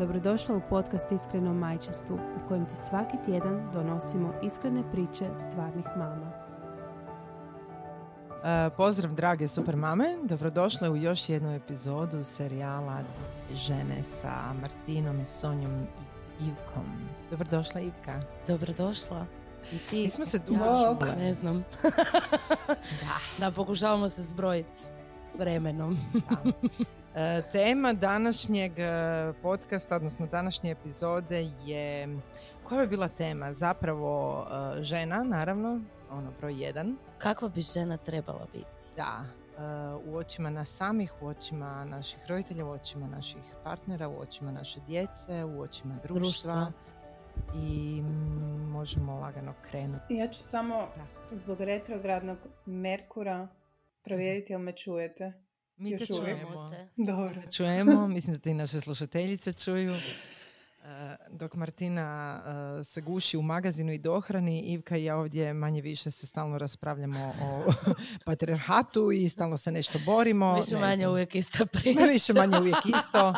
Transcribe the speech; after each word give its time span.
Dobrodošla 0.00 0.56
u 0.56 0.60
podcast 0.68 1.12
Iskreno 1.12 1.54
majčinstvu 1.54 2.14
u 2.14 2.48
kojem 2.48 2.66
ti 2.66 2.76
svaki 2.76 3.16
tjedan 3.26 3.70
donosimo 3.72 4.32
iskrene 4.42 4.82
priče 4.92 5.24
stvarnih 5.36 5.84
mama. 5.96 6.32
Uh, 8.28 8.76
pozdrav 8.76 9.12
drage 9.12 9.48
super 9.48 9.76
mame, 9.76 10.16
dobrodošle 10.22 10.90
u 10.90 10.96
još 10.96 11.28
jednu 11.28 11.54
epizodu 11.54 12.24
serijala 12.24 13.02
Žene 13.54 14.02
sa 14.02 14.52
Martinom, 14.60 15.24
Sonjom 15.24 15.86
i 16.40 16.44
Ivkom. 16.44 16.86
Dobrodošla 17.30 17.80
Ivka. 17.80 18.20
Dobrodošla. 18.46 19.26
I 19.72 19.78
ti? 19.78 20.02
Mi 20.02 20.10
smo 20.10 20.24
se 20.24 20.38
dugo 20.38 20.64
čule. 20.64 21.16
Ne 21.16 21.34
znam. 21.34 21.64
Da. 22.68 23.16
da, 23.38 23.50
pokušavamo 23.50 24.08
se 24.08 24.22
zbrojiti 24.22 24.78
s 25.34 25.38
vremenom. 25.38 25.98
Da. 26.12 26.52
E, 27.14 27.42
tema 27.52 27.92
današnjeg 27.92 28.78
e, 28.78 28.82
podcasta, 29.42 29.96
odnosno 29.96 30.26
današnje 30.26 30.70
epizode 30.70 31.50
je, 31.64 32.18
koja 32.64 32.80
bi 32.80 32.86
bila 32.86 33.08
tema? 33.08 33.52
Zapravo 33.52 34.44
e, 34.78 34.82
žena, 34.82 35.24
naravno, 35.24 35.80
ono 36.10 36.32
broj 36.40 36.62
jedan. 36.62 36.96
Kakva 37.18 37.48
bi 37.48 37.60
žena 37.60 37.96
trebala 37.96 38.46
biti? 38.52 38.66
Da, 38.96 39.24
e, 39.24 39.60
u 40.06 40.16
očima 40.16 40.50
nas 40.50 40.68
samih, 40.68 41.12
u 41.20 41.26
očima 41.26 41.84
naših 41.84 42.20
roditelja, 42.28 42.66
u 42.66 42.70
očima 42.70 43.06
naših 43.06 43.42
partnera, 43.64 44.08
u 44.08 44.20
očima 44.20 44.52
naše 44.52 44.80
djece, 44.86 45.44
u 45.44 45.60
očima 45.60 45.94
društva. 46.02 46.20
Društva. 46.20 46.72
I 47.54 48.02
možemo 48.72 49.14
lagano 49.14 49.54
krenuti. 49.70 50.14
Ja 50.14 50.28
ću 50.28 50.40
samo 50.42 50.88
zbog 51.32 51.60
retrogradnog 51.60 52.38
Merkura 52.66 53.48
provjeriti 54.02 54.52
jel 54.52 54.60
me 54.60 54.72
čujete. 54.72 55.32
Mi 55.80 55.98
te 55.98 56.06
čujemo. 56.06 56.68
te. 56.70 56.88
Dobro. 56.96 57.42
čujemo, 57.56 58.08
mislim 58.08 58.34
da 58.34 58.40
te 58.40 58.50
i 58.50 58.54
naše 58.54 58.80
slušateljice 58.80 59.52
čuju. 59.52 59.92
E, 60.84 61.16
Dok 61.30 61.54
Martina 61.54 62.40
e, 62.80 62.84
se 62.84 63.00
guši 63.00 63.36
u 63.36 63.42
magazinu 63.42 63.92
i 63.92 63.98
dohrani, 63.98 64.60
Ivka 64.60 64.96
i 64.96 65.04
ja 65.04 65.16
ovdje 65.16 65.54
manje 65.54 65.82
više 65.82 66.10
se 66.10 66.26
stalno 66.26 66.58
raspravljamo 66.58 67.32
o 67.42 67.72
patriarhatu 68.26 69.12
i 69.12 69.28
stalno 69.28 69.56
se 69.56 69.72
nešto 69.72 69.98
borimo. 70.06 70.56
Više 70.56 70.74
ne 70.74 70.80
manje 70.80 70.96
znam. 70.96 71.10
uvijek 71.10 71.34
ista 71.34 71.66
priča. 71.72 72.04
Više 72.12 72.32
manje 72.32 72.58
uvijek 72.58 72.76
isto. 72.86 73.34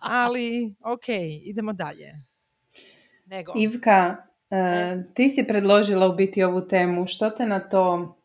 Ali, 0.00 0.74
ok, 0.80 1.08
idemo 1.42 1.72
dalje. 1.72 2.12
Nego, 3.26 3.52
Ivka, 3.56 4.16
e, 4.50 5.02
ti 5.14 5.28
si 5.28 5.44
predložila 5.48 6.08
u 6.08 6.14
biti 6.14 6.42
ovu 6.42 6.68
temu. 6.68 7.06
Što 7.06 7.30
te 7.30 7.46
na 7.46 7.60
to 7.68 8.16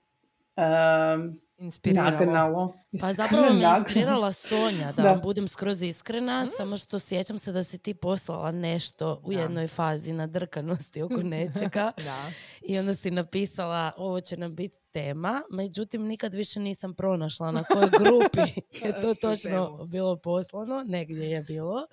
inspiriralo. 1.59 2.11
nagnalo? 2.11 2.73
Pa 3.01 3.13
zapravo 3.13 3.43
me 3.43 3.49
nagnalo? 3.51 3.77
inspirirala 3.77 4.31
Sonja, 4.31 4.85
da, 4.87 5.03
Da. 5.03 5.09
vam 5.09 5.21
budem 5.21 5.47
skroz 5.47 5.81
iskrena, 5.81 6.45
samo 6.47 6.77
što 6.77 6.99
sjećam 6.99 7.37
se 7.37 7.51
da 7.51 7.63
si 7.63 7.77
ti 7.77 7.93
poslala 7.93 8.51
nešto 8.51 9.21
u 9.23 9.33
Da. 9.33 9.39
jednoj 9.39 9.67
fazi 9.67 10.13
nadrkanosti 10.13 11.01
oko 11.01 11.17
nečega 11.17 11.91
Da. 11.99 12.31
i 12.63 12.79
onda 12.79 12.95
si 12.95 13.11
napisala 13.11 13.91
ovo 13.97 14.21
će 14.21 14.37
nam 14.37 14.55
biti 14.55 14.77
tema, 14.93 15.41
međutim 15.51 16.03
nikad 16.07 16.33
više 16.33 16.59
nisam 16.59 16.93
pronašla 16.93 17.51
na 17.51 17.63
kojoj 17.63 17.89
grupi 17.89 18.51
je 18.85 19.01
to 19.01 19.13
točno 19.21 19.85
bilo 19.85 20.15
poslano, 20.15 20.83
negdje 20.87 21.29
je 21.29 21.41
bilo. 21.41 21.87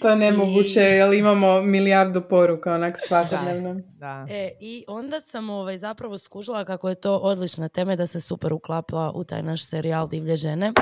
To 0.00 0.08
je 0.08 0.16
nemoguće 0.16 0.80
I- 0.80 0.84
jer 0.84 1.12
imamo 1.12 1.60
milijardu 1.62 2.22
poruka 2.30 2.74
onak 2.74 2.96
svakodnevno. 3.08 3.80
Da. 3.98 4.26
E, 4.30 4.50
I 4.60 4.84
onda 4.88 5.20
sam 5.20 5.50
ovaj, 5.50 5.78
zapravo 5.78 6.18
skužila 6.18 6.64
kako 6.64 6.88
je 6.88 6.94
to 6.94 7.16
odlična 7.16 7.68
tema 7.68 7.96
da 7.96 8.06
se 8.06 8.20
super 8.20 8.52
uklapla 8.52 9.12
u 9.14 9.24
taj 9.24 9.42
naš 9.42 9.66
serijal 9.66 10.08
Divlje 10.08 10.36
žene. 10.36 10.72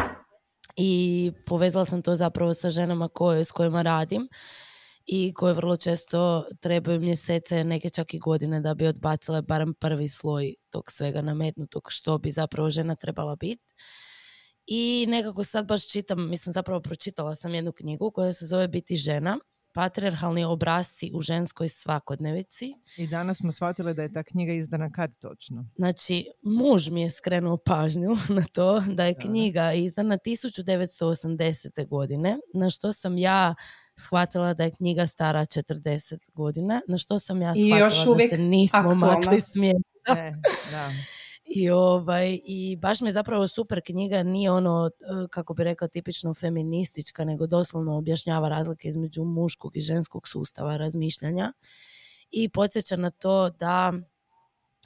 I 0.76 1.32
povezala 1.46 1.84
sam 1.84 2.02
to 2.02 2.16
zapravo 2.16 2.54
sa 2.54 2.70
ženama 2.70 3.08
koje, 3.08 3.44
s 3.44 3.52
kojima 3.52 3.82
radim 3.82 4.28
i 5.06 5.32
koje 5.34 5.54
vrlo 5.54 5.76
često 5.76 6.44
trebaju 6.60 7.00
mjesece, 7.00 7.64
neke 7.64 7.90
čak 7.90 8.14
i 8.14 8.18
godine 8.18 8.60
da 8.60 8.74
bi 8.74 8.86
odbacile 8.86 9.42
barem 9.42 9.74
prvi 9.74 10.08
sloj 10.08 10.54
tog 10.70 10.84
svega 10.90 11.22
nametnutog 11.22 11.82
što 11.88 12.18
bi 12.18 12.30
zapravo 12.30 12.70
žena 12.70 12.94
trebala 12.94 13.36
biti. 13.36 13.62
I 14.66 15.06
nekako 15.08 15.44
sad 15.44 15.66
baš 15.66 15.88
čitam, 15.88 16.30
mislim 16.30 16.52
zapravo 16.52 16.80
pročitala 16.80 17.34
sam 17.34 17.54
jednu 17.54 17.72
knjigu 17.72 18.10
koja 18.10 18.32
se 18.32 18.46
zove 18.46 18.68
Biti 18.68 18.96
žena, 18.96 19.38
patriarhalni 19.74 20.44
obrasci 20.44 21.10
u 21.14 21.20
ženskoj 21.20 21.68
svakodnevici. 21.68 22.72
I 22.96 23.06
danas 23.06 23.38
smo 23.38 23.52
shvatili 23.52 23.94
da 23.94 24.02
je 24.02 24.12
ta 24.12 24.22
knjiga 24.22 24.52
izdana 24.52 24.92
kad 24.92 25.18
točno. 25.18 25.68
Znači, 25.76 26.26
muž 26.42 26.90
mi 26.90 27.02
je 27.02 27.10
skrenuo 27.10 27.56
pažnju 27.56 28.16
na 28.38 28.44
to 28.52 28.80
da 28.80 29.04
je 29.04 29.14
knjiga 29.14 29.72
izdana 29.72 30.18
1980. 30.26 31.88
godine, 31.88 32.38
na 32.54 32.70
što 32.70 32.92
sam 32.92 33.18
ja 33.18 33.54
shvatila 33.98 34.54
da 34.54 34.64
je 34.64 34.70
knjiga 34.70 35.06
stara 35.06 35.40
40 35.40 36.30
godina, 36.34 36.80
na 36.88 36.98
što 36.98 37.18
sam 37.18 37.42
ja 37.42 37.52
I 37.56 37.60
shvatila 37.60 37.78
još 37.78 37.94
da 37.94 38.36
se 38.36 38.42
nismo 38.42 38.78
aktualna. 38.78 39.06
makli 39.06 39.40
smijeti. 39.40 39.82
Ne, 40.08 40.32
da. 40.72 40.90
I, 41.44 41.70
ovaj, 41.70 42.38
I 42.44 42.76
baš 42.76 43.00
mi 43.00 43.08
je 43.08 43.12
zapravo 43.12 43.48
super 43.48 43.80
knjiga, 43.86 44.22
nije 44.22 44.50
ono, 44.50 44.90
e, 45.00 45.28
kako 45.30 45.54
bi 45.54 45.64
rekla, 45.64 45.88
tipično 45.88 46.34
feministička, 46.34 47.24
nego 47.24 47.46
doslovno 47.46 47.96
objašnjava 47.96 48.48
razlike 48.48 48.88
između 48.88 49.24
muškog 49.24 49.76
i 49.76 49.80
ženskog 49.80 50.28
sustava 50.28 50.76
razmišljanja. 50.76 51.52
I 52.30 52.48
podsjeća 52.48 52.96
na 52.96 53.10
to 53.10 53.50
da 53.50 53.92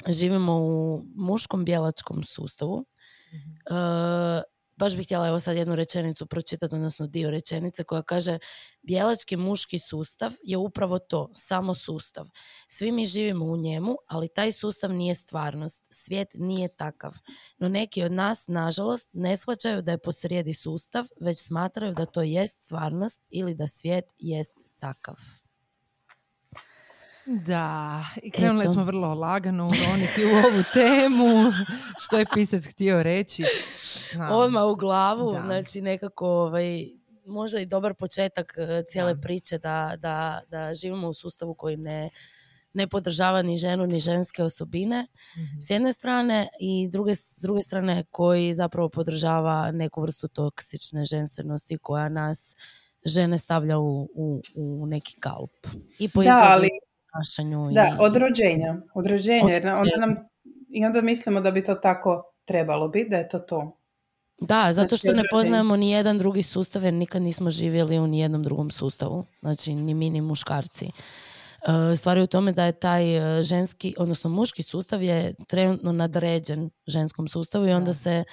živimo 0.08 0.58
u 0.58 1.04
muškom 1.14 1.64
bijelačkom 1.64 2.22
sustavu. 2.22 2.84
E, 3.32 4.42
baš 4.80 4.96
bih 4.96 5.06
htjela 5.06 5.28
evo 5.28 5.40
sad 5.40 5.56
jednu 5.56 5.74
rečenicu 5.74 6.26
pročitati, 6.26 6.74
odnosno 6.74 7.06
dio 7.06 7.30
rečenice 7.30 7.84
koja 7.84 8.02
kaže 8.02 8.38
bijelački 8.82 9.36
muški 9.36 9.78
sustav 9.78 10.32
je 10.42 10.56
upravo 10.56 10.98
to, 10.98 11.30
samo 11.34 11.74
sustav. 11.74 12.26
Svi 12.68 12.92
mi 12.92 13.06
živimo 13.06 13.44
u 13.44 13.56
njemu, 13.56 13.96
ali 14.06 14.28
taj 14.28 14.52
sustav 14.52 14.92
nije 14.92 15.14
stvarnost. 15.14 15.88
Svijet 15.90 16.28
nije 16.34 16.68
takav. 16.68 17.14
No 17.58 17.68
neki 17.68 18.02
od 18.02 18.12
nas, 18.12 18.48
nažalost, 18.48 19.10
ne 19.12 19.36
shvaćaju 19.36 19.82
da 19.82 19.92
je 19.92 19.98
posrijedi 19.98 20.54
sustav, 20.54 21.06
već 21.20 21.38
smatraju 21.38 21.94
da 21.94 22.04
to 22.04 22.22
jest 22.22 22.64
stvarnost 22.64 23.22
ili 23.30 23.54
da 23.54 23.66
svijet 23.66 24.04
jest 24.18 24.58
takav. 24.78 25.39
Da, 27.26 28.04
i 28.22 28.30
krenuli 28.30 28.62
Eto. 28.62 28.72
smo 28.72 28.84
vrlo 28.84 29.14
lagano 29.14 29.66
uroniti 29.66 30.24
u 30.24 30.28
ovu 30.28 30.62
temu, 30.72 31.52
što 32.02 32.18
je 32.18 32.26
pisac 32.34 32.66
htio 32.66 33.02
reći. 33.02 33.44
Znam. 34.12 34.32
Odmah 34.32 34.62
u 34.64 34.74
glavu, 34.74 35.32
Da. 35.32 35.40
znači 35.40 35.80
nekako 35.80 36.26
ovaj, 36.28 36.86
možda 37.26 37.60
i 37.60 37.66
dobar 37.66 37.94
početak 37.94 38.54
e, 38.58 38.82
cijele 38.88 39.14
Da. 39.14 39.20
priče 39.20 39.58
da, 39.58 39.94
da, 39.98 40.40
da 40.48 40.74
živimo 40.74 41.08
u 41.08 41.14
sustavu 41.14 41.54
koji 41.54 41.76
ne, 41.76 42.10
ne 42.72 42.86
podržava 42.86 43.42
ni 43.42 43.58
ženu 43.58 43.86
ni 43.86 44.00
ženske 44.00 44.42
osobine 44.42 45.06
Mhm. 45.36 45.60
s 45.60 45.70
jedne 45.70 45.92
strane 45.92 46.48
i 46.60 46.88
druge, 46.88 47.14
s 47.14 47.38
druge 47.42 47.62
strane 47.62 48.04
koji 48.04 48.54
zapravo 48.54 48.88
podržava 48.88 49.70
neku 49.72 50.02
vrstu 50.02 50.28
toksične 50.28 51.04
ženstvenosti 51.04 51.78
koja 51.78 52.08
nas 52.08 52.56
žene 53.04 53.38
stavlja 53.38 53.78
u, 53.78 54.08
u, 54.14 54.42
u 54.54 54.86
neki 54.86 55.16
kalup. 55.20 55.66
I 55.98 56.08
po 56.08 56.22
Da, 56.22 56.22
izgledu 56.22 56.46
ali 56.46 56.68
ponašanju 57.12 57.70
Da, 57.72 57.82
i- 57.82 57.96
od 58.00 58.16
rođenja. 58.16 58.76
Od 58.94 59.06
rođenja. 59.06 59.44
Od 59.44 59.50
jer 59.50 59.66
onda 59.68 59.96
nam, 59.98 60.16
I 60.70 60.86
onda 60.86 61.00
mislimo 61.00 61.40
da 61.40 61.50
bi 61.50 61.64
to 61.64 61.74
tako 61.74 62.32
trebalo 62.44 62.88
biti, 62.88 63.10
da 63.10 63.16
je 63.16 63.28
to 63.28 63.38
to. 63.38 63.76
Da, 64.38 64.72
zato 64.72 64.88
Znači, 64.88 64.96
što 64.98 65.12
ne 65.12 65.22
poznajemo 65.30 65.76
ni 65.76 65.90
jedan 65.90 66.18
drugi 66.18 66.42
sustav 66.42 66.84
jer 66.84 66.94
nikad 66.94 67.22
nismo 67.22 67.50
živjeli 67.50 67.98
u 67.98 68.06
nijednom 68.06 68.42
drugom 68.42 68.70
sustavu. 68.70 69.24
Znači, 69.40 69.74
ni 69.74 69.94
mi 69.94 70.10
ni 70.10 70.20
muškarci. 70.20 70.86
E, 70.86 71.96
Stvar 71.96 72.16
je 72.16 72.22
u 72.22 72.26
tome 72.26 72.52
da 72.52 72.64
je 72.64 72.72
taj 72.72 73.04
e, 73.38 73.42
ženski, 73.42 73.94
odnosno 73.98 74.30
muški 74.30 74.62
sustav 74.62 75.02
je 75.02 75.34
trenutno 75.46 75.92
nadređen 75.92 76.70
ženskom 76.86 77.28
sustavu 77.28 77.66
i 77.66 77.72
onda 77.72 77.86
Da. 77.86 77.92
se 77.94 78.24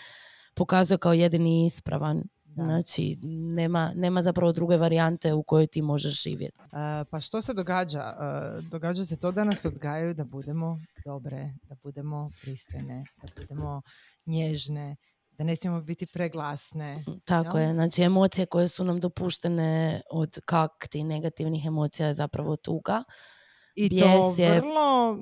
pokazuje 0.56 0.98
kao 0.98 1.14
jedini 1.14 1.66
ispravan. 1.66 2.24
Da. 2.58 2.64
Znači, 2.64 3.18
nema, 3.24 3.92
nema 3.96 4.22
zapravo 4.22 4.52
druge 4.52 4.78
varijante 4.78 5.34
u 5.34 5.44
kojoj 5.44 5.68
ti 5.68 5.82
možeš 5.82 6.24
živjeti. 6.24 6.58
E, 6.64 7.06
pa 7.12 7.20
što 7.20 7.42
se 7.42 7.54
događa? 7.54 8.00
E, 8.00 8.62
događa 8.62 9.06
se 9.06 9.20
to 9.20 9.32
da 9.32 9.44
nas 9.44 9.66
odgajaju 9.66 10.14
da 10.14 10.26
budemo 10.26 10.78
dobre, 11.06 11.54
da 11.70 11.76
budemo 11.84 12.32
pristojne, 12.42 13.04
da 13.22 13.28
budemo 13.42 13.82
nježne, 14.26 14.96
da 15.32 15.44
ne 15.44 15.56
smijemo 15.56 15.82
biti 15.82 16.06
preglasne. 16.06 17.04
Tako 17.26 17.58
Jel? 17.58 17.68
je, 17.68 17.74
znači 17.74 18.04
emocije 18.04 18.46
koje 18.46 18.68
su 18.68 18.84
nam 18.84 19.00
dopuštene 19.00 20.02
od 20.12 20.40
kakti 20.46 21.04
negativnih 21.04 21.66
emocija 21.66 22.08
je 22.08 22.14
zapravo 22.14 22.56
tuga. 22.56 23.04
I 23.76 23.90
Bijes 23.90 24.36
to 24.36 24.42
je 24.42 24.60
vrlo 24.62 25.18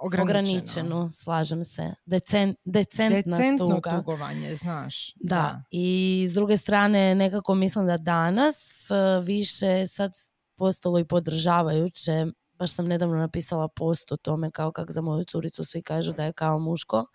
ograničeno. 0.00 0.22
ograničeno, 0.22 1.10
slažem 1.12 1.64
se. 1.64 1.94
Decen, 2.06 2.54
decentna 2.64 3.36
Decentno 3.36 3.74
tuga. 3.74 3.90
tugovanje, 3.90 4.54
znaš. 4.56 5.14
Da. 5.16 5.62
i 5.70 6.26
s 6.30 6.34
druge 6.34 6.56
strane 6.56 7.14
nekako 7.14 7.54
mislim 7.54 7.86
da 7.86 7.96
danas 7.96 8.90
e, 8.90 8.94
više 9.22 9.86
sad 9.86 10.12
postalo 10.56 10.98
i 10.98 11.04
podržavajuće. 11.04 12.26
Baš 12.58 12.72
sam 12.72 12.86
nedavno 12.86 13.16
napisala 13.16 13.68
post 13.68 14.12
o 14.12 14.16
tome 14.16 14.50
kao 14.50 14.72
kak 14.72 14.90
za 14.90 15.00
moju 15.00 15.24
curicu 15.24 15.64
svi 15.64 15.82
kažu 15.82 16.12
da 16.12 16.24
je 16.24 16.32
kao 16.32 16.58
muško, 16.58 17.06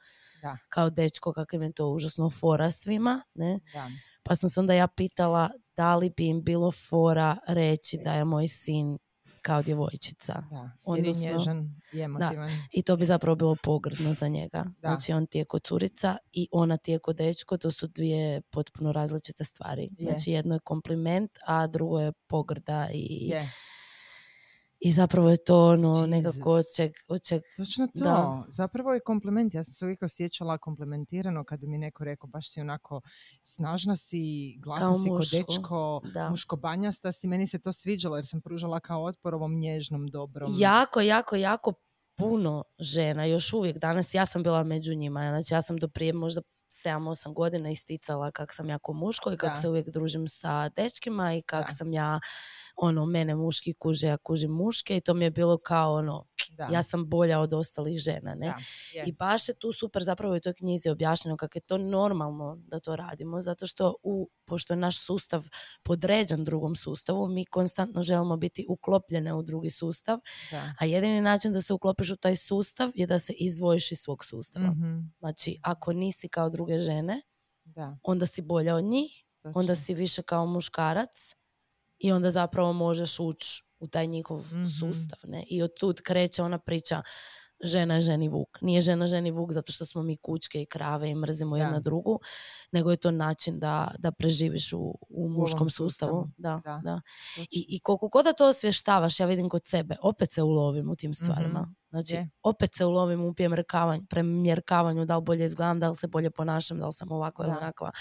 Da, 0.42 0.58
kao 0.70 0.90
dečko, 0.90 1.34
kako 1.34 1.56
im 1.56 1.62
je 1.62 1.72
to 1.72 1.88
užasno 1.90 2.30
fora 2.30 2.72
svima. 2.72 3.22
Ne? 3.34 3.60
da. 3.74 3.88
Pa 4.24 4.36
sam 4.36 4.50
se 4.50 4.60
onda 4.60 4.74
ja 4.74 4.88
pitala 4.88 5.50
da 5.78 5.96
li 5.96 6.10
bi 6.18 6.28
im 6.28 6.44
bilo 6.44 6.72
fora 6.72 7.38
reći 7.48 7.98
da 8.04 8.14
je 8.14 8.25
moj 8.25 8.48
sin 8.48 8.98
kao 9.39 9.62
djevojčica. 9.62 10.33
Da, 10.51 10.57
jer 10.57 10.65
je 10.65 10.71
Odnosno- 10.86 11.31
nježan 11.31 11.81
i 11.94 12.01
emotivan. 12.01 12.50
I 12.71 12.83
to 12.83 12.97
bi 12.97 13.06
zapravo 13.06 13.36
bilo 13.36 13.56
pogrdno 13.56 14.13
za 14.13 14.27
njega. 14.27 14.65
Da. 14.80 14.89
Znači 14.89 15.13
on 15.13 15.27
ti 15.27 15.38
je 15.38 15.45
kod 15.45 15.63
curica 15.63 16.18
i 16.31 16.47
ona 16.51 16.77
ti 16.77 16.91
je 16.91 17.00
kod 17.00 17.15
dečko, 17.15 17.57
to 17.57 17.71
su 17.71 17.88
dvije 17.88 18.41
potpuno 18.41 18.91
različite 18.91 19.44
stvari. 19.44 19.89
Je. 19.97 20.06
Znači 20.06 20.31
jedno 20.31 20.56
je 20.56 20.59
kompliment, 20.59 21.31
a 21.45 21.68
drugo 21.68 22.00
je 22.00 22.12
pogrda 22.27 22.88
i, 22.94 23.27
Je, 23.30 23.50
i 24.80 24.92
zapravo 24.92 25.30
je 25.30 25.38
to 25.38 25.68
ono 25.68 26.06
nekako 26.08 26.52
od 26.52 26.58
Jesus. 26.58 26.76
čeg, 26.76 26.92
od 27.08 27.24
čeg 27.24 27.42
točno 27.58 27.88
to. 27.88 28.04
Da. 28.04 28.44
Zapravo 28.50 28.94
je 28.94 29.00
kompliment. 29.00 29.54
Ja 29.54 29.64
sam 29.64 29.74
se 29.74 29.86
uvijek 29.86 30.04
osjećala 30.04 30.58
komplementirano 30.58 31.44
kad 31.44 31.60
bi 31.60 31.68
mi 31.68 31.78
neko 31.78 32.04
rekao 32.04 32.28
baš 32.28 32.52
si 32.54 32.62
onako 32.62 33.02
snažna 33.44 33.96
si, 33.96 34.20
glasna 34.58 34.86
Kao 34.86 34.96
si 34.96 35.10
ko 35.10 35.16
muško. 35.16 35.38
dečko, 35.38 36.02
Da. 36.14 36.30
muškobanjasta 36.30 37.12
si. 37.12 37.28
Meni 37.28 37.48
se 37.48 37.60
to 37.60 37.74
sviđalo 37.74 38.16
jer 38.16 38.26
sam 38.26 38.42
pružala 38.42 38.80
kao 38.80 39.04
otpor 39.04 39.36
ovom 39.36 39.60
nježnom, 39.60 40.08
dobrom. 40.08 40.52
jako, 40.58 41.02
jako, 41.02 41.36
jako 41.36 41.74
puno 42.18 42.64
žena 42.80 43.25
još 43.25 43.54
uvijek 43.54 43.78
danas 43.78 44.14
ja 44.14 44.25
sam 44.25 44.44
bila 44.44 44.64
među 44.64 44.96
njima 44.96 45.20
znači 45.22 45.54
ja 45.54 45.62
sam 45.62 45.78
do 45.78 45.88
prije 45.88 46.14
možda 46.14 46.42
7-8 46.86 47.34
godina 47.34 47.70
isticala 47.70 48.32
kak 48.32 48.54
sam 48.54 48.70
jako 48.70 48.94
muško 48.94 49.32
i 49.32 49.38
kak 49.38 49.54
Da. 49.54 49.62
se 49.62 49.70
uvijek 49.70 49.90
družim 49.90 50.28
sa 50.28 50.70
dečkima 50.70 51.34
i 51.34 51.42
kak 51.42 51.68
Da. 51.68 51.74
sam 51.75 51.94
ja 51.94 52.20
ono 52.81 53.06
mene 53.06 53.36
muški 53.36 53.74
kuže 53.74 54.08
ja 54.08 54.18
kužim 54.18 54.52
muške 54.52 54.98
i 54.98 55.02
to 55.02 55.14
mi 55.14 55.26
je 55.26 55.31
bilo 55.31 55.58
kao 55.58 55.94
ono 55.96 56.26
Da, 56.58 56.66
ja 56.72 56.84
sam 56.84 57.10
bolja 57.10 57.40
od 57.40 57.54
ostalih 57.54 58.00
žena 58.00 58.36
ne 58.36 58.46
da. 58.46 58.56
I 59.08 59.12
baš 59.12 59.50
je 59.50 59.54
tu 59.60 59.74
super 59.74 60.04
zapravo 60.04 60.36
u 60.36 60.40
toj 60.40 60.54
knjizi 60.54 60.90
objašnjeno 60.90 61.38
kako 61.38 61.58
je 61.58 61.62
to 61.62 61.78
normalno 61.78 62.58
da 62.68 62.80
to 62.80 62.96
radimo, 62.96 63.42
zato 63.42 63.68
što 63.68 63.96
u, 64.04 64.30
pošto 64.46 64.74
je 64.74 64.78
naš 64.78 65.00
sustav 65.06 65.44
podređen 65.84 66.44
drugom 66.44 66.76
sustavu, 66.76 67.28
mi 67.28 67.46
konstantno 67.46 68.04
želimo 68.04 68.38
biti 68.38 68.66
uklopljene 68.70 69.34
u 69.34 69.44
drugi 69.44 69.70
sustav, 69.70 70.20
da. 70.52 70.74
a 70.80 70.86
jedini 70.86 71.22
način 71.22 71.54
da 71.54 71.62
se 71.62 71.74
uklopiš 71.74 72.12
u 72.12 72.16
taj 72.18 72.36
sustav 72.36 72.92
je 72.96 73.08
da 73.08 73.20
se 73.20 73.34
izdvojiš 73.34 73.92
iz 73.92 74.00
svog 74.00 74.25
sustava. 74.25 74.72
Mhm, 74.72 75.00
Znači, 75.20 75.60
ako 75.64 75.94
nisi 75.94 76.30
kao 76.30 76.50
druge 76.50 76.80
žene, 76.80 77.22
da, 77.66 77.98
onda 78.04 78.25
si 78.25 78.42
bolja 78.42 78.75
od 78.75 78.84
njih, 78.84 79.25
onda 79.54 79.75
točno. 79.75 79.75
si 79.75 79.94
više 79.94 80.22
kao 80.22 80.46
muškarac 80.46 81.36
i 82.00 82.12
onda 82.12 82.31
zapravo 82.31 82.74
možeš 82.74 83.19
ući 83.19 83.63
u 83.80 83.88
taj 83.88 84.07
njihov 84.07 84.38
Mhm. 84.40 84.66
sustav. 84.66 85.19
Ne? 85.24 85.44
I 85.48 85.62
od 85.62 85.72
tud 85.80 86.01
kreće 86.01 86.44
ona 86.44 86.60
priča 86.60 87.01
žena 87.63 87.96
je 87.96 88.01
ženi 88.01 88.30
vuk. 88.30 88.62
Nije 88.62 88.81
žena 88.81 89.07
ženi 89.07 89.31
vuk 89.31 89.51
zato 89.51 89.72
što 89.72 89.86
smo 89.86 90.04
mi 90.04 90.18
kučke 90.18 90.62
i 90.62 90.66
krave 90.66 91.10
i 91.10 91.16
mrzimo 91.16 91.57
Da. 91.57 91.63
jedna 91.63 91.80
drugu, 91.80 92.19
nego 92.72 92.92
je 92.92 92.98
to 92.98 93.12
način 93.12 93.60
da, 93.60 93.92
da 93.98 94.12
preživiš 94.12 94.74
u, 94.74 94.96
u 95.10 95.30
muškom 95.30 95.69
sustavu. 95.69 95.90
sustavu. 95.90 96.31
Da, 96.38 96.62
Da. 96.66 96.81
da. 96.84 97.01
I, 97.51 97.66
I 97.69 97.80
koliko 97.80 98.07
god 98.07 98.25
da 98.25 98.34
to 98.34 98.48
osvještavaš, 98.48 99.19
ja 99.19 99.25
vidim 99.25 99.50
kod 99.50 99.62
sebe, 99.66 99.96
opet 100.01 100.31
se 100.31 100.44
ulovim 100.44 100.90
u 100.90 100.96
tim 100.96 101.13
stvarima. 101.13 101.60
Znači, 101.90 102.16
Je. 102.16 102.30
opet 102.44 102.69
se 102.75 102.86
ulovim 102.86 103.22
u 103.22 103.34
premjerkavanju, 104.10 105.06
da 105.06 105.18
li 105.18 105.24
bolje 105.24 105.46
izgledam, 105.46 105.80
da 105.80 105.90
li 105.90 105.96
se 105.96 106.07
bolje 106.07 106.31
ponašam, 106.31 106.80
da 106.80 106.86
li 106.86 106.94
sam 106.94 107.12
ovako 107.12 107.44
ili 107.44 107.51
onakva, 107.54 107.92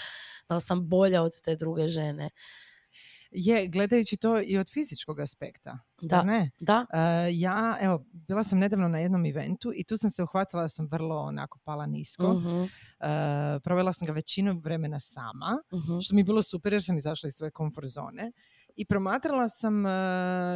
da 0.49 0.55
li 0.55 0.61
sam 0.61 0.89
bolja 0.89 1.23
od 1.23 1.41
te 1.43 1.55
druge 1.55 1.87
žene. 1.87 2.29
Je, 3.31 3.67
gledajući 3.67 4.17
to 4.17 4.41
i 4.41 4.57
od 4.57 4.69
fizičkog 4.73 5.19
aspekta. 5.19 5.79
Da. 6.01 6.23
ne? 6.23 6.51
Da, 6.59 6.85
E, 6.93 6.99
ja, 7.33 7.77
evo, 7.81 8.05
bila 8.11 8.43
sam 8.43 8.59
nedavno 8.59 8.87
na 8.87 8.99
jednom 8.99 9.25
eventu 9.25 9.71
i 9.75 9.83
tu 9.83 9.97
sam 9.97 10.09
se 10.09 10.23
uhvatila 10.23 10.61
da 10.61 10.69
sam 10.69 10.87
vrlo 10.91 11.21
onako 11.21 11.59
pala 11.63 11.85
nisko. 11.85 12.33
Mhm, 12.33 12.63
E, 12.99 13.59
provela 13.63 13.93
sam 13.93 14.05
ga 14.07 14.13
većinu 14.13 14.59
vremena 14.63 14.99
sama, 14.99 15.57
mhm. 15.73 15.99
što 15.99 16.15
mi 16.15 16.19
je 16.21 16.25
bilo 16.25 16.43
super 16.43 16.73
jer 16.73 16.83
sam 16.83 16.97
izašla 16.97 17.27
iz 17.27 17.33
svoje 17.33 17.51
komfort 17.51 17.87
zone. 17.87 18.31
I 18.75 18.85
promatrala 18.85 19.49
sam 19.49 19.85
e, 19.85 19.89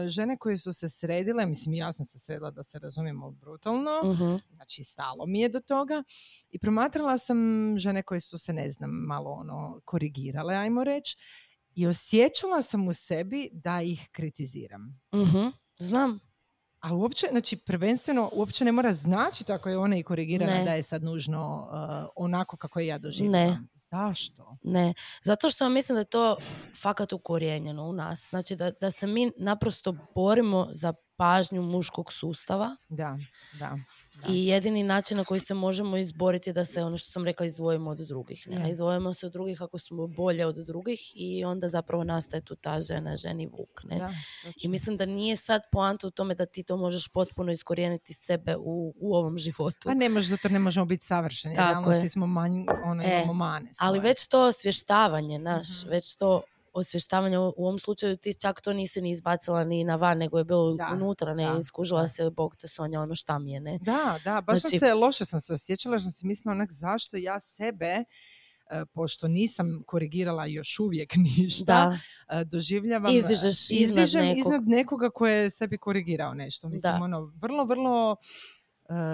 žene 0.07 0.37
koje 0.37 0.57
su 0.57 0.73
se 0.73 0.89
sredile, 0.89 1.45
mislim 1.45 1.73
ja 1.73 1.93
sam 1.93 2.05
se 2.05 2.19
sredila 2.19 2.51
da 2.51 2.63
se 2.63 2.79
razumijemo 2.79 3.31
brutalno, 3.31 3.91
Mhm. 4.03 4.35
znači 4.55 4.83
stalo 4.83 5.25
mi 5.25 5.39
je 5.39 5.49
do 5.49 5.59
toga. 5.59 6.03
I 6.51 6.59
promatrala 6.59 7.17
sam 7.17 7.37
žene 7.77 8.03
koje 8.03 8.19
su 8.19 8.37
se, 8.37 8.53
ne 8.53 8.69
znam, 8.71 8.89
malo 8.91 9.31
ono 9.31 9.81
korigirale, 9.85 10.55
ajmo 10.55 10.83
reći. 10.83 11.17
I 11.75 11.87
osjećala 11.87 12.61
sam 12.61 12.87
u 12.87 12.93
sebi 12.93 13.49
da 13.53 13.81
ih 13.81 14.09
kritiziram. 14.11 15.01
Mhm. 15.15 15.47
Znam. 15.77 16.19
Ali 16.79 16.95
uopće, 16.95 17.27
znači 17.31 17.57
prvenstveno 17.57 18.29
uopće 18.33 18.65
ne 18.65 18.71
mora 18.71 18.93
značiti 18.93 19.51
ako 19.51 19.69
je 19.69 19.77
ona 19.77 19.97
i 19.97 20.03
korigirana 20.03 20.53
Ne. 20.53 20.63
da 20.63 20.73
je 20.73 20.83
sad 20.83 21.03
nužno 21.03 21.67
uh, 21.71 22.07
onako 22.15 22.57
kako 22.57 22.79
je 22.79 22.87
ja 22.87 22.97
doživljavam. 22.97 23.67
Zašto? 23.91 24.57
Ne, 24.63 24.93
zato 25.23 25.49
što 25.49 25.69
mislim 25.69 25.95
da 25.95 25.99
je 25.99 26.05
to 26.05 26.37
fakat 26.81 27.13
ukorijenjeno 27.13 27.83
u 27.83 27.93
nas. 27.93 28.29
Znači 28.29 28.55
da, 28.55 28.71
da 28.71 28.91
se 28.91 29.07
mi 29.07 29.31
naprosto 29.37 29.93
borimo 30.15 30.67
za 30.71 30.93
pažnju 31.15 31.61
muškog 31.61 32.13
sustava 32.13 32.75
Da, 32.89 33.17
da. 33.59 33.77
Da. 34.15 34.27
i 34.29 34.47
jedini 34.47 34.83
način 34.83 35.17
na 35.17 35.23
koji 35.23 35.39
se 35.39 35.53
možemo 35.55 35.97
izboriti 35.97 36.49
je 36.49 36.53
da 36.53 36.65
se, 36.65 36.83
ono 36.83 36.97
što 36.97 37.11
sam 37.11 37.25
rekla, 37.25 37.45
izdvojimo 37.45 37.89
od 37.89 37.97
drugih. 37.97 38.47
Ne? 38.47 38.71
Izdvojimo 38.71 39.13
se 39.13 39.25
od 39.25 39.31
drugih 39.31 39.61
ako 39.61 39.77
smo 39.79 40.07
bolje 40.07 40.45
od 40.45 40.55
drugih 40.57 40.99
i 41.15 41.43
onda 41.45 41.69
zapravo 41.69 42.03
nastaje 42.03 42.41
tu 42.41 42.55
ta 42.55 42.81
žena, 42.81 43.17
ženi 43.17 43.45
vuk. 43.47 43.83
Ne? 43.83 43.97
Da, 43.97 44.11
I 44.57 44.67
mislim 44.67 44.97
da 44.97 45.05
nije 45.05 45.35
sad 45.35 45.61
poanta 45.71 46.07
u 46.07 46.11
tome 46.11 46.35
da 46.35 46.45
ti 46.45 46.63
to 46.63 46.77
možeš 46.77 47.07
potpuno 47.07 47.51
iskorijeniti 47.51 48.13
sebe 48.15 48.55
u, 48.57 48.93
u 48.97 49.15
ovom 49.15 49.37
životu. 49.37 49.89
A 49.89 49.93
ne 49.93 50.09
može, 50.09 50.27
zato 50.27 50.49
ne 50.49 50.59
možemo 50.59 50.85
biti 50.85 51.05
savršeni. 51.05 51.55
Tako 51.55 51.69
Realno 51.69 51.89
je. 51.89 51.95
svi 51.95 52.09
smo 52.09 52.27
manj, 52.27 52.53
ono, 52.83 53.03
E, 53.03 53.15
imamo 53.15 53.33
mane 53.35 53.69
Ali 53.71 53.97
svoje. 53.97 54.01
već 54.01 54.27
to 54.27 54.41
osvještavanje, 54.41 55.39
naš, 55.39 55.67
Mhm. 55.81 55.89
već 55.89 56.15
to 56.15 56.41
osvještavanje 56.73 57.37
u 57.39 57.53
ovom 57.57 57.79
slučaju 57.79 58.17
ti 58.17 58.33
čak 58.33 58.61
to 58.61 58.73
nisi 58.73 59.01
ni 59.01 59.11
izbacila 59.11 59.63
ni 59.63 59.83
na 59.83 59.95
van, 59.95 60.17
nego 60.17 60.37
je 60.37 60.43
bilo 60.43 60.73
Da, 60.73 60.89
unutra, 60.93 61.33
ne, 61.33 61.45
da, 61.45 61.59
iskužila 61.59 62.01
da. 62.01 62.07
se, 62.07 62.29
bog 62.29 62.55
te 62.55 62.67
Sonja, 62.67 63.01
ono 63.01 63.15
šta 63.15 63.39
mi 63.39 63.51
je, 63.51 63.59
ne. 63.59 63.79
Da, 63.79 64.19
da, 64.23 64.41
baš 64.41 64.59
Znači- 64.59 64.79
sam 64.79 64.87
se, 64.89 64.93
loše 64.93 65.25
sam 65.25 65.41
se 65.41 65.53
osjećala, 65.53 65.99
sam 65.99 66.11
si 66.11 66.27
mislila 66.27 66.51
onak 66.51 66.71
zašto 66.71 67.17
ja 67.17 67.39
sebe, 67.39 67.85
e, 67.85 68.03
pošto 68.87 69.27
nisam 69.27 69.83
korigirala 69.85 70.45
još 70.45 70.79
uvijek 70.79 71.13
ništa, 71.37 71.65
Da, 71.65 71.97
e, 72.31 72.43
doživljavam... 72.45 73.15
Izdižeš 73.15 73.71
iznad 73.71 74.03
izdižem 74.03 74.21
nekog. 74.21 74.37
iznad 74.39 74.67
nekoga 74.67 75.09
koje 75.09 75.33
je 75.35 75.49
sebi 75.49 75.77
korigirao 75.77 76.33
nešto. 76.33 76.69
Mislim, 76.69 76.93
Da. 76.93 77.03
ono, 77.03 77.21
vrlo, 77.35 77.65
vrlo... 77.65 78.15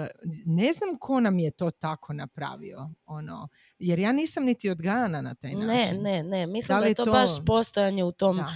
e, 0.04 0.08
ne 0.46 0.72
znam 0.72 0.98
ko 1.00 1.20
nam 1.20 1.38
je 1.38 1.50
to 1.50 1.70
tako 1.70 2.12
napravio, 2.12 2.90
ono, 3.06 3.48
jer 3.78 3.98
ja 3.98 4.12
nisam 4.12 4.44
niti 4.44 4.70
odgajana 4.70 5.22
na 5.22 5.34
taj 5.34 5.52
ne, 5.52 5.66
način. 5.66 6.02
ne, 6.02 6.22
ne, 6.22 6.46
mislim 6.46 6.76
Da 6.76 6.80
da, 6.80 6.86
je 6.86 6.94
to, 6.94 7.04
to- 7.04 7.12
baš 7.12 7.30
postojanje 7.46 8.04
u 8.04 8.12
tom 8.12 8.36
Da, 8.36 8.46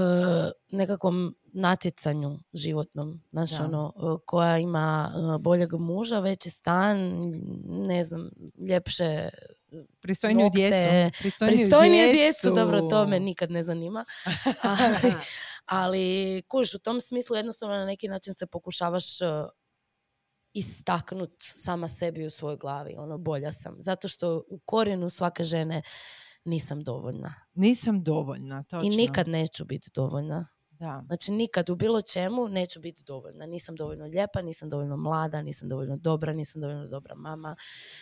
e, 0.00 0.50
nekakvom 0.70 1.36
natjecanju 1.52 2.38
životnom, 2.52 3.22
znaš, 3.30 3.50
Da. 3.50 3.64
ono, 3.64 3.92
e, 3.96 4.00
koja 4.26 4.58
ima 4.58 5.12
boljeg 5.40 5.72
muža, 5.72 6.20
veći 6.20 6.50
stan, 6.50 6.98
ne 7.64 8.04
znam, 8.04 8.30
ljepše 8.68 9.28
pristojniju 10.00 10.44
nokte, 10.44 10.56
djecu. 10.58 11.18
Pristojniju, 11.22 11.56
pristojnije 11.58 12.12
djecu, 12.12 12.50
dobro, 12.54 12.80
to 12.80 13.06
me 13.06 13.20
nikad 13.20 13.50
ne 13.50 13.64
zanima. 13.64 14.04
Ali, 14.62 15.14
ali 15.66 16.42
kuš, 16.48 16.74
u 16.74 16.78
tom 16.78 17.00
smislu 17.00 17.36
jednostavno 17.36 17.74
na 17.76 17.84
neki 17.84 18.08
način 18.08 18.34
se 18.34 18.46
pokušavaš 18.46 19.20
uh, 19.20 19.28
istaknut 20.54 21.34
sama 21.38 21.88
sebi 21.88 22.26
u 22.26 22.30
svojoj 22.30 22.56
glavi, 22.56 22.94
ono 22.98 23.18
bolja 23.18 23.52
sam. 23.52 23.74
Zato 23.78 24.08
što 24.08 24.42
u 24.48 24.58
korijenu 24.58 25.10
svake 25.10 25.44
žene 25.44 25.82
nisam 26.44 26.82
dovoljna. 26.82 27.34
Nisam 27.54 28.02
dovoljna, 28.02 28.62
točno. 28.62 28.92
I 28.92 28.96
nikad 28.96 29.28
neću 29.28 29.64
biti 29.64 29.90
dovoljna. 29.94 30.48
Da. 30.70 31.02
Znači 31.06 31.32
nikad 31.32 31.70
u 31.70 31.76
bilo 31.76 32.02
čemu 32.02 32.48
neću 32.48 32.80
biti 32.80 33.02
dovoljna. 33.06 33.46
Nisam 33.46 33.76
dovoljno 33.76 34.04
lijepa, 34.04 34.42
nisam 34.42 34.68
dovoljno 34.68 34.96
mlada, 34.96 35.42
nisam 35.42 35.68
dovoljno 35.68 35.96
dobra, 35.96 36.32
nisam 36.32 36.60
dovoljno 36.60 36.88
dobra 36.88 37.14
mama. 37.14 37.56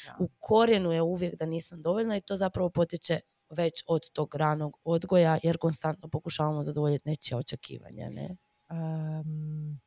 Da. 0.07 0.17
U 0.25 0.29
korijenu 0.39 0.93
je 0.93 1.03
uvijek 1.03 1.39
da 1.39 1.47
nisam 1.47 1.83
dovoljna 1.83 2.17
i 2.17 2.21
to 2.21 2.37
zapravo 2.37 2.71
potiče 2.71 3.21
već 3.51 3.85
od 3.87 4.11
tog 4.13 4.35
ranog 4.35 4.79
odgoja 4.85 5.39
jer 5.43 5.59
konstantno 5.59 6.09
pokušavamo 6.09 6.63
zadovoljiti 6.63 7.09
nečija 7.09 7.39
očekivanja. 7.39 8.09
Ne? 8.11 8.37
Um, 8.71 9.81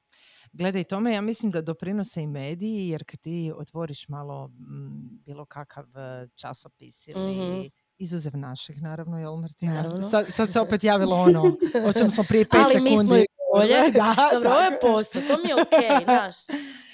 gledaj 0.56 0.84
tome, 0.84 1.14
ja 1.14 1.22
mislim 1.22 1.52
da 1.52 1.62
doprinose 1.62 2.22
i 2.22 2.28
mediji, 2.28 2.90
jer 2.90 3.04
kad 3.06 3.20
ti 3.20 3.54
otvoriš 3.58 4.08
malo 4.08 4.48
mm, 4.48 5.20
bilo 5.26 5.46
kakav 5.46 5.86
eh, 5.98 6.28
časopis 6.36 7.08
ili 7.08 7.32
Mhm. 7.32 7.62
izuzev 7.98 8.38
naših, 8.38 8.82
naravno, 8.82 9.20
jel 9.20 9.36
Martina? 9.36 9.74
Naravno. 9.74 10.02
Sad, 10.02 10.26
sad 10.30 10.50
se 10.52 10.60
opet 10.60 10.84
javilo 10.92 11.16
ono, 11.16 11.44
o 11.90 11.94
čem 11.94 12.10
smo 12.10 12.24
prije 12.24 12.46
pet 12.46 12.62
Ali 12.64 12.82
mi 12.82 12.90
sekundi 12.90 13.06
smo 13.06 13.16
i 13.16 13.26
bolje. 13.54 13.76
Da, 13.94 14.16
Dobro, 14.34 14.50
ovo 14.50 14.62
je 14.62 14.80
posao, 14.82 15.22
to 15.22 15.38
mi 15.44 15.50
je 15.50 15.56
ok, 15.56 16.04
znaš. 16.06 16.36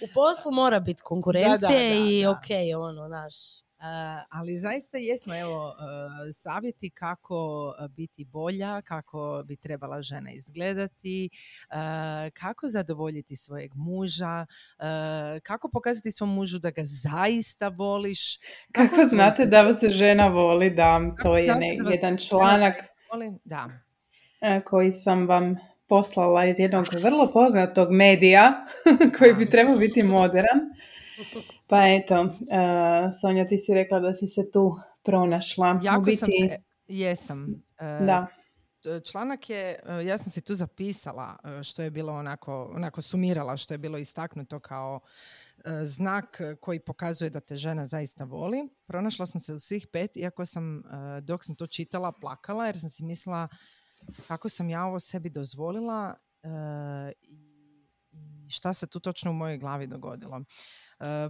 U 0.03 0.13
poslu 0.13 0.51
mora 0.51 0.79
biti 0.79 1.01
konkurencije 1.03 1.57
Da, 1.59 1.67
da, 1.67 1.67
da, 1.67 2.09
i 2.09 2.23
da. 2.23 2.31
ok, 2.31 2.47
ono, 2.79 3.07
znaš. 3.07 3.33
Ali 4.29 4.57
zaista 4.57 4.97
jesmo, 4.97 5.35
evo, 5.35 5.67
uh, 5.67 5.73
savjeti 6.33 6.89
kako 6.89 7.65
uh, 7.79 7.87
biti 7.87 8.25
bolja, 8.25 8.81
kako 8.81 9.43
bi 9.45 9.55
trebala 9.55 10.01
žena 10.01 10.31
izgledati, 10.31 11.29
uh, 11.69 11.75
kako 12.33 12.67
zadovoljiti 12.67 13.35
svojeg 13.35 13.71
muža, 13.75 14.45
kako 15.43 15.69
pokazati 15.69 16.11
svom 16.11 16.33
mužu 16.33 16.59
da 16.59 16.71
ga 16.71 16.81
zaista 16.85 17.67
voliš. 17.67 18.39
Kako 18.71 19.01
znate 19.05 19.45
da 19.45 19.61
vas 19.61 19.83
žena 19.83 20.27
voli, 20.27 20.69
da, 20.69 20.99
to 21.23 21.37
je 21.37 21.55
ne- 21.55 21.77
jedan 21.91 22.17
članak? 22.17 22.73
Da. 23.43 23.69
e, 24.41 24.61
koji 24.61 24.91
sam 24.91 25.27
vam 25.27 25.55
poslala 25.87 26.45
iz 26.45 26.59
jednog 26.59 26.85
vrlo 27.03 27.31
poznatog 27.31 27.91
medija 27.91 28.65
koji 29.17 29.33
bi 29.33 29.49
trebao 29.49 29.75
biti 29.75 30.03
modern. 30.03 30.59
Pa 31.71 31.87
eto, 31.87 32.15
e, 32.51 33.11
Sonja, 33.21 33.47
ti 33.47 33.57
si 33.57 33.73
rekla 33.73 33.99
da 33.99 34.13
si 34.13 34.27
se 34.27 34.51
tu 34.51 34.75
pronašla. 35.03 35.79
Jako 35.83 36.01
biti, 36.01 36.17
sam 36.17 36.29
se, 36.31 36.57
jesam. 36.87 37.43
Uh, 37.43 38.05
Da. 38.05 38.27
Članak 39.11 39.49
je, 39.49 39.79
uh, 39.85 40.05
ja 40.05 40.17
sam 40.17 40.31
si 40.31 40.41
tu 40.41 40.55
zapisala 40.55 41.37
uh, 41.43 41.63
što 41.63 41.81
je 41.81 41.91
bilo 41.91 42.13
onako, 42.13 42.71
onako 42.75 43.01
sumirala 43.01 43.57
što 43.57 43.73
je 43.73 43.77
bilo 43.77 43.97
istaknuto 43.97 44.59
kao 44.59 44.99
uh, 44.99 45.63
znak 45.83 46.41
uh, 46.41 46.59
koji 46.59 46.79
pokazuje 46.79 47.29
da 47.29 47.39
te 47.39 47.55
žena 47.55 47.85
zaista 47.85 48.23
voli. 48.23 48.69
Pronašla 48.85 49.25
sam 49.25 49.41
se 49.41 49.53
u 49.53 49.59
svih 49.59 49.87
pet, 49.87 50.17
iako 50.17 50.45
sam 50.45 50.77
uh, 50.77 50.83
dok 51.23 51.45
sam 51.45 51.55
to 51.55 51.67
čitala 51.67 52.11
plakala 52.11 52.65
jer 52.65 52.79
sam 52.79 52.89
si 52.89 53.03
mislila 53.03 53.47
kako 54.27 54.49
sam 54.49 54.69
ja 54.69 54.85
ovo 54.85 54.99
sebi 54.99 55.29
dozvolila 55.29 56.15
uh, 56.43 57.11
i 57.21 57.51
i 58.51 58.53
šta 58.53 58.73
se 58.73 58.87
tu 58.87 58.99
točno 58.99 59.31
u 59.31 59.33
mojoj 59.33 59.57
glavi 59.57 59.87
dogodilo. 59.87 60.41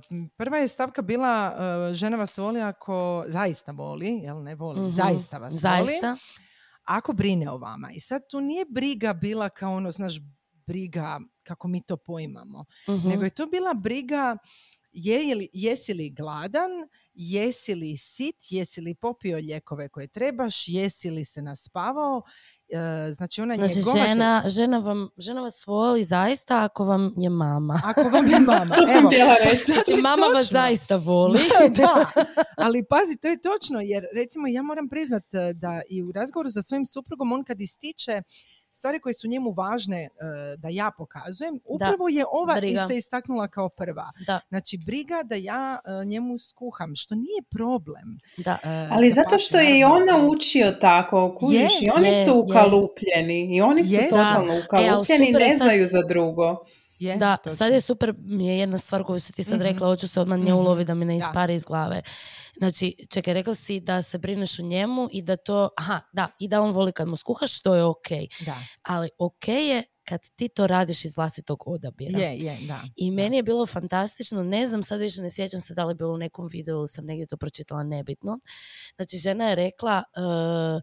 M, 0.10 0.30
Prva 0.30 0.58
je 0.58 0.68
stavka 0.68 1.02
bila 1.02 1.54
uh, 1.90 1.96
žena 1.96 2.18
vas 2.18 2.38
voli 2.38 2.62
ako 2.62 3.24
zaista 3.28 3.72
voli, 3.72 4.08
jel 4.08 4.44
ne 4.44 4.56
voli, 4.56 4.80
Mhm. 4.80 4.90
zaista 4.90 5.38
vas 5.38 5.52
voli 5.54 5.60
Zaista. 5.62 6.18
ako 6.84 7.14
brine 7.14 7.52
o 7.52 7.58
vama. 7.58 7.92
I 7.92 8.00
sad 8.00 8.22
tu 8.30 8.42
nije 8.42 8.66
briga 8.68 9.14
bila 9.14 9.50
kao 9.50 9.74
ono, 9.74 9.92
znaš, 9.92 10.14
briga 10.68 11.20
kako 11.44 11.68
mi 11.68 11.82
to 11.82 11.98
poimamo, 11.98 12.66
Mhm. 12.90 13.08
nego 13.08 13.24
je 13.24 13.30
to 13.30 13.46
bila 13.46 13.74
briga 13.74 14.38
je 14.94 15.36
li, 15.36 15.50
jesi 15.54 15.94
li 15.94 16.10
gladan, 16.12 16.72
jesi 17.14 17.76
li 17.76 17.98
sit, 17.98 18.36
jesi 18.50 18.82
li 18.82 18.96
popio 18.96 19.38
lijekove 19.38 19.90
koje 19.90 20.08
trebaš, 20.08 20.68
jesi 20.68 21.10
li 21.10 21.26
se 21.26 21.42
naspavao, 21.42 22.22
E, 22.61 22.61
znači 23.16 23.42
ona 23.42 23.56
Znači, 23.56 23.76
njegova... 23.76 24.06
žena, 24.06 24.44
žena, 24.46 24.78
vam, 24.78 25.10
žena 25.18 25.42
vas 25.42 25.68
voli 25.68 26.04
zaista 26.04 26.64
ako 26.64 26.84
vam 26.84 27.14
je 27.18 27.30
mama. 27.30 27.82
Ako 27.90 28.02
vam 28.02 28.28
je 28.28 28.40
mama. 28.40 28.76
To 28.76 28.86
sam 28.86 28.98
evo. 28.98 29.08
htjela 29.10 29.36
reći. 29.44 29.72
Znači, 29.72 29.92
I 30.00 30.02
mama 30.02 30.26
vas 30.26 30.48
točno. 30.48 30.60
zaista 30.60 30.96
voli. 30.96 31.40
da, 31.78 32.06
ali 32.66 32.86
pazi, 32.90 33.18
to 33.22 33.28
je 33.28 33.42
točno, 33.42 33.80
jer 33.82 34.06
recimo 34.16 34.48
ja 34.48 34.62
moram 34.62 34.90
priznat 34.90 35.34
e, 35.34 35.54
da 35.54 35.82
i 35.90 36.04
u 36.04 36.12
razgovoru 36.12 36.50
sa 36.50 36.62
svojim 36.62 36.86
suprugom 36.86 37.32
on 37.32 37.44
kad 37.44 37.62
ističe 37.62 38.22
stvari 38.72 39.00
koje 39.00 39.14
su 39.14 39.28
njemu 39.28 39.52
važne 39.52 40.02
e, 40.02 40.10
da 40.58 40.68
ja 40.70 40.92
pokazujem, 40.92 41.60
upravo 41.66 42.10
je 42.10 42.26
ova 42.34 42.56
briga. 42.56 42.84
i 42.84 42.88
se 42.88 42.98
istaknula 42.98 43.48
kao 43.48 43.70
prva. 43.70 44.12
Da, 44.20 44.40
Znači, 44.50 44.78
briga 44.78 45.24
da 45.26 45.36
ja 45.36 45.80
e, 46.02 46.06
njemu 46.06 46.38
skuham, 46.40 46.96
što 46.96 47.16
nije 47.16 47.42
problem. 47.52 48.18
da. 48.38 48.58
E, 48.64 48.88
Ali 48.92 49.12
zato 49.12 49.38
što 49.40 49.58
je 49.60 49.78
i 49.78 49.82
naravno. 49.82 49.96
on 50.16 50.22
naučio 50.22 50.72
tako, 50.72 51.36
kužiš, 51.36 51.72
i 51.82 51.90
oni 51.92 52.08
je, 52.08 52.26
su 52.26 52.30
je. 52.30 52.36
ukalupljeni, 52.36 53.56
i 53.56 53.62
oni 53.62 53.86
su 53.86 53.96
totalno 54.10 54.48
Da. 54.48 54.54
E, 54.54 54.62
ukalupljeni 54.62 55.30
i 55.30 55.34
ne 55.34 55.48
sad- 55.50 55.58
znaju 55.58 55.88
za 55.88 56.02
drugo. 56.02 56.58
Je, 57.00 57.16
Da, 57.18 57.38
točno. 57.38 57.56
sad 57.58 57.74
je 57.74 57.82
super, 57.82 58.14
mi 58.18 58.48
je 58.48 58.58
jedna 58.58 58.78
stvar 58.78 59.04
koju 59.04 59.20
si 59.20 59.34
ti 59.34 59.44
sad 59.44 59.54
Mhm. 59.54 59.64
rekla, 59.64 59.88
hoću 59.88 60.08
se 60.08 60.22
odmah 60.22 60.38
nje 60.38 60.44
Mhm. 60.46 60.54
ulovi 60.54 60.86
da 60.86 60.94
mi 60.94 61.06
ne 61.06 61.18
ispari 61.18 61.56
iz 61.56 61.64
glave. 61.66 62.02
Znači, 62.62 62.96
čekaj, 63.10 63.34
rekla 63.34 63.56
si 63.56 63.80
da 63.80 64.02
se 64.02 64.18
brineš 64.18 64.60
o 64.60 64.64
njemu 64.64 65.08
i 65.12 65.22
da 65.22 65.38
to, 65.38 65.70
aha, 65.78 66.02
da, 66.14 66.28
i 66.40 66.48
da 66.48 66.62
on 66.62 66.72
voli 66.72 66.92
kad 66.92 67.08
mu 67.08 67.16
skuhaš, 67.16 67.62
to 67.62 67.76
je 67.76 67.84
ok. 67.84 68.08
Da, 68.46 68.56
Ali 68.82 69.10
ok 69.18 69.48
je 69.48 69.84
kad 70.04 70.30
ti 70.30 70.50
to 70.50 70.68
radiš 70.68 71.06
iz 71.06 71.18
vlastitog 71.18 71.64
odabira. 71.68 72.20
je, 72.20 72.38
je, 72.38 72.58
da. 72.68 72.82
I 72.96 73.12
meni 73.12 73.36
je 73.38 73.44
bilo 73.44 73.66
fantastično, 73.66 74.44
ne 74.44 74.68
znam, 74.68 74.84
sad 74.84 75.00
više 75.00 75.22
ne 75.22 75.30
sjećam 75.30 75.62
se 75.62 75.74
da 75.74 75.86
li 75.86 75.92
je 75.92 75.96
bilo 75.96 76.14
u 76.14 76.18
nekom 76.18 76.48
videu 76.48 76.76
ili 76.76 76.88
sam 76.88 77.06
negdje 77.06 77.28
to 77.28 77.38
pročitala, 77.38 77.84
nebitno. 77.84 78.40
Znači, 78.96 79.18
žena 79.18 79.50
je 79.50 79.56
rekla, 79.56 80.04
e, 80.16 80.82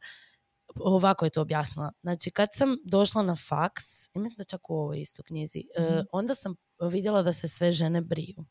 ovako 0.76 1.24
je 1.24 1.30
to 1.30 1.42
objasnila. 1.42 1.92
Znači, 2.02 2.30
kad 2.30 2.48
sam 2.54 2.76
došla 2.84 3.22
na 3.22 3.36
faks, 3.38 3.84
i 4.06 4.18
mislim 4.18 4.36
da 4.36 4.44
čak 4.44 4.70
u 4.70 4.74
ovoj 4.74 5.00
isto 5.00 5.22
knjizi, 5.22 5.64
e, 5.76 5.82
Mhm. 5.82 5.98
onda 6.12 6.34
sam 6.34 6.54
vidjela 6.80 7.22
da 7.22 7.32
se 7.32 7.48
sve 7.48 7.72
žene 7.72 8.00
briju. 8.00 8.44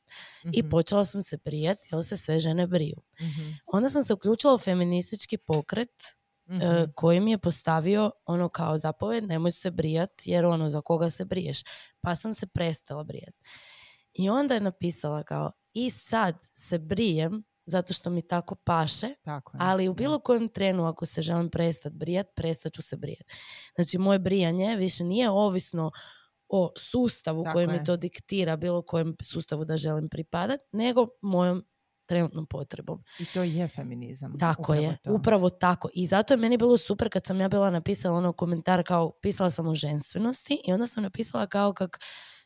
I 0.43 0.59
Mhm, 0.59 0.69
počela 0.69 1.05
sam 1.05 1.23
se 1.23 1.37
brijati, 1.37 1.87
jer 1.91 2.05
se 2.05 2.17
sve 2.17 2.39
žene 2.39 2.67
briju. 2.67 2.95
mhm, 3.21 3.51
Onda 3.65 3.89
sam 3.89 4.03
se 4.03 4.13
uključila 4.13 4.53
u 4.53 4.57
feministički 4.57 5.37
pokret, 5.37 6.01
mhm. 6.49 6.61
e, 6.61 6.87
koji 6.95 7.19
mi 7.19 7.31
je 7.31 7.37
postavio 7.37 8.11
ono 8.25 8.49
kao 8.49 8.77
zapoved, 8.77 9.23
nemoj 9.23 9.51
se 9.51 9.71
brijat 9.71 10.11
jer 10.25 10.45
ono 10.45 10.69
za 10.69 10.81
koga 10.81 11.09
se 11.09 11.25
briješ. 11.25 11.59
Pa 12.01 12.15
sam 12.15 12.33
se 12.33 12.47
prestala 12.47 13.03
brijat. 13.03 13.33
I 14.13 14.29
onda 14.29 14.53
je 14.53 14.59
napisala 14.61 15.23
kao 15.23 15.51
i 15.73 15.89
sad 15.89 16.35
se 16.55 16.77
brijem 16.79 17.43
zato 17.65 17.93
što 17.93 18.09
mi 18.09 18.27
tako 18.27 18.55
paše, 18.55 19.07
Tako 19.23 19.57
je. 19.57 19.59
ali 19.63 19.87
u 19.87 19.93
bilo 19.93 20.19
kojem 20.19 20.49
trenu 20.49 20.85
ako 20.85 21.05
se 21.05 21.21
želim 21.21 21.49
prestat 21.49 21.93
brijat, 21.93 22.27
prestat 22.35 22.73
ću 22.73 22.81
se 22.81 22.95
brijat. 22.97 23.23
Znači 23.75 23.97
moje 23.97 24.19
brijanje 24.19 24.75
više 24.75 25.03
nije 25.03 25.29
ovisno 25.29 25.91
o 26.49 26.71
sustavu 26.77 27.43
Tako 27.43 27.53
koji 27.53 27.67
mi 27.67 27.83
to 27.83 27.97
diktira, 27.97 28.55
bilo 28.55 28.81
kojem 28.81 29.15
sustavu 29.23 29.65
da 29.65 29.77
želim 29.77 30.09
pripadat, 30.09 30.59
nego 30.71 31.07
mojom 31.21 31.65
trenutnom 32.05 32.45
potrebom. 32.45 33.03
I 33.19 33.25
to 33.25 33.43
je 33.43 33.67
feminizam. 33.67 34.39
Tako 34.39 34.61
upravo 34.61 34.81
je, 34.81 34.97
to. 35.03 35.13
upravo 35.13 35.49
tako. 35.49 35.89
I 35.93 36.07
zato 36.07 36.33
je 36.33 36.37
meni 36.37 36.57
bilo 36.57 36.77
super 36.77 37.09
kad 37.09 37.25
sam 37.25 37.41
ja 37.41 37.47
bila 37.49 37.69
napisala 37.69 38.17
ono 38.17 38.33
komentar 38.33 38.83
kao 38.83 39.11
pisala 39.21 39.49
sam 39.49 39.67
o 39.67 39.75
ženstvenosti 39.75 40.61
i 40.67 40.73
onda 40.73 40.87
sam 40.87 41.03
napisala 41.03 41.47
kao 41.47 41.73
kak 41.73 41.97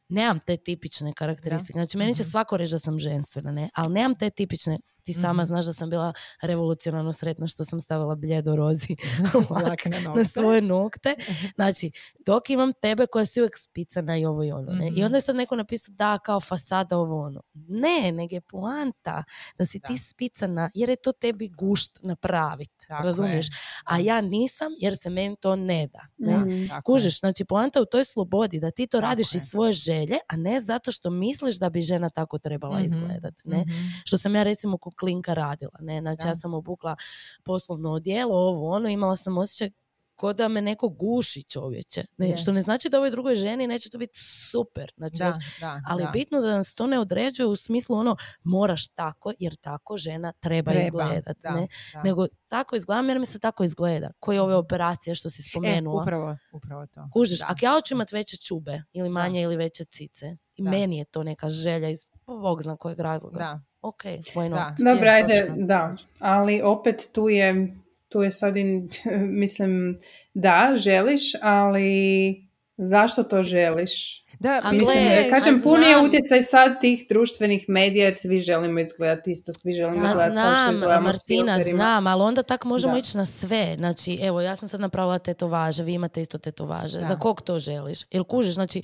nemam 0.09 0.39
te 0.39 0.57
tipične 0.57 1.13
karakteristike. 1.13 1.73
Znači, 1.73 1.97
meni 1.97 2.15
će 2.15 2.23
Mhm. 2.23 2.29
svako 2.29 2.57
reći 2.57 2.71
da 2.71 2.79
sam 2.79 2.99
ženstvena, 2.99 3.51
ne? 3.51 3.69
Ali 3.73 3.93
nemam 3.93 4.15
te 4.17 4.29
tipične, 4.29 4.79
ti 5.01 5.13
sama 5.13 5.33
Mhm. 5.33 5.47
znaš 5.47 5.65
da 5.65 5.73
sam 5.73 5.89
bila 5.89 6.13
revolucionarno 6.41 7.13
sretna 7.13 7.47
što 7.47 7.65
sam 7.65 7.79
stavila 7.79 8.15
bljedo 8.15 8.55
rozi 8.55 8.95
Lak 9.65 9.85
na 9.85 10.13
na 10.13 10.23
svoje 10.25 10.61
nokte. 10.63 11.15
Znači, 11.55 11.91
dok 12.19 12.49
imam 12.49 12.71
tebe 12.73 13.05
koja 13.07 13.25
si 13.25 13.41
uvijek 13.41 13.53
spicana 13.57 14.17
i 14.17 14.25
ovo 14.25 14.43
i 14.43 14.51
ono. 14.51 14.71
Ne? 14.71 14.87
I 14.87 14.91
Mhm. 14.91 15.03
onda 15.03 15.17
je 15.17 15.21
sad 15.21 15.35
neko 15.35 15.55
napisao 15.55 15.93
da, 15.93 16.17
kao 16.17 16.39
fasada 16.39 16.97
ovo 16.97 17.21
ono. 17.21 17.41
Ne, 17.55 18.11
nego 18.11 18.35
je 18.35 18.41
poanta 18.41 19.23
da 19.57 19.65
si 19.65 19.79
ti 19.79 19.93
Da. 19.93 19.97
spicana 19.99 20.69
jer 20.73 20.89
je 20.89 20.95
to 20.95 21.11
tebi 21.11 21.49
gušt 21.49 21.99
napravit. 22.01 22.71
Tako 22.87 23.03
razumiješ? 23.03 23.47
je. 23.47 23.51
A 23.85 23.99
ja 23.99 24.21
nisam 24.21 24.71
jer 24.77 24.97
se 24.97 25.09
meni 25.09 25.35
to 25.35 25.55
ne 25.55 25.87
da. 25.87 25.99
Ne? 26.19 26.37
Mhm. 26.37 26.65
Kužiš, 26.85 27.19
znači 27.19 27.45
poanta 27.45 27.81
u 27.81 27.85
toj 27.85 28.05
slobodi 28.05 28.59
da 28.59 28.71
ti 28.71 28.87
to 28.87 28.97
Tako 28.97 29.01
radiš 29.03 29.35
je. 29.35 29.37
iz 29.37 29.43
svoje 29.43 29.73
želje, 29.73 30.17
a 30.27 30.35
ne 30.35 30.61
zato 30.61 30.91
što 30.91 31.09
misliš 31.11 31.55
da 31.55 31.69
bi 31.69 31.81
žena 31.81 32.09
tako 32.09 32.39
trebala 32.39 32.77
Mhm, 32.77 32.85
izgledat. 32.85 33.33
Ne? 33.45 33.57
mhm. 33.57 33.71
Što 34.05 34.17
sam 34.17 34.35
ja 34.35 34.43
recimo 34.43 34.77
klinka 34.91 35.33
radila. 35.33 35.77
Ne? 35.79 36.01
Znači 36.01 36.23
Da. 36.23 36.27
ja 36.27 36.35
sam 36.35 36.53
obukla 36.53 36.95
poslovno 37.43 37.91
odijelo, 37.91 38.35
ovo 38.37 38.69
ono, 38.69 38.89
imala 38.89 39.15
sam 39.15 39.37
osjećaj 39.37 39.69
ko 40.15 40.33
da 40.33 40.47
me 40.47 40.61
neko 40.61 40.89
guši 40.89 41.43
čovječe. 41.43 42.05
Ne, 42.17 42.29
Je. 42.29 42.37
Što 42.37 42.51
ne 42.51 42.61
znači 42.61 42.89
da 42.89 42.97
ovoj 42.97 43.11
drugoj 43.11 43.35
ženi 43.35 43.67
neće 43.67 43.89
to 43.89 43.97
biti 43.97 44.19
super. 44.51 44.91
Znači, 44.97 45.11
Da, 45.13 45.31
znači, 45.31 45.45
da, 45.61 45.81
ali 45.87 46.03
da. 46.03 46.09
bitno 46.09 46.41
da 46.41 46.47
nas 46.49 46.75
to 46.75 46.87
ne 46.87 46.99
određuje 46.99 47.47
u 47.47 47.55
smislu 47.55 47.97
ono 47.97 48.15
moraš 48.43 48.87
tako 48.87 49.33
jer 49.39 49.55
tako 49.55 49.97
žena 49.97 50.31
treba, 50.33 50.71
Treba, 50.71 50.85
izgledat. 51.03 51.37
da, 51.37 51.51
ne? 51.51 51.67
Nego 52.03 52.27
tako 52.47 52.75
izgledam 52.75 53.09
jer 53.09 53.19
mi 53.19 53.25
se 53.25 53.39
tako 53.39 53.63
izgleda. 53.63 54.11
Koje 54.19 54.41
ove 54.41 54.55
operacije 54.55 55.15
što 55.15 55.29
si 55.29 55.41
E, 55.41 55.45
spomenula. 55.45 56.01
upravo, 56.01 56.37
upravo 56.51 56.85
to. 56.85 57.09
Kužiš, 57.13 57.41
ako 57.41 57.57
ja 57.61 57.73
hoću 57.73 57.93
imati 57.93 58.15
veće 58.15 58.37
čube 58.37 58.81
ili 58.93 59.09
manje 59.09 59.41
ili 59.41 59.55
veće 59.55 59.85
cice, 59.85 60.25
i 60.55 60.63
Da. 60.63 60.69
meni 60.69 60.97
je 60.97 61.05
to 61.05 61.23
neka 61.23 61.49
želja 61.49 61.89
iz 61.89 62.05
bog 62.25 62.63
zna 62.63 62.77
kojeg 62.77 62.99
razloga. 62.99 63.37
Da, 63.39 63.61
Ok, 63.81 64.03
why 64.03 64.49
not? 64.49 64.59
da. 64.59 64.75
Dobro, 64.85 65.05
je, 65.05 65.13
ajde, 65.13 65.39
točno. 65.41 65.55
da, 65.57 65.95
ali 66.19 66.61
opet 66.61 67.09
tu 67.13 67.29
je, 67.29 67.75
tu 68.09 68.21
je 68.21 68.31
sad, 68.31 68.57
i- 68.57 68.87
mislim, 69.41 69.97
da, 70.33 70.73
želiš, 70.75 71.21
ali 71.41 72.47
zašto 72.77 73.23
to 73.23 73.43
želiš? 73.43 74.21
Da, 74.39 74.59
A 74.63 74.71
Mislim, 74.71 74.87
gle, 74.87 75.29
kažem, 75.29 75.55
a 75.55 75.63
pun 75.63 75.81
je 75.81 75.97
utjecaj 75.99 76.41
sad 76.41 76.81
tih 76.81 77.05
društvenih 77.09 77.65
medija 77.67 78.05
jer 78.05 78.15
svi 78.15 78.37
želimo 78.37 78.79
izgledati 78.79 79.31
isto, 79.31 79.53
svi 79.53 79.73
želimo 79.73 80.05
izgledati 80.05 80.35
kao 80.35 80.45
što 80.45 80.61
znam, 80.61 80.73
izgledamo 80.75 81.09
s 81.09 81.15
Martina, 81.15 81.53
filterima. 81.53 81.77
znam, 81.77 82.07
ali 82.07 82.23
onda 82.23 82.43
tako 82.43 82.67
možemo 82.67 82.93
Da. 82.93 82.99
ići 82.99 83.17
na 83.17 83.25
sve. 83.25 83.75
Znači, 83.77 84.19
evo, 84.21 84.41
ja 84.41 84.55
sam 84.55 84.67
sad 84.67 84.79
napravila 84.79 85.19
tetovaže, 85.19 85.83
vi 85.83 85.93
imate 85.93 86.21
isto 86.21 86.37
tetovaže. 86.37 86.99
Da. 86.99 87.05
Za 87.05 87.15
kog 87.15 87.41
to 87.41 87.59
želiš? 87.59 87.99
Jel 88.11 88.23
kužiš, 88.23 88.53
znači, 88.53 88.81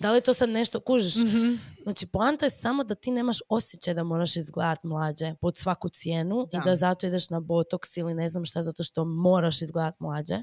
da 0.00 0.12
li 0.12 0.20
to 0.20 0.34
sad 0.34 0.48
nešto, 0.48 0.80
kužiš? 0.80 1.16
Mhm. 1.16 1.52
Znači, 1.82 2.06
poanta 2.06 2.46
je 2.46 2.50
samo 2.50 2.84
da 2.84 2.94
ti 2.94 3.10
nemaš 3.10 3.38
osjećaj 3.48 3.94
da 3.94 4.02
moraš 4.04 4.36
izgledat 4.36 4.82
mlađe 4.82 5.34
pod 5.34 5.56
svaku 5.56 5.88
cijenu 5.88 6.48
Da. 6.52 6.58
i 6.58 6.64
da 6.64 6.76
zato 6.76 7.06
ideš 7.06 7.30
na 7.30 7.40
botoks 7.40 7.96
ili 7.96 8.14
ne 8.14 8.28
znam 8.28 8.44
šta, 8.44 8.62
zato 8.62 8.82
što 8.82 9.04
moraš 9.04 9.62
izgledat 9.62 10.00
mlađe. 10.00 10.42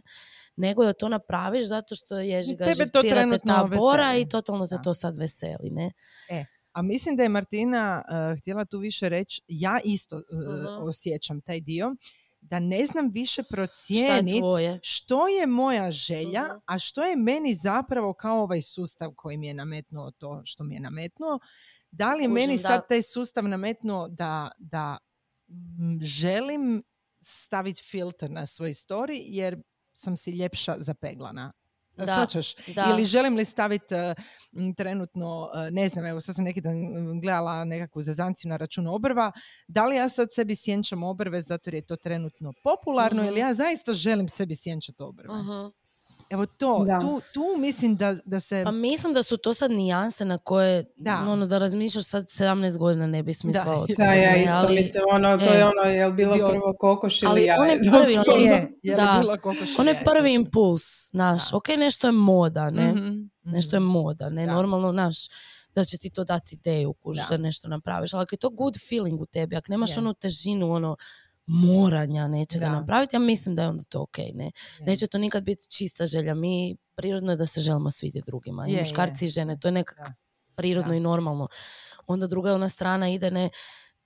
nego 0.55 0.85
da 0.85 0.93
to 0.93 1.09
napraviš 1.09 1.65
zato 1.65 1.95
što 1.95 2.19
ježi 2.19 2.55
ga 2.55 2.65
Tebe 2.65 2.75
to 2.85 3.01
živcirate 3.01 3.39
ta 3.39 3.67
bora 3.69 4.03
veseli. 4.03 4.21
i 4.21 4.29
totalno 4.29 4.67
te 4.67 4.75
Da. 4.75 4.81
to 4.81 4.93
sad 4.93 5.15
veseli, 5.15 5.69
ne? 5.69 5.91
A 6.73 6.81
mislim 6.81 7.15
da 7.15 7.23
je 7.23 7.29
Martina 7.29 8.03
uh, 8.33 8.39
htjela 8.39 8.65
tu 8.65 8.79
više 8.79 9.09
reći, 9.09 9.41
ja 9.47 9.79
isto 9.83 10.15
uh, 10.15 10.23
Mhm. 10.73 10.83
osjećam 10.83 11.41
taj 11.41 11.59
dio, 11.59 11.95
da 12.41 12.59
ne 12.59 12.85
znam 12.85 13.09
više 13.09 13.43
procijeniti 13.43 14.41
što 14.81 15.27
je 15.27 15.47
moja 15.47 15.91
želja, 15.91 16.41
Mhm. 16.43 16.57
a 16.65 16.79
što 16.79 17.03
je 17.03 17.15
meni 17.15 17.53
zapravo 17.53 18.13
kao 18.13 18.41
ovaj 18.43 18.61
sustav 18.61 19.11
koji 19.15 19.37
mi 19.37 19.47
je 19.47 19.53
nametnuo 19.53 20.11
to 20.11 20.41
što 20.45 20.63
mi 20.63 20.75
je 20.75 20.79
nametnuo. 20.81 21.39
Da 21.91 22.13
li 22.13 22.23
je 22.23 22.27
meni 22.29 22.53
Kužim, 22.53 22.63
da. 22.63 22.69
sad 22.69 22.87
taj 22.87 23.01
sustav 23.01 23.43
nametnuo 23.47 24.07
da, 24.07 24.51
da 24.57 24.97
mm, 25.47 25.99
želim 26.03 26.83
staviti 27.21 27.83
filter 27.83 28.31
na 28.31 28.45
svoj 28.45 28.69
story 28.73 29.21
jer 29.25 29.61
sam 29.93 30.17
si 30.17 30.31
ljepša 30.31 30.75
zapeglana. 30.77 31.53
Da, 31.97 32.05
Svačaš? 32.05 32.55
Da. 32.67 32.87
Ili 32.91 33.05
želim 33.05 33.35
li 33.35 33.45
staviti 33.45 33.93
trenutno, 34.77 35.39
uh, 35.41 35.73
ne 35.73 35.89
znam, 35.89 36.05
evo 36.05 36.19
sad 36.21 36.35
sam 36.35 36.43
neki 36.43 36.61
dan 36.61 36.75
gledala 37.21 37.65
nekakvu 37.65 38.01
zezanciju 38.01 38.49
na 38.49 38.57
računu 38.57 38.93
obrva, 38.93 39.31
da 39.67 39.85
li 39.85 39.95
ja 39.95 40.09
sad 40.09 40.27
sebi 40.33 40.55
sjenčam 40.55 41.03
obrve 41.03 41.41
zato 41.41 41.67
jer 41.69 41.73
je 41.73 41.85
to 41.85 41.95
trenutno 41.95 42.53
popularno 42.63 43.21
Mhm. 43.21 43.27
ili 43.27 43.39
ja 43.39 43.53
zaista 43.53 43.93
želim 43.93 44.29
sebi 44.29 44.55
sjenčati 44.55 45.03
obrve. 45.03 45.33
Mhm. 45.35 45.80
Evo 46.31 46.45
to, 46.47 46.83
Da. 46.83 46.99
tu, 46.99 47.21
tu 47.33 47.55
mislim 47.57 47.95
da, 47.95 48.15
da 48.25 48.39
se... 48.39 48.61
Pa 48.63 48.71
mislim 48.71 49.13
da 49.13 49.23
su 49.23 49.37
to 49.37 49.53
sad 49.53 49.71
nijanse 49.71 50.25
na 50.25 50.37
koje, 50.37 50.85
Da. 50.97 51.25
ono, 51.27 51.45
da 51.45 51.57
razmišljaš 51.57 52.05
sad 52.05 52.23
17 52.25 52.77
godina 52.77 53.07
ne 53.07 53.23
bi 53.23 53.33
smislila 53.33 53.65
Da. 53.65 53.71
otkud, 53.73 53.95
Da, 53.97 54.03
ja 54.05 54.35
isto 54.37 54.57
ali- 54.57 54.75
mislim, 54.75 55.03
ono, 55.09 55.37
to 55.37 55.45
e, 55.45 55.47
je 55.49 55.65
ono, 55.65 55.81
je 55.83 56.07
li 56.07 56.13
bilo 56.13 56.35
bio- 56.35 56.49
prvo 56.49 56.75
kokoš 56.79 57.21
ili 57.21 57.31
Ali 57.31 57.43
jaje? 57.43 57.59
onaj 57.61 57.75
prvi, 57.93 58.17
ono- 58.17 58.37
je, 58.37 58.71
je 58.83 58.95
Da. 58.95 59.17
bilo 59.19 59.37
kokoš 59.37 59.79
Onaj 59.79 59.93
jaje, 59.93 60.03
prvi 60.05 60.17
točno. 60.19 60.27
impuls, 60.35 60.81
znaš, 61.09 61.51
Da. 61.51 61.57
ok, 61.57 61.67
nešto 61.69 62.07
je 62.07 62.11
moda, 62.11 62.69
ne? 62.69 62.91
Mhm, 62.91 63.19
Nešto 63.43 63.75
je 63.75 63.79
mhm. 63.79 63.89
moda, 63.89 64.29
ne? 64.29 64.45
Da. 64.45 64.53
Normalno, 64.53 64.91
znaš, 64.91 65.15
da 65.75 65.83
će 65.83 65.97
ti 65.97 66.09
to 66.09 66.23
dati 66.23 66.55
ideju, 66.55 66.93
kužiš, 66.93 67.23
Da. 67.23 67.37
da. 67.37 67.43
nešto 67.43 67.67
napraviš. 67.67 68.13
Ali 68.13 68.21
ako 68.21 68.33
je 68.35 68.39
to 68.39 68.49
good 68.51 68.73
feeling 68.89 69.21
u 69.21 69.25
tebi, 69.25 69.55
ako 69.55 69.65
nemaš 69.69 69.91
Je. 69.91 69.97
onu 69.97 70.13
težinu, 70.13 70.71
ono, 70.71 70.95
moranja 71.51 72.27
nečega 72.27 72.65
Da. 72.65 72.71
napraviti, 72.71 73.15
ja 73.15 73.19
mislim 73.19 73.55
da 73.55 73.61
je 73.61 73.67
onda 73.67 73.83
to 73.83 74.01
ok, 74.01 74.17
ne? 74.33 74.45
Je. 74.45 74.51
Neće 74.81 75.07
to 75.07 75.17
nikad 75.17 75.43
biti 75.43 75.67
čista 75.69 76.05
želja. 76.05 76.35
Mi, 76.35 76.75
prirodno 76.95 77.31
je 77.31 77.35
da 77.35 77.45
se 77.45 77.61
želimo 77.61 77.91
svidjeti 77.91 78.25
drugima. 78.25 78.67
I 78.67 78.71
Je, 78.71 78.79
muškarci 78.79 79.25
i 79.25 79.29
žene, 79.29 79.57
to 79.59 79.67
je 79.67 79.71
nekak 79.71 79.97
Da. 79.97 80.13
prirodno 80.55 80.89
Da. 80.89 80.95
i 80.95 80.99
normalno. 80.99 81.47
Onda 82.07 82.27
druga 82.27 82.53
ona 82.53 82.69
strana 82.69 83.09
ide, 83.09 83.31
ne, 83.31 83.49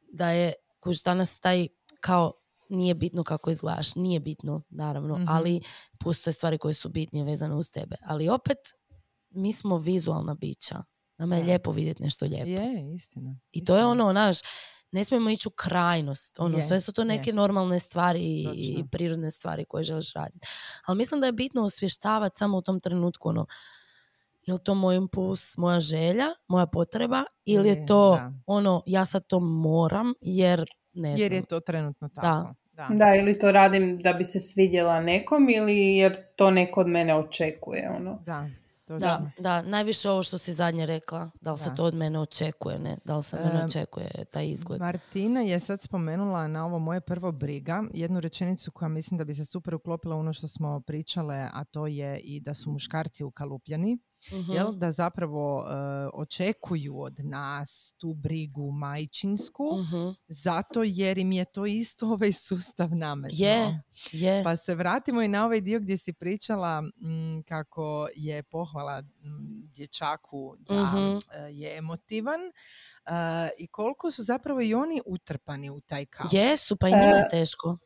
da 0.03 0.29
je, 0.29 0.53
kužiš, 0.79 1.03
danas 1.03 1.39
taj, 1.39 1.67
kao, 1.99 2.33
nije 2.69 2.95
bitno 2.95 3.23
kako 3.23 3.49
izgledaš, 3.51 3.95
nije 3.95 4.19
bitno, 4.19 4.61
naravno, 4.69 5.17
Mhm. 5.17 5.25
ali 5.27 5.61
postoje 5.99 6.33
stvari 6.33 6.57
koje 6.57 6.73
su 6.73 6.89
bitnije 6.89 7.25
vezane 7.25 7.55
uz 7.55 7.71
tebe. 7.71 7.95
Ali 8.01 8.29
opet, 8.29 8.57
mi 9.29 9.53
smo 9.53 9.77
vizualna 9.77 10.33
bića. 10.33 10.83
Nama 11.17 11.35
je 11.35 11.41
Da. 11.41 11.47
lijepo 11.47 11.71
vidjeti 11.71 12.03
nešto 12.03 12.25
lijepo. 12.25 12.49
Je, 12.51 12.93
istina. 12.95 13.35
I 13.51 13.65
to 13.65 13.77
je 13.77 13.85
ono, 13.85 14.11
znaš, 14.11 14.37
ne 14.95 15.03
smijemo 15.03 15.29
ići 15.29 15.47
u 15.47 15.51
krajnost. 15.51 16.39
Ono, 16.39 16.57
Je, 16.57 16.61
sve 16.61 16.79
su 16.79 16.93
to 16.93 17.01
je. 17.01 17.05
neke 17.05 17.33
normalne 17.33 17.79
stvari 17.79 18.19
i, 18.19 18.43
i 18.69 18.83
prirodne 18.91 19.31
stvari 19.31 19.65
koje 19.65 19.83
želiš 19.83 20.13
raditi. 20.13 20.47
Ali 20.85 20.97
mislim 20.97 21.19
da 21.21 21.25
je 21.27 21.33
bitno 21.33 21.63
osvještavati 21.63 22.37
samo 22.37 22.57
u 22.57 22.61
tom 22.61 22.79
trenutku 22.79 23.29
ono, 23.29 23.45
je 24.43 24.53
li 24.53 24.59
to 24.59 24.73
moj 24.75 24.95
impuls, 24.95 25.57
moja 25.57 25.79
želja, 25.79 26.25
moja 26.47 26.65
potreba 26.65 27.23
ili 27.45 27.67
je 27.69 27.75
Je, 27.75 27.85
to 27.85 28.15
da. 28.15 28.31
ono, 28.45 28.83
ja 28.85 29.05
sad 29.05 29.27
to 29.27 29.39
moram 29.39 30.13
jer 30.21 30.65
ne 30.93 31.09
Jer 31.09 31.17
znam. 31.19 31.33
je 31.33 31.45
to 31.45 31.59
trenutno 31.59 32.09
tako. 32.09 32.53
Da. 32.73 32.87
Da, 32.89 33.15
ili 33.15 33.39
to 33.39 33.51
radim 33.51 34.01
da 34.01 34.13
bi 34.13 34.25
se 34.25 34.39
svidjela 34.39 35.01
nekom 35.01 35.49
ili 35.49 35.95
jer 35.95 36.15
to 36.35 36.51
neko 36.51 36.81
od 36.81 36.87
mene 36.87 37.15
očekuje, 37.15 37.89
ono. 37.91 38.19
Da, 38.25 38.47
točno. 38.85 39.07
Da, 39.07 39.31
da, 39.39 39.61
najviše 39.61 40.09
ovo 40.09 40.23
što 40.23 40.37
si 40.37 40.53
zadnje 40.53 40.85
rekla, 40.85 41.31
da 41.41 41.51
li 41.51 41.57
se 41.57 41.75
to 41.75 41.83
od 41.83 41.95
mene 41.95 42.19
očekuje, 42.19 42.79
ne? 42.79 42.97
Da 43.05 43.17
li 43.17 43.23
se 43.23 43.37
mene 43.37 43.65
očekuje 43.65 44.25
taj 44.31 44.47
izgled. 44.47 44.81
Martina 44.81 45.41
je 45.41 45.59
sad 45.59 45.81
spomenula 45.81 46.47
na 46.47 46.65
ovo 46.65 46.79
moje 46.79 47.01
prvo 47.01 47.31
briga 47.31 47.83
jednu 47.93 48.19
rečenicu 48.19 48.71
koja 48.71 48.89
mislim 48.89 49.17
da 49.17 49.23
bi 49.23 49.33
se 49.33 49.45
super 49.45 49.75
uklopila 49.75 50.15
u 50.15 50.19
ono 50.19 50.33
što 50.33 50.47
smo 50.47 50.81
pričale, 50.81 51.49
a 51.53 51.63
to 51.63 51.87
je 51.87 52.19
i 52.19 52.39
da 52.39 52.53
su 52.53 52.71
muškarci 52.71 53.23
ukalupljani, 53.23 53.97
Mhm. 54.31 54.51
jel? 54.51 54.71
da 54.71 54.91
zapravo 54.91 55.59
e, 55.61 55.73
očekuju 56.13 57.01
od 57.01 57.19
nas 57.19 57.93
tu 57.97 58.13
brigu 58.13 58.71
majčinsku, 58.71 59.63
Mhm. 59.75 60.09
zato 60.27 60.83
jer 60.83 61.17
im 61.17 61.31
je 61.31 61.45
to 61.45 61.65
isto 61.65 62.05
ovaj 62.13 62.33
sustav 62.33 62.89
nametnuo. 62.91 63.37
Je, 63.39 63.81
je. 64.11 64.43
Pa 64.43 64.55
se 64.55 64.75
vratimo 64.75 65.21
i 65.21 65.27
na 65.27 65.45
ovaj 65.45 65.61
dio 65.61 65.79
gdje 65.79 65.97
si 65.97 66.13
pričala 66.13 66.81
mm, 66.81 67.41
kako 67.41 67.85
je 68.15 68.43
pohvala 68.43 69.01
mm, 69.01 69.05
dječaku 69.65 70.55
da 70.59 70.73
e, 71.31 71.39
je 71.51 71.77
emotivan 71.77 72.39
e, 72.41 73.11
i 73.57 73.67
koliko 73.67 74.11
su 74.11 74.23
zapravo 74.23 74.61
i 74.61 74.73
oni 74.73 75.01
utrpani 75.05 75.69
u 75.69 75.81
taj 75.81 76.05
kaos. 76.05 76.33
Jesu, 76.33 76.75
pa 76.75 76.87
i 76.87 76.91
njima 76.91 77.03
je 77.03 77.27
teško. 77.29 77.77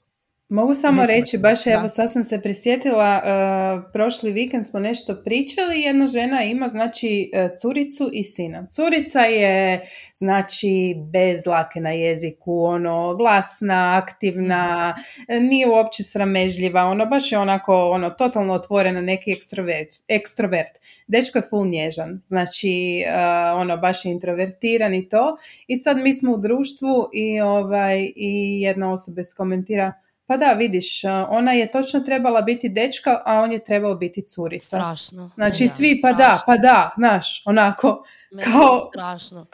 Mogu 0.49 0.73
samo 0.73 1.01
Recimo 1.01 1.21
reći, 1.21 1.37
baš 1.37 1.63
da. 1.63 1.71
evo 1.71 1.89
sad 1.89 2.11
sam 2.11 2.23
se 2.23 2.41
prisjetila, 2.41 3.21
uh, 3.23 3.91
prošli 3.93 4.31
vikend 4.31 4.65
smo 4.65 4.79
nešto 4.79 5.21
pričali, 5.23 5.81
jedna 5.81 6.07
žena 6.07 6.43
ima 6.43 6.67
znači 6.67 7.31
uh, 7.33 7.51
curicu 7.61 8.09
i 8.13 8.23
sina. 8.23 8.67
Curica 8.67 9.19
je 9.19 9.81
znači 10.15 10.95
bez 11.11 11.43
dlake 11.43 11.79
na 11.79 11.91
jeziku, 11.91 12.63
ono 12.63 13.15
glasna, 13.15 14.01
aktivna, 14.03 14.95
e, 15.27 15.39
nije 15.39 15.67
uopće 15.69 16.03
sramežljiva, 16.03 16.83
ono 16.83 17.05
baš 17.05 17.31
je 17.31 17.37
onako 17.37 17.89
ono 17.89 18.09
totalno 18.09 18.53
otvorena, 18.53 19.01
neki 19.01 19.31
ekstrovert. 19.31 19.89
ekstrovert. 20.07 20.71
Dečko 21.07 21.37
je 21.37 21.43
full 21.49 21.67
nježan, 21.67 22.21
znači 22.25 23.03
uh, 23.07 23.59
ono 23.59 23.77
baš 23.77 24.05
je 24.05 24.11
introvertiran 24.11 24.93
i 24.93 25.09
to. 25.09 25.37
I 25.67 25.77
sad 25.77 25.97
mi 25.97 26.13
smo 26.13 26.31
u 26.31 26.37
društvu 26.37 27.09
i 27.13 27.41
ovaj 27.41 28.11
i 28.15 28.61
jedna 28.61 28.91
osoba 28.93 29.21
iskomentira 29.21 29.93
pa 30.29 30.37
da, 30.37 30.53
vidiš, 30.53 31.03
uh, 31.03 31.09
ona 31.29 31.51
je 31.51 31.71
točno 31.71 31.99
trebala 31.99 32.41
biti 32.41 32.69
dečka, 32.69 33.21
a 33.25 33.33
on 33.35 33.51
je 33.51 33.59
trebao 33.61 33.95
biti 33.95 34.21
curica. 34.23 34.65
Strašno. 34.67 35.31
Znači 35.35 35.63
Da, 35.63 35.69
svi, 35.69 35.99
pa 36.01 36.09
da, 36.09 36.15
strašno. 36.15 36.43
pa 36.45 36.57
da, 36.57 36.91
znaš, 36.97 37.41
onako, 37.45 38.03
Meni 38.31 38.43
kao- 38.43 38.89
strašno. 38.95 39.45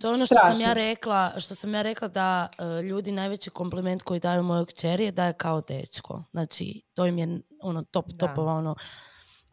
To 0.00 0.06
je 0.06 0.14
ono 0.14 0.26
što 0.26 0.34
sam 0.36 0.60
ja 0.60 0.72
rekla, 0.72 1.32
što 1.38 1.54
sam 1.54 1.74
ja 1.74 1.82
rekla 1.82 2.08
da 2.08 2.48
e, 2.58 2.82
ljudi 2.82 3.12
najveći 3.12 3.50
kompliment 3.50 4.02
koji 4.02 4.20
daju 4.20 4.42
mojoj 4.42 4.66
kćeri 4.66 5.04
je 5.04 5.12
da 5.12 5.24
je 5.24 5.32
kao 5.32 5.60
dečko. 5.60 6.24
Znači, 6.30 6.82
to 6.94 7.06
im 7.06 7.18
je 7.18 7.28
ono 7.60 7.82
top 7.82 8.06
Da. 8.08 8.16
topova, 8.18 8.52
ono 8.52 8.74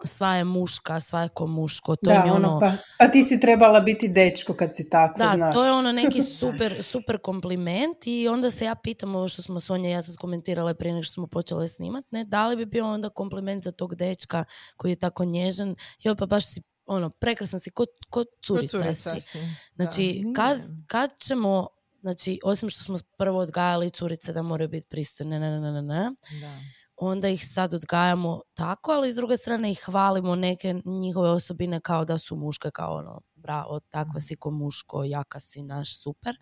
sva 0.08 0.36
je 0.36 0.44
muška, 0.44 1.00
sva 1.00 1.22
je 1.22 1.30
ko 1.30 1.48
muško. 1.48 1.96
To 1.96 2.10
da, 2.10 2.14
je 2.14 2.32
ono, 2.32 2.48
ono, 2.48 2.60
pa, 2.60 2.72
pa 3.00 3.12
ti 3.12 3.24
si 3.24 3.40
trebala 3.40 3.80
biti 3.80 4.08
dečko 4.08 4.54
kad 4.54 4.76
si 4.76 4.90
tako, 4.90 5.20
da, 5.20 5.34
znaš. 5.36 5.54
to 5.54 5.66
je 5.66 5.72
ono 5.72 5.92
neki 5.92 6.22
super, 6.40 6.84
super 6.84 7.18
kompliment 7.18 7.98
i 8.08 8.28
onda 8.28 8.52
se 8.52 8.66
ja 8.66 8.76
pitam 8.76 9.16
ovo 9.16 9.28
što 9.28 9.42
smo 9.42 9.60
Sonja 9.60 9.90
i 9.90 9.94
ja 9.94 10.02
sad 10.02 10.18
komentirale 10.18 10.74
prije 10.74 10.94
nego 10.94 11.04
što 11.04 11.14
smo 11.14 11.28
počele 11.28 11.68
snimat, 11.68 12.06
ne, 12.12 12.24
da 12.24 12.48
li 12.48 12.56
bi 12.56 12.66
bio 12.66 12.88
onda 12.88 13.10
kompliment 13.10 13.64
za 13.64 13.72
tog 13.72 13.96
dečka 13.96 14.44
koji 14.78 14.92
je 14.92 14.96
tako 14.96 15.26
nježan, 15.26 15.76
joj 16.04 16.16
pa 16.16 16.26
baš 16.26 16.54
si 16.54 16.62
ono, 16.86 17.10
prekrasan 17.10 17.60
si, 17.60 17.72
ko, 17.72 17.86
ko 18.10 18.24
Ko 18.24 18.26
curica, 18.46 18.78
curica 18.78 19.16
si. 19.16 19.22
si. 19.22 19.40
Znači, 19.76 20.22
Da, 20.26 20.34
kad, 20.34 20.62
kad 20.88 21.20
ćemo, 21.20 21.68
znači, 22.02 22.40
osim 22.44 22.70
što 22.70 22.84
smo 22.84 22.98
prvo 23.18 23.40
odgajali 23.40 23.90
curice 23.90 24.34
da 24.34 24.42
moraju 24.42 24.70
biti 24.70 24.88
pristojne, 24.90 25.40
ne, 25.40 25.50
ne, 25.50 25.60
ne, 25.60 25.72
ne, 25.72 25.82
ne, 25.82 26.12
Da. 26.42 26.60
Onda 27.02 27.30
ih 27.30 27.48
sad 27.48 27.74
odgajamo 27.74 28.42
tako, 28.54 28.92
ali 28.92 29.14
s 29.14 29.16
druge 29.16 29.38
strane 29.38 29.72
ih 29.72 29.82
hvalimo 29.86 30.36
neke 30.36 30.76
njihove 30.86 31.30
osobine 31.30 31.80
kao 31.82 32.06
da 32.06 32.18
su 32.18 32.36
muške, 32.36 32.72
kao 32.72 32.96
ono, 32.96 33.22
bravo, 33.36 33.80
takva 33.80 34.20
si 34.20 34.36
ko 34.36 34.52
muško, 34.52 35.04
jaka 35.04 35.40
si, 35.40 35.64
naš, 35.64 35.98
super. 35.98 36.36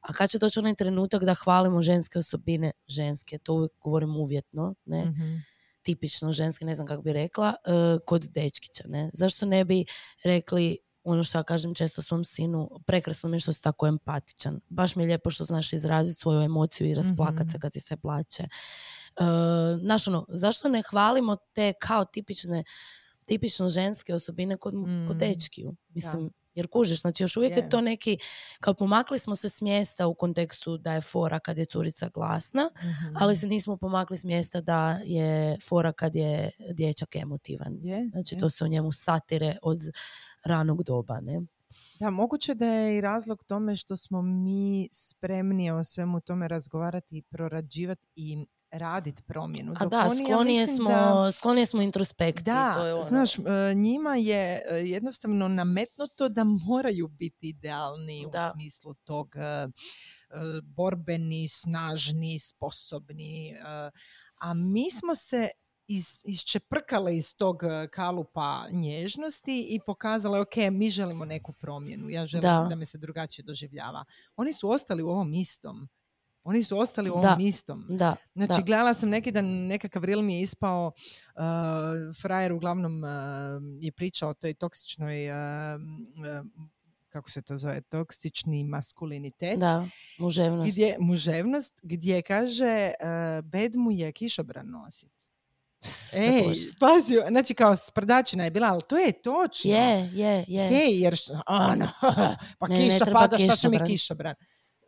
A 0.00 0.12
kad 0.12 0.30
će 0.30 0.38
doći 0.38 0.58
onaj 0.58 0.74
trenutak 0.74 1.24
da 1.24 1.34
hvalimo 1.34 1.82
ženske 1.82 2.18
osobine, 2.18 2.72
ženske, 2.88 3.38
to 3.38 3.54
uvijek 3.54 3.72
govorim 3.80 4.16
uvjetno, 4.16 4.74
ne, 4.84 5.04
Mhm. 5.04 5.36
tipično 5.82 6.32
ženske, 6.32 6.64
ne 6.64 6.74
znam 6.74 6.86
kako 6.86 7.02
bi 7.02 7.12
rekla, 7.12 7.48
e, 7.64 7.72
kod 8.06 8.22
dečkića, 8.24 8.84
ne? 8.88 9.10
Zašto 9.12 9.46
ne 9.46 9.64
bi 9.64 9.84
rekli 10.24 10.78
ono 11.04 11.24
što 11.24 11.38
ja 11.38 11.42
kažem 11.42 11.74
često 11.74 12.02
svom 12.02 12.24
sinu, 12.24 12.70
prekrasno 12.86 13.28
mi 13.28 13.36
je 13.36 13.40
što 13.40 13.52
si 13.52 13.62
tako 13.62 13.86
empatičan. 13.86 14.60
Baš 14.68 14.96
mi 14.96 15.02
je 15.02 15.06
lijepo 15.06 15.30
što 15.30 15.44
znaš 15.44 15.72
izraziti 15.72 16.20
svoju 16.20 16.40
emociju 16.42 16.86
i 16.86 16.94
rasplakat 16.94 17.46
se 17.46 17.56
Mhm. 17.56 17.60
kad 17.60 17.72
ti 17.72 17.80
se 17.80 17.96
plaće. 17.96 18.44
E, 19.16 19.24
znaš 19.78 20.08
ono, 20.08 20.26
zašto 20.28 20.68
ne 20.68 20.82
hvalimo 20.82 21.36
te 21.52 21.72
kao 21.74 22.04
tipične 22.04 22.64
tipično 23.26 23.68
ženske 23.68 24.14
osobine 24.14 24.56
kod, 24.56 24.74
kod 25.06 25.16
Mm. 25.16 25.18
dečkiju? 25.18 25.74
Mislim, 25.90 26.30
jer 26.54 26.68
kužiš, 26.68 27.00
znači 27.00 27.22
još 27.22 27.36
uvijek 27.36 27.56
je 27.56 27.62
Je. 27.62 27.68
to 27.68 27.80
neki, 27.80 28.18
kao 28.60 28.74
pomakli 28.74 29.18
smo 29.18 29.36
se 29.36 29.48
s 29.48 29.60
mjesta 29.60 30.06
u 30.06 30.14
kontekstu 30.14 30.78
da 30.78 30.92
je 30.92 31.00
fora 31.00 31.38
kad 31.40 31.58
je 31.58 31.64
curica 31.64 32.08
glasna, 32.08 32.70
Mhm. 32.76 33.16
ali 33.16 33.36
se 33.36 33.46
nismo 33.46 33.76
pomakli 33.76 34.16
s 34.16 34.24
mjesta 34.24 34.60
da 34.60 35.00
je 35.04 35.58
fora 35.60 35.92
kad 35.92 36.16
je 36.16 36.50
dječak 36.70 37.16
emotivan. 37.16 37.78
Znači 38.12 38.36
to 38.36 38.50
se 38.50 38.64
u 38.64 38.68
njemu 38.68 38.92
satire 38.92 39.56
od 39.62 39.80
ranog 40.44 40.82
doba, 40.82 41.20
ne? 41.20 41.40
Da, 41.94 42.10
moguće 42.10 42.54
da 42.54 42.66
je 42.66 42.98
i 42.98 43.00
razlog 43.00 43.44
tome 43.44 43.76
što 43.76 43.96
smo 43.96 44.22
mi 44.22 44.88
spremni 44.92 45.70
o 45.70 45.84
svemu 45.84 46.20
tome 46.20 46.48
razgovarati 46.48 47.16
i 47.16 47.22
prorađivati 47.22 48.06
i 48.16 48.46
raditi 48.72 49.22
promjenu. 49.22 49.72
A 49.76 49.84
dok 49.84 49.90
da, 49.90 50.06
oni, 50.10 50.20
ja 50.20 50.26
sklonije, 50.26 50.60
mislim 50.60 50.76
smo, 50.76 50.88
da- 50.90 51.32
sklonije 51.32 51.66
smo 51.66 51.82
introspekciji. 51.82 52.44
Da, 52.44 52.74
to 52.74 52.86
je 52.86 52.94
ono. 52.94 53.02
znaš, 53.02 53.38
e, 53.38 53.42
njima 53.74 54.16
je 54.16 54.62
e, 54.70 54.76
jednostavno 54.76 55.48
nametnuto 55.48 56.28
da 56.28 56.44
moraju 56.44 57.08
biti 57.08 57.48
idealni 57.48 58.26
Da. 58.32 58.46
u 58.46 58.52
smislu 58.52 58.94
tog 58.94 59.36
e, 59.36 59.68
borbeni, 60.64 61.48
snažni, 61.48 62.38
sposobni. 62.38 63.54
a 64.40 64.54
mi 64.54 64.90
smo 64.90 65.14
se 65.14 65.48
iz, 65.86 66.20
iščeprkale 66.24 67.16
iz 67.16 67.36
tog 67.36 67.62
kalupa 67.92 68.66
nježnosti 68.70 69.66
i 69.70 69.80
pokazale, 69.86 70.40
ok, 70.40 70.56
mi 70.72 70.90
želimo 70.90 71.24
neku 71.24 71.52
promjenu, 71.52 72.08
ja 72.08 72.26
želim 72.26 72.42
da, 72.42 72.66
Da. 72.70 72.76
me 72.76 72.86
se 72.86 72.98
drugačije 72.98 73.44
doživljava. 73.44 74.04
Oni 74.36 74.52
su 74.52 74.70
ostali 74.70 75.02
u 75.02 75.08
ovom 75.08 75.34
istom. 75.34 75.88
Oni 76.44 76.62
su 76.62 76.78
ostali 76.78 77.10
u 77.10 77.12
Da. 77.12 77.18
ovom 77.18 77.40
istom. 77.40 77.86
Da, 77.88 78.16
Znači, 78.34 78.52
da. 78.56 78.62
gledala 78.66 78.94
sam 78.94 79.08
neki 79.08 79.32
dan, 79.32 79.46
nekakav 79.46 80.04
reel 80.04 80.22
mi 80.22 80.34
je 80.34 80.40
ispao, 80.40 80.92
uh, 80.96 81.42
frajer 82.22 82.52
uglavnom 82.52 83.02
uh, 83.04 83.08
je 83.80 83.92
pričao 83.92 84.30
o 84.30 84.34
toj 84.34 84.54
toksičnoj, 84.54 85.30
uh, 85.30 85.36
kako 87.08 87.30
se 87.30 87.42
to 87.42 87.58
zove, 87.58 87.80
toksični 87.80 88.64
maskulinitet, 88.64 89.58
da, 89.58 89.86
muževnost. 90.18 90.70
gdje, 90.70 90.96
muževnost, 91.00 91.80
gdje 91.82 92.22
kaže 92.22 92.92
bed 93.44 93.76
mu 93.76 93.90
je 93.90 94.12
kišobran 94.12 94.66
nosit. 94.70 95.12
Ej, 96.12 96.42
pazi, 96.80 97.14
znači 97.28 97.54
kao 97.54 97.76
sprdačina 97.76 98.44
je 98.44 98.50
bila, 98.50 98.68
ali 98.68 98.82
to 98.88 98.96
je 98.98 99.12
točno. 99.12 99.70
Je, 99.70 100.10
je, 100.12 100.44
je. 100.48 100.68
Hej, 100.68 101.00
jer 101.00 101.14
ono, 101.46 101.86
pa 102.58 102.66
Ne, 102.68 102.76
kiša 102.76 103.04
pada, 103.12 103.38
šta 103.38 103.56
će 103.56 103.68
mi 103.68 103.78
kišobran. 103.86 104.34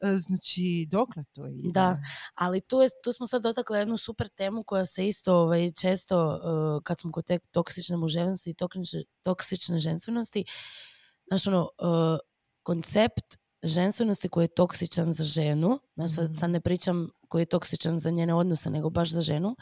E, 0.02 0.16
Znači, 0.16 0.86
dokle 0.90 1.24
to 1.32 1.46
ide? 1.46 1.70
Da. 1.72 1.98
Ali 2.34 2.60
tu, 2.60 2.80
je, 2.80 2.88
tu 3.04 3.12
smo 3.12 3.26
sad 3.26 3.42
dotakli 3.42 3.78
jednu 3.78 3.96
super 3.96 4.28
temu 4.28 4.62
koja 4.64 4.86
se 4.86 5.06
isto 5.08 5.34
ovaj, 5.34 5.70
često, 5.80 6.40
uh, 6.76 6.82
kad 6.82 7.00
smo 7.00 7.12
kod 7.12 7.24
te 7.26 7.38
toksične 7.50 7.96
muževnosti 7.96 8.50
i 8.50 8.54
toksične, 8.54 9.02
toksične 9.22 9.78
ženstvenosti, 9.78 10.44
znaš 11.28 11.46
ono, 11.46 11.60
uh, 11.62 12.18
koncept 12.62 13.36
ženstvenosti 13.62 14.28
koji 14.28 14.44
je 14.44 14.54
toksičan 14.54 15.12
za 15.12 15.24
ženu, 15.24 15.80
znaš, 15.96 16.14
sad, 16.14 16.24
Mhm. 16.24 16.34
sad 16.38 16.50
ne 16.50 16.60
pričam 16.60 17.08
koji 17.28 17.42
je 17.42 17.46
toksičan 17.46 17.98
za 17.98 18.10
njene 18.10 18.34
odnose, 18.34 18.70
nego 18.70 18.90
baš 18.90 19.10
za 19.10 19.20
ženu, 19.20 19.56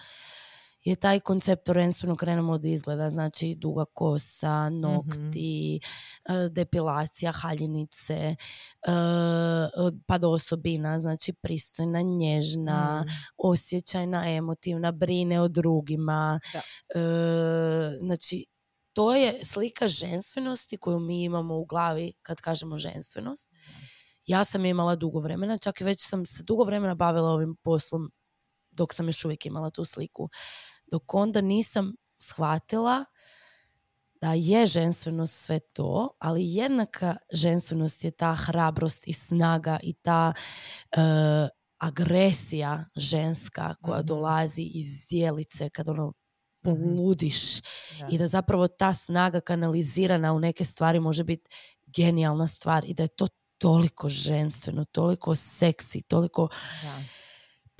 je 0.85 0.97
taj 0.97 1.21
koncept 1.21 1.63
prvenstveno 1.65 2.17
krenemo 2.17 2.53
od 2.53 2.65
izgleda, 2.65 3.11
znači 3.11 3.57
duga 3.59 3.85
kosa, 3.85 4.71
Mhm. 4.71 4.81
nokti, 4.81 5.81
e, 6.25 6.49
depilacija, 6.49 7.33
haljinice, 7.33 8.15
e, 8.15 8.37
pa 10.07 10.19
do 10.19 10.31
osobina, 10.31 11.01
znači 11.01 11.33
pristojna, 11.33 12.01
nježna, 12.03 13.05
Mm. 13.07 13.11
osjećajna, 13.37 14.29
emotivna, 14.29 14.93
brine 14.93 15.41
o 15.41 15.49
drugima. 15.49 16.41
Da. 16.53 16.61
E, 17.01 17.03
znači, 18.01 18.47
to 18.93 19.15
je 19.15 19.45
slika 19.45 19.89
ženstvenosti 19.89 20.77
koju 20.77 21.01
mi 21.01 21.23
imamo 21.25 21.59
u 21.59 21.65
glavi 21.65 22.13
kad 22.23 22.41
kažemo 22.41 22.79
ženstvenost. 22.79 23.51
Ja 24.27 24.45
sam 24.45 24.65
je 24.65 24.71
imala 24.71 24.97
dugo 24.97 25.21
vremena, 25.21 25.59
čak 25.59 25.81
i 25.81 25.85
već 25.85 26.01
sam 26.01 26.27
se 26.27 26.43
dugo 26.43 26.65
vremena 26.65 26.95
bavila 26.95 27.29
ovim 27.31 27.57
poslom 27.63 28.11
dok 28.71 28.95
sam 28.95 29.07
još 29.09 29.25
uvijek 29.25 29.47
imala 29.47 29.71
tu 29.71 29.85
sliku. 29.85 30.29
Dok 30.93 31.15
onda 31.15 31.41
nisam 31.41 31.93
shvatila 32.19 33.05
da 34.15 34.33
je 34.33 34.67
ženstvenost 34.67 35.35
sve 35.37 35.61
to, 35.61 36.17
ali 36.19 36.55
jednaka 36.55 37.17
ženstvenost 37.33 38.05
je 38.05 38.11
ta 38.11 38.35
hrabrost 38.35 39.09
i 39.09 39.13
snaga 39.13 39.79
i 39.83 39.93
ta 39.95 40.33
e, 40.93 40.99
agresija 41.79 42.85
ženska 42.97 43.75
koja 43.75 43.99
Mhm. 43.99 44.07
dolazi 44.07 44.63
iz 44.65 45.07
dijelice 45.11 45.69
kad 45.71 45.89
ono 45.89 46.13
poludiš 46.63 47.61
Da. 47.99 48.09
i 48.11 48.19
da 48.19 48.29
zapravo 48.29 48.69
ta 48.69 48.95
snaga 48.95 49.41
kanalizirana 49.41 50.33
u 50.33 50.41
neke 50.41 50.65
stvari 50.65 51.01
može 51.01 51.25
biti 51.25 51.51
genijalna 51.87 52.47
stvar 52.47 52.85
i 52.87 52.95
da 52.95 53.03
je 53.03 53.09
to 53.09 53.27
toliko 53.59 54.09
ženstveno, 54.09 54.85
toliko 54.85 55.35
seksi, 55.35 56.03
toliko 56.03 56.49
Da. 56.83 57.03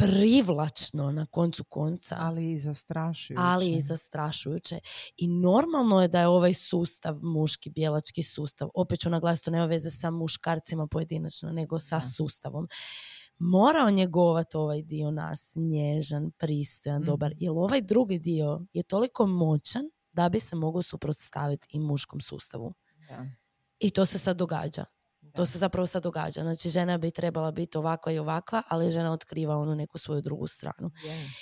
Privlačno 0.07 1.11
na 1.11 1.27
koncu 1.27 1.65
konca. 1.65 2.17
Ali 2.19 2.53
i 2.53 2.59
zastrašujuće. 2.59 3.43
ali 3.43 3.73
i 3.73 3.81
zastrašujuće. 3.81 4.81
I 5.17 5.29
normalno 5.29 6.03
je 6.03 6.09
da 6.09 6.21
je 6.21 6.29
ovaj 6.29 6.55
sustav, 6.55 7.19
muški, 7.23 7.71
bijelački 7.71 8.23
sustav, 8.23 8.69
opet 8.75 9.01
ću 9.01 9.11
naglasiti, 9.11 9.45
to 9.45 9.51
nema 9.51 9.67
veze 9.67 9.91
sa 9.91 10.11
muškarcima 10.11 10.87
pojedinačno, 10.87 11.53
nego 11.53 11.79
sa 11.79 11.97
Da. 11.99 12.01
sustavom, 12.17 12.69
morao 13.39 13.91
njegovati 13.91 14.57
ovaj 14.57 14.83
dio 14.83 15.11
nas, 15.11 15.53
nježan, 15.57 16.31
pristojan, 16.31 17.03
dobar. 17.03 17.31
Mhm. 17.31 17.37
Jer 17.41 17.51
ovaj 17.51 17.81
drugi 17.83 18.19
dio 18.19 18.61
je 18.73 18.83
toliko 18.83 19.27
moćan 19.27 19.85
da 20.13 20.29
bi 20.29 20.41
se 20.41 20.57
mogao 20.57 20.83
suprotstaviti 20.83 21.67
i 21.71 21.81
muškom 21.81 22.21
sustavu. 22.21 22.75
Da. 23.09 23.27
I 23.79 23.91
to 23.91 24.07
se 24.07 24.19
sad 24.19 24.37
događa. 24.37 24.85
To 25.37 25.47
se 25.47 25.59
zapravo 25.59 25.87
sad 25.87 26.03
događa. 26.03 26.43
Znači, 26.43 26.69
žena 26.69 26.99
bi 26.99 27.11
trebala 27.11 27.51
biti 27.51 27.79
ovakva 27.79 28.13
i 28.13 28.19
ovakva, 28.19 28.63
ali 28.69 28.91
žena 28.91 29.13
otkriva 29.13 29.57
onu 29.57 29.75
neku 29.75 29.99
svoju 29.99 30.23
drugu 30.23 30.47
stranu. 30.47 30.91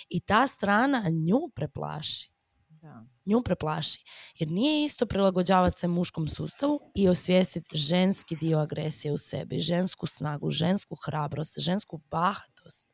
I 0.09 0.21
ta 0.21 0.47
strana 0.47 1.05
nju 1.09 1.51
preplaši. 1.55 2.31
da. 2.69 3.05
Nju 3.27 3.43
preplaši. 3.43 4.05
Jer 4.39 4.51
nije 4.51 4.85
isto 4.85 5.07
prilagođavati 5.07 5.81
se 5.81 5.89
muškom 5.89 6.29
sustavu 6.29 6.81
i 6.95 7.09
osvijestiti 7.09 7.77
ženski 7.77 8.37
dio 8.37 8.59
agresije 8.59 9.13
u 9.13 9.19
sebi, 9.19 9.59
žensku 9.59 10.07
snagu, 10.07 10.51
žensku 10.51 10.97
hrabrost, 11.05 11.59
žensku 11.59 12.01
bahatost, 12.11 12.89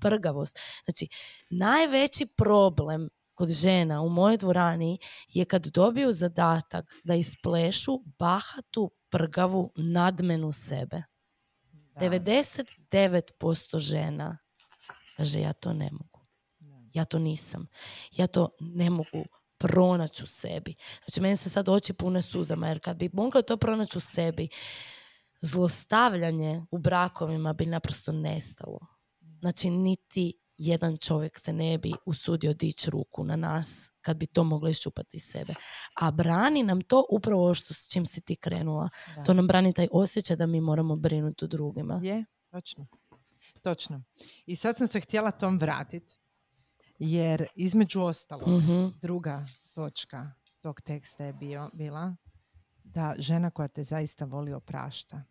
prgavost. 0.00 0.58
Znači, 0.84 1.08
najveći 1.50 2.26
problem 2.26 3.08
kod 3.34 3.48
žena 3.48 4.02
u 4.02 4.08
mojoj 4.08 4.36
dvorani 4.36 4.98
je 5.28 5.44
kad 5.44 5.66
dobiju 5.66 6.12
zadatak 6.12 6.94
da 7.04 7.14
isplešu 7.14 7.98
bahatu, 8.18 8.90
prgavu, 9.10 9.72
nadmenu 9.76 10.52
sebe. 10.52 11.02
Da. 11.72 12.00
99% 12.00 13.78
žena 13.78 14.38
kaže 15.18 15.40
ja 15.40 15.52
to 15.52 15.72
ne 15.72 15.90
mogu. 15.92 16.20
Ja 16.94 17.04
to 17.04 17.18
nisam. 17.18 17.66
Ja 18.12 18.26
to 18.26 18.50
ne 18.60 18.90
mogu 18.90 19.24
pronaći 19.58 20.24
u 20.24 20.26
sebi. 20.26 20.74
Znači, 21.04 21.20
meni 21.20 21.36
se 21.36 21.50
sad 21.50 21.68
oči 21.68 21.92
pune 21.92 22.22
suzama, 22.22 22.68
jer 22.68 22.80
kad 22.80 22.96
bi 22.96 23.10
mogla 23.12 23.42
to 23.42 23.56
pronaći 23.56 23.98
u 23.98 24.00
sebi, 24.00 24.48
zlostavljanje 25.40 26.62
u 26.70 26.78
brakovima 26.78 27.52
bi 27.52 27.66
naprosto 27.66 28.12
nestalo. 28.12 28.78
Znači, 29.40 29.70
niti 29.70 30.32
jedan 30.58 30.96
čovjek 30.96 31.38
se 31.38 31.52
ne 31.52 31.78
bi 31.78 31.92
usudio 32.06 32.52
dići 32.54 32.90
ruku 32.90 33.24
na 33.24 33.36
nas 33.36 33.90
kad 34.00 34.16
bi 34.16 34.26
to 34.26 34.44
moglo 34.44 34.68
iščupati 34.68 35.16
iz 35.16 35.24
sebe. 35.24 35.54
A 35.94 36.10
brani 36.10 36.62
nam 36.62 36.80
to 36.80 37.04
upravo 37.10 37.54
što 37.54 37.74
s 37.74 37.88
čim 37.92 38.06
si 38.06 38.20
ti 38.20 38.36
krenula. 38.36 38.88
Da. 39.16 39.24
To 39.24 39.34
nam 39.34 39.46
brani 39.46 39.72
taj 39.72 39.88
osjećaj 39.92 40.36
da 40.36 40.46
mi 40.46 40.60
moramo 40.60 40.96
brinuti 40.96 41.44
o 41.44 41.48
drugima. 41.48 42.00
Je, 42.02 42.24
točno. 42.50 42.86
Točno. 43.62 44.02
I 44.46 44.56
sad 44.56 44.76
sam 44.76 44.86
se 44.88 45.00
htjela 45.00 45.30
tom 45.30 45.58
vratiti, 45.58 46.18
jer 46.98 47.46
između 47.54 48.00
ostalog, 48.00 48.48
Mhm. 48.48 48.86
druga 49.00 49.44
točka 49.74 50.32
tog 50.60 50.80
teksta 50.80 51.24
je 51.24 51.32
bio, 51.32 51.70
bila 51.72 52.16
da 52.84 53.14
žena 53.18 53.50
koja 53.50 53.68
te 53.68 53.84
zaista 53.84 54.24
voli 54.24 54.52
oprašta. 54.52 55.22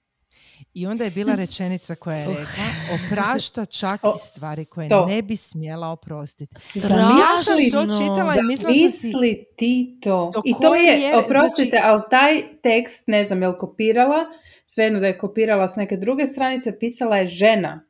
I 0.74 0.88
onda 0.88 1.04
je 1.04 1.12
bila 1.12 1.36
rečenica 1.46 1.96
koja 1.96 2.18
je 2.18 2.28
rekla 2.28 2.64
oprašta 2.96 3.66
čak 3.66 4.00
O, 4.04 4.14
i 4.16 4.28
stvari 4.28 4.66
koje 4.66 4.90
to. 4.90 5.06
ne 5.06 5.22
bi 5.22 5.36
smjela 5.36 5.88
oprostiti. 5.90 6.56
Strašno. 6.60 6.98
Ja 6.98 7.44
sam 7.44 7.72
to 7.72 7.98
čitala 7.98 8.36
i 8.36 8.44
mislila 8.44 8.74
sam 8.74 8.92
si, 8.92 9.12
Zamisli 9.12 9.46
ti 9.58 10.00
to. 10.04 10.32
Do 10.34 10.42
I 10.46 10.54
to 10.62 10.76
je, 10.76 10.98
mjere, 10.98 11.18
oprostite, 11.18 11.70
znači- 11.70 11.84
ali 11.86 12.02
taj 12.10 12.44
tekst, 12.64 13.08
ne 13.08 13.26
znam, 13.26 13.42
je 13.42 13.48
li 13.48 13.58
kopirala, 13.60 14.26
svejedno 14.66 15.00
da 15.00 15.08
je 15.08 15.18
kopirala 15.18 15.68
s 15.70 15.76
neke 15.76 15.98
druge 15.98 16.28
stranice, 16.28 16.80
pisala 16.80 17.18
je 17.18 17.26
žena. 17.26 17.84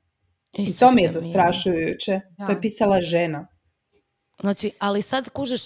I 0.53 0.73
to 0.79 0.91
mi 0.91 1.01
je 1.01 1.09
zastrašujuće. 1.11 2.19
Da. 2.37 2.45
To 2.45 2.51
je 2.51 2.61
pisala 2.61 3.01
žena. 3.01 3.47
Znači, 4.39 4.71
ali 4.79 5.01
sad 5.01 5.29
kužeš, 5.29 5.61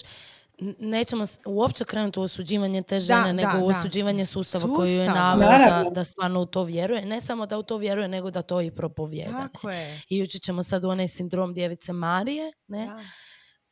nećemo 0.80 1.26
uopće 1.46 1.84
krenuti 1.84 2.20
u 2.20 2.24
osuđivanje 2.24 2.82
te 2.84 3.00
žene, 3.00 3.22
Da, 3.24 3.32
nego 3.34 3.52
da, 3.52 3.58
u 3.58 3.72
da. 3.72 3.78
osuđivanje 3.78 4.26
sustava 4.26 4.76
koji 4.76 4.94
ju 4.94 5.02
je 5.02 5.08
naveo 5.08 5.50
da, 5.50 5.90
da 5.92 6.04
stvarno 6.04 6.42
u 6.42 6.46
to 6.46 6.64
vjeruje. 6.64 7.06
Ne 7.06 7.22
samo 7.22 7.46
da 7.46 7.58
u 7.58 7.64
to 7.64 7.78
vjeruje, 7.78 8.08
nego 8.08 8.32
da 8.32 8.42
to 8.42 8.62
i 8.62 8.72
propovjeda. 8.72 9.32
tako 9.44 9.70
je. 9.70 10.02
I 10.10 10.24
ući 10.24 10.40
ćemo 10.40 10.64
sad 10.64 10.84
u 10.84 10.90
onaj 10.90 11.08
sindrom 11.08 11.54
djevice 11.54 11.94
Marije, 11.94 12.52
ne? 12.68 12.86
Da. 12.86 13.00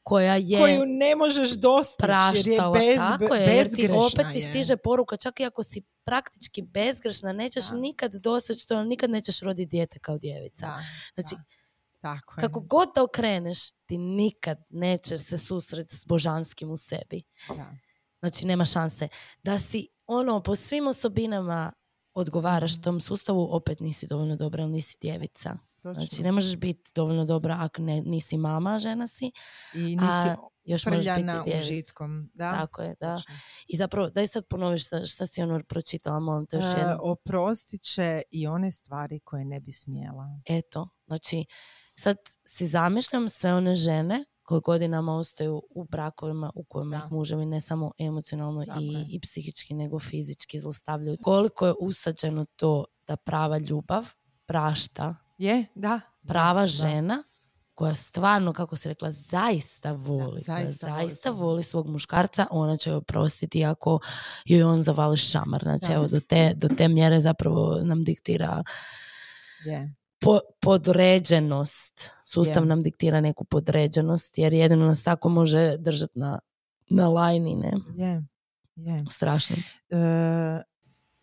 koja 0.03 0.35
je 0.35 0.59
Koju 0.59 0.85
ne 0.85 1.15
možeš 1.15 1.51
dostići 1.51 2.05
jer 2.35 2.47
je 2.47 2.57
praštala. 2.57 2.73
bez, 2.73 2.97
tako 2.97 3.35
je, 3.35 3.41
jer 3.47 3.69
ti 3.69 3.89
opet 3.89 4.25
ti 4.33 4.39
stiže 4.41 4.77
poruka, 4.77 5.17
čak 5.17 5.39
i 5.39 5.45
ako 5.45 5.63
si 5.63 5.81
praktički 6.05 6.61
bezgrešna, 6.63 7.33
nećeš 7.33 7.69
Da. 7.69 7.75
nikad 7.75 8.13
doseći 8.13 8.67
to, 8.67 8.83
nikad 8.83 9.09
nećeš 9.09 9.39
roditi 9.39 9.69
dijete 9.69 9.99
kao 9.99 10.17
djevica. 10.17 10.65
Da, 10.65 10.79
Znači, 11.13 11.35
da. 11.35 11.58
Tako 11.99 12.33
je. 12.33 12.41
kako 12.41 12.59
god 12.61 12.89
da 12.95 13.03
okreneš, 13.03 13.57
ti 13.71 13.97
nikad 13.97 14.57
nećeš 14.69 15.21
se 15.21 15.37
susreti 15.37 15.95
s 15.95 16.05
božanskim 16.05 16.71
u 16.71 16.77
sebi. 16.77 17.21
Da. 17.49 17.75
Znači, 18.19 18.45
nema 18.45 18.65
šanse. 18.65 19.07
Da 19.43 19.59
si 19.59 19.87
ono, 20.05 20.43
po 20.43 20.55
svim 20.55 20.87
osobinama 20.87 21.73
odgovaraš 22.13 22.73
Mhm. 22.73 22.81
tom 22.81 22.99
sustavu, 22.99 23.47
opet 23.51 23.79
nisi 23.79 24.07
dovoljno 24.07 24.35
dobra, 24.35 24.63
jer 24.63 24.69
nisi 24.69 24.97
djevica. 25.01 25.57
točno. 25.75 25.93
Znači, 25.95 26.23
ne 26.23 26.31
možeš 26.31 26.57
biti 26.57 26.91
dovoljno 26.95 27.25
dobra 27.25 27.57
ako 27.59 27.81
ne, 27.81 28.01
nisi 28.01 28.37
mama, 28.37 28.79
žena 28.79 29.07
si. 29.07 29.31
I 29.73 29.79
nisi 29.79 29.99
A 30.01 30.35
još 30.63 30.85
možeš 30.85 31.05
biti 31.05 31.21
djevica. 31.45 31.57
užitkom. 31.57 32.29
Da, 32.33 32.51
Tako 32.51 32.81
je, 32.81 32.95
da. 32.99 33.15
točno. 33.17 33.35
I 33.67 33.77
zapravo, 33.77 34.09
daj 34.09 34.27
sad 34.27 34.43
ponoviš 34.47 34.85
šta, 34.85 35.05
šta 35.05 35.25
si 35.25 35.41
ono 35.41 35.61
pročitala, 35.63 36.19
molim 36.19 36.45
te 36.45 36.55
još 36.57 36.65
E, 36.65 36.67
jednom. 36.69 36.99
oprostit 37.01 37.81
će 37.83 38.21
i 38.31 38.47
one 38.47 38.71
stvari 38.71 39.19
koje 39.19 39.45
ne 39.45 39.59
bi 39.59 39.71
smjela. 39.71 40.39
Eto, 40.45 40.89
znači, 41.07 41.45
sad 41.99 42.17
si 42.45 42.67
zamišljam 42.67 43.29
sve 43.29 43.53
one 43.53 43.75
žene 43.75 44.25
koje 44.43 44.61
godinama 44.61 45.15
ostaju 45.15 45.61
u 45.69 45.83
brakovima 45.83 46.51
u 46.55 46.63
kojima 46.63 46.97
Da. 46.97 47.05
ih 47.05 47.11
muževi 47.11 47.45
ne 47.45 47.61
samo 47.61 47.91
emocionalno 47.97 48.63
i, 48.79 49.05
i 49.09 49.19
psihički, 49.19 49.73
nego 49.73 49.99
fizički 49.99 50.59
zlostavljaju. 50.59 51.17
Koliko 51.23 51.67
je 51.67 51.73
usađeno 51.79 52.45
to 52.55 52.85
da 53.07 53.15
prava 53.15 53.57
ljubav 53.57 54.05
prašta, 54.45 55.15
Je, 55.37 55.65
da. 55.75 55.99
prava 56.27 56.61
da. 56.61 56.67
žena 56.67 57.23
koja 57.73 57.95
stvarno, 57.95 58.53
kako 58.53 58.75
si 58.75 58.87
rekla, 58.89 59.11
zaista 59.11 59.91
voli, 59.91 60.19
koja 60.19 60.39
zaista 60.41 60.87
voli 60.87 61.01
zaista 61.09 61.29
svog 61.31 61.39
voli 61.41 61.63
svog 61.63 61.87
muškarca, 61.87 62.47
ona 62.51 62.77
će 62.77 62.89
joj 62.89 62.95
oprostiti 62.97 63.65
ako 63.65 63.99
joj 64.45 64.63
on 64.63 64.83
zavali 64.83 65.17
šamar. 65.17 65.61
Znači, 65.63 65.85
Da. 65.87 65.93
evo, 65.93 66.07
do 66.07 66.19
te, 66.19 66.53
do 66.55 66.67
te 66.67 66.87
mjere 66.87 67.21
zapravo 67.21 67.79
nam 67.83 68.03
diktira 68.03 68.63
Je. 69.65 69.93
Po, 70.19 70.39
podređenost. 70.61 72.11
Sustav 72.25 72.63
Je. 72.63 72.67
nam 72.67 72.81
diktira 72.81 73.21
neku 73.21 73.43
podređenost, 73.43 74.37
jer 74.37 74.53
jedino 74.53 74.85
nas 74.85 75.03
tako 75.03 75.29
može 75.29 75.77
držati 75.77 76.19
na, 76.19 76.39
na 76.89 77.09
lajni, 77.09 77.55
ne? 77.55 77.73
Je. 77.95 78.23
Je. 78.75 78.99
Strašno. 79.11 79.55
E, 79.89 79.97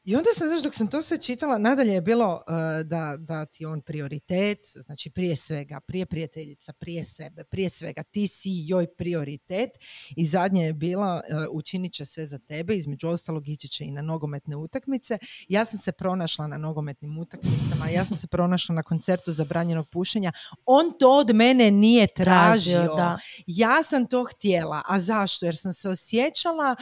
I 0.06 0.16
onda 0.16 0.30
sam, 0.34 0.48
znaš, 0.48 0.62
dok 0.62 0.74
sam 0.74 0.88
to 0.88 1.02
sve 1.02 1.18
čitala, 1.18 1.58
nadalje 1.58 1.92
je 1.92 2.00
bilo 2.00 2.42
e, 2.48 2.84
da, 2.84 3.16
da 3.18 3.46
ti 3.46 3.64
on 3.66 3.80
prioritet, 3.80 4.58
znači 4.74 5.10
prije 5.10 5.36
svega, 5.36 5.80
prije 5.80 6.06
prijateljica, 6.06 6.72
prije 6.72 7.04
sebe, 7.04 7.44
prije 7.44 7.70
svega, 7.70 8.02
ti 8.02 8.28
si 8.28 8.50
joj 8.66 8.86
prioritet 8.96 9.70
i 10.16 10.26
zadnje 10.26 10.64
je 10.64 10.72
bila 10.72 11.22
e, 11.28 11.46
učinit 11.50 11.92
će 11.92 12.04
sve 12.04 12.26
za 12.26 12.38
tebe, 12.38 12.76
između 12.76 13.08
ostalog 13.08 13.48
ići 13.48 13.68
će 13.68 13.84
i 13.84 13.90
na 13.90 14.02
nogometne 14.02 14.56
utakmice. 14.56 15.18
Ja 15.48 15.64
sam 15.64 15.78
se 15.78 15.92
pronašla 15.92 16.46
na 16.46 16.58
nogometnim 16.58 17.18
utakmicama, 17.18 17.88
ja 17.88 18.04
sam 18.04 18.16
se 18.16 18.26
pronašla 18.26 18.74
na 18.74 18.82
koncertu 18.82 19.32
zabranjenog 19.32 19.88
pušenja. 19.88 20.32
On 20.64 20.98
to 20.98 21.12
od 21.12 21.34
mene 21.34 21.70
nije 21.70 22.06
tražio. 22.06 22.94
da. 22.96 23.18
Ja 23.46 23.82
sam 23.82 24.06
to 24.06 24.24
htjela. 24.24 24.82
A 24.86 25.00
zašto? 25.00 25.46
Jer 25.46 25.56
sam 25.56 25.72
se 25.72 25.88
osjećala 25.88 26.76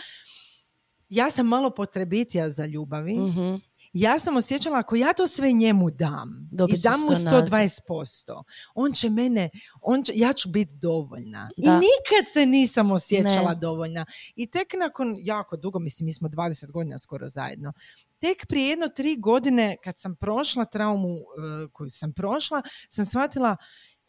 ja 1.09 1.31
sam 1.31 1.47
malo 1.47 1.71
potrebitija 1.71 2.51
za 2.51 2.67
ljubavi. 2.67 3.19
Mhm. 3.19 3.55
Ja 3.93 4.19
sam 4.19 4.37
osjećala 4.37 4.79
ako 4.79 4.97
ja 4.97 5.13
to 5.13 5.27
sve 5.27 5.53
njemu 5.53 5.91
dam 5.91 6.49
Dobit 6.53 6.79
i 6.79 6.83
dam 6.83 7.01
mu 7.01 7.07
to 7.07 7.13
nazad. 7.13 7.49
120%, 7.49 8.43
on 8.75 8.93
će 8.93 9.11
mene, 9.11 9.51
on 9.83 10.03
će, 10.03 10.13
ja 10.17 10.33
ću 10.33 10.49
biti 10.49 10.75
dovoljna. 10.77 11.51
I 11.57 11.61
nikad 11.61 12.33
se 12.33 12.47
nisam 12.47 12.91
osjećala 12.91 13.51
Ne. 13.51 13.61
dovoljna. 13.61 14.07
I 14.37 14.47
tek 14.47 14.73
nakon 14.79 15.17
jako 15.19 15.57
dugo, 15.57 15.79
mislim, 15.79 16.05
mi 16.05 16.13
smo 16.13 16.29
20 16.29 16.71
godina 16.71 16.99
skoro 16.99 17.29
zajedno, 17.29 17.73
tek 18.19 18.47
prije 18.49 18.69
jedno 18.69 18.89
tri 18.89 19.17
godine 19.17 19.77
kad 19.85 19.99
sam 19.99 20.17
prošla 20.17 20.65
traumu 20.65 21.15
eh, 21.17 21.69
koju 21.73 21.91
sam 21.91 22.13
prošla, 22.13 22.63
sam 22.89 23.05
shvatila 23.05 23.57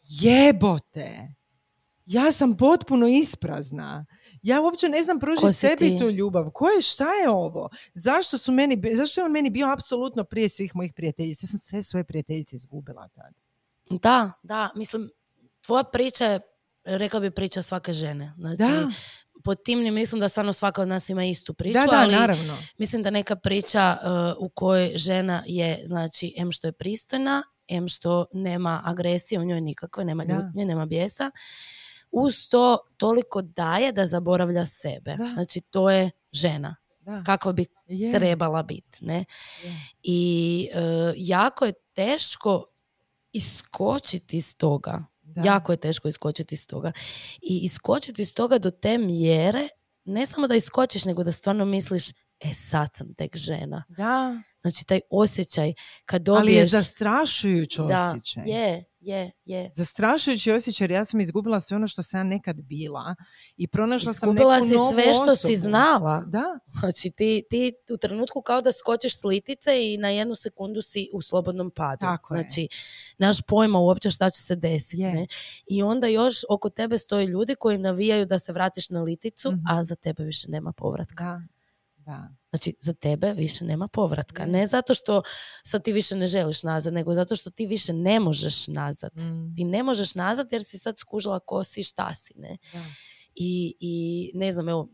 jebote, 0.08 1.34
ja 2.06 2.32
sam 2.32 2.56
potpuno 2.56 3.06
isprazna. 3.06 4.06
Ja 4.42 4.60
uopće 4.60 4.88
ne 4.88 5.02
znam 5.02 5.18
pružiti 5.20 5.52
sebi 5.52 5.76
ti? 5.76 5.98
tu 5.98 6.10
ljubav. 6.10 6.50
Ko 6.50 6.68
je, 6.68 6.82
šta 6.82 7.12
je 7.14 7.28
ovo? 7.30 7.68
Zašto 7.94 8.38
su 8.38 8.52
meni, 8.52 8.82
zašto 8.96 9.20
je 9.20 9.24
on 9.24 9.32
meni 9.32 9.50
bio 9.50 9.72
apsolutno 9.72 10.24
prije 10.24 10.48
svih 10.48 10.76
mojih 10.76 10.92
prijateljica? 10.96 11.44
Ja 11.44 11.48
sam 11.48 11.58
sve 11.58 11.82
svoje 11.82 12.04
prijateljice 12.04 12.56
izgubila 12.56 13.08
tad. 13.08 13.34
Da, 13.90 14.32
da, 14.42 14.70
mislim, 14.76 15.10
tvoja 15.60 15.84
priča 15.84 16.24
je, 16.24 16.40
rekla 16.84 17.20
bi 17.20 17.30
priča 17.30 17.62
svake 17.62 17.92
žene. 17.92 18.34
Znači, 18.38 18.62
Da, 18.62 18.88
pod 19.44 19.62
tim 19.64 19.82
ne 19.82 19.90
mislim 19.90 20.20
da 20.20 20.28
stvarno 20.28 20.52
svaka 20.52 20.82
od 20.82 20.88
nas 20.88 21.08
ima 21.08 21.24
istu 21.24 21.54
priču, 21.54 21.78
da, 21.78 21.86
da, 21.86 22.00
ali 22.02 22.14
naravno. 22.14 22.56
mislim 22.78 23.02
da 23.02 23.10
neka 23.10 23.36
priča 23.36 23.96
uh, 24.02 24.46
u 24.46 24.48
kojoj 24.48 24.92
žena 24.96 25.42
je, 25.46 25.82
znači, 25.84 26.34
em 26.36 26.52
što 26.52 26.68
je 26.68 26.72
pristojna, 26.72 27.42
em 27.68 27.88
što 27.88 28.26
nema 28.32 28.82
agresije 28.84 29.40
u 29.40 29.44
njoj 29.44 29.60
nikakve, 29.60 30.04
nema 30.04 30.24
Da. 30.24 30.34
ljutnje, 30.34 30.64
nema 30.64 30.86
bijesa, 30.86 31.30
uz 32.12 32.48
to 32.48 32.78
toliko 32.96 33.42
daje 33.42 33.92
da 33.92 34.06
zaboravlja 34.06 34.66
sebe. 34.66 35.16
Da. 35.16 35.30
Znači, 35.34 35.60
to 35.60 35.90
je 35.90 36.10
žena. 36.32 36.76
Da. 37.00 37.22
Kakva 37.26 37.52
bi 37.52 37.66
Je, 37.86 38.12
trebala 38.12 38.62
biti, 38.62 38.98
ne? 39.00 39.24
je. 39.64 39.76
I 40.02 40.68
e, 40.74 41.12
jako 41.16 41.64
je 41.64 41.72
teško 41.92 42.64
iskočiti 43.32 44.36
iz 44.36 44.56
toga. 44.56 45.04
Da. 45.22 45.42
Jako 45.44 45.72
je 45.72 45.76
teško 45.76 46.08
iskočiti 46.08 46.54
iz 46.54 46.66
toga. 46.66 46.92
I 47.42 47.58
iskočiti 47.62 48.22
iz 48.22 48.34
toga 48.34 48.58
do 48.58 48.70
te 48.70 48.98
mjere, 48.98 49.68
ne 50.04 50.26
samo 50.26 50.46
da 50.46 50.54
iskočiš, 50.54 51.04
nego 51.04 51.24
da 51.24 51.32
stvarno 51.32 51.64
misliš, 51.64 52.08
e 52.40 52.54
sad 52.54 52.88
sam 52.94 53.14
tek 53.14 53.36
žena. 53.36 53.84
Da, 53.88 54.42
Znači 54.66 54.86
taj 54.86 55.00
osjećaj 55.10 55.74
kad 56.04 56.22
dobiješ... 56.22 56.42
ali 56.42 56.52
je 56.54 56.66
zastrašujući 56.66 57.80
da, 57.88 58.10
osjećaj. 58.10 58.42
je, 58.46 58.84
je, 59.06 59.30
je. 59.44 59.70
Zastrašujući 59.74 60.52
osjećaj 60.52 60.88
ja 60.90 61.04
sam 61.04 61.20
izgubila 61.20 61.60
sve 61.60 61.76
ono 61.76 61.88
što 61.88 62.02
sam 62.02 62.20
ja 62.20 62.24
nekad 62.24 62.56
bila 62.56 63.14
i 63.56 63.68
pronašla 63.68 64.12
sam 64.12 64.28
Izgubila 64.28 64.54
neku 64.54 64.68
si 64.68 64.74
novu 64.74 64.92
sve 64.92 65.14
što 65.14 65.36
si 65.36 65.56
znala. 65.56 66.22
Da, 66.26 66.44
Znači 66.80 67.10
ti, 67.10 67.44
ti 67.50 67.72
u 67.92 67.96
trenutku 67.96 68.42
kao 68.42 68.60
da 68.60 68.72
skočiš 68.72 69.20
s 69.20 69.24
litice 69.24 69.70
i 69.84 69.98
na 69.98 70.08
jednu 70.08 70.34
sekundu 70.34 70.82
si 70.82 71.08
u 71.12 71.22
slobodnom 71.22 71.70
padu. 71.70 72.00
Tako 72.00 72.34
je. 72.34 72.42
znači, 72.42 72.68
naš 73.18 73.42
pojma 73.42 73.78
uopće 73.78 74.10
šta 74.10 74.30
će 74.30 74.42
se 74.42 74.56
desiti. 74.56 75.02
Je. 75.02 75.12
Ne? 75.12 75.26
I 75.66 75.82
onda 75.82 76.06
još 76.06 76.36
oko 76.48 76.70
tebe 76.70 76.98
stoje 76.98 77.26
ljudi 77.26 77.54
koji 77.54 77.78
navijaju 77.78 78.26
da 78.26 78.38
se 78.38 78.52
vratiš 78.52 78.90
na 78.90 79.02
liticu, 79.02 79.52
Mhm. 79.52 79.60
a 79.68 79.84
za 79.84 79.94
tebe 79.96 80.24
više 80.24 80.48
nema 80.50 80.72
povratka. 80.72 81.24
da, 81.24 81.42
da. 82.06 82.28
Znači, 82.50 82.74
za 82.80 82.92
tebe 82.92 83.32
više 83.32 83.64
nema 83.64 83.88
povratka. 83.88 84.46
Ne 84.46 84.66
zato 84.66 84.94
što 84.94 85.22
sad 85.64 85.84
ti 85.84 85.92
više 85.92 86.16
ne 86.16 86.26
želiš 86.26 86.62
nazad, 86.62 86.92
nego 86.92 87.14
zato 87.14 87.36
što 87.36 87.50
ti 87.50 87.66
više 87.66 87.92
ne 87.92 88.20
možeš 88.20 88.66
nazad. 88.66 89.10
Mm, 89.16 89.54
Ti 89.56 89.64
ne 89.64 89.82
možeš 89.82 90.14
nazad 90.14 90.52
jer 90.52 90.64
si 90.64 90.78
sad 90.78 90.98
skužila 90.98 91.40
ko 91.40 91.64
si 91.64 91.80
i 91.80 91.84
šta 91.84 92.14
si, 92.14 92.34
ne? 92.36 92.58
da. 92.72 92.84
I, 93.34 93.74
I 93.80 94.30
ne 94.34 94.52
znam, 94.52 94.68
evo, 94.68 94.88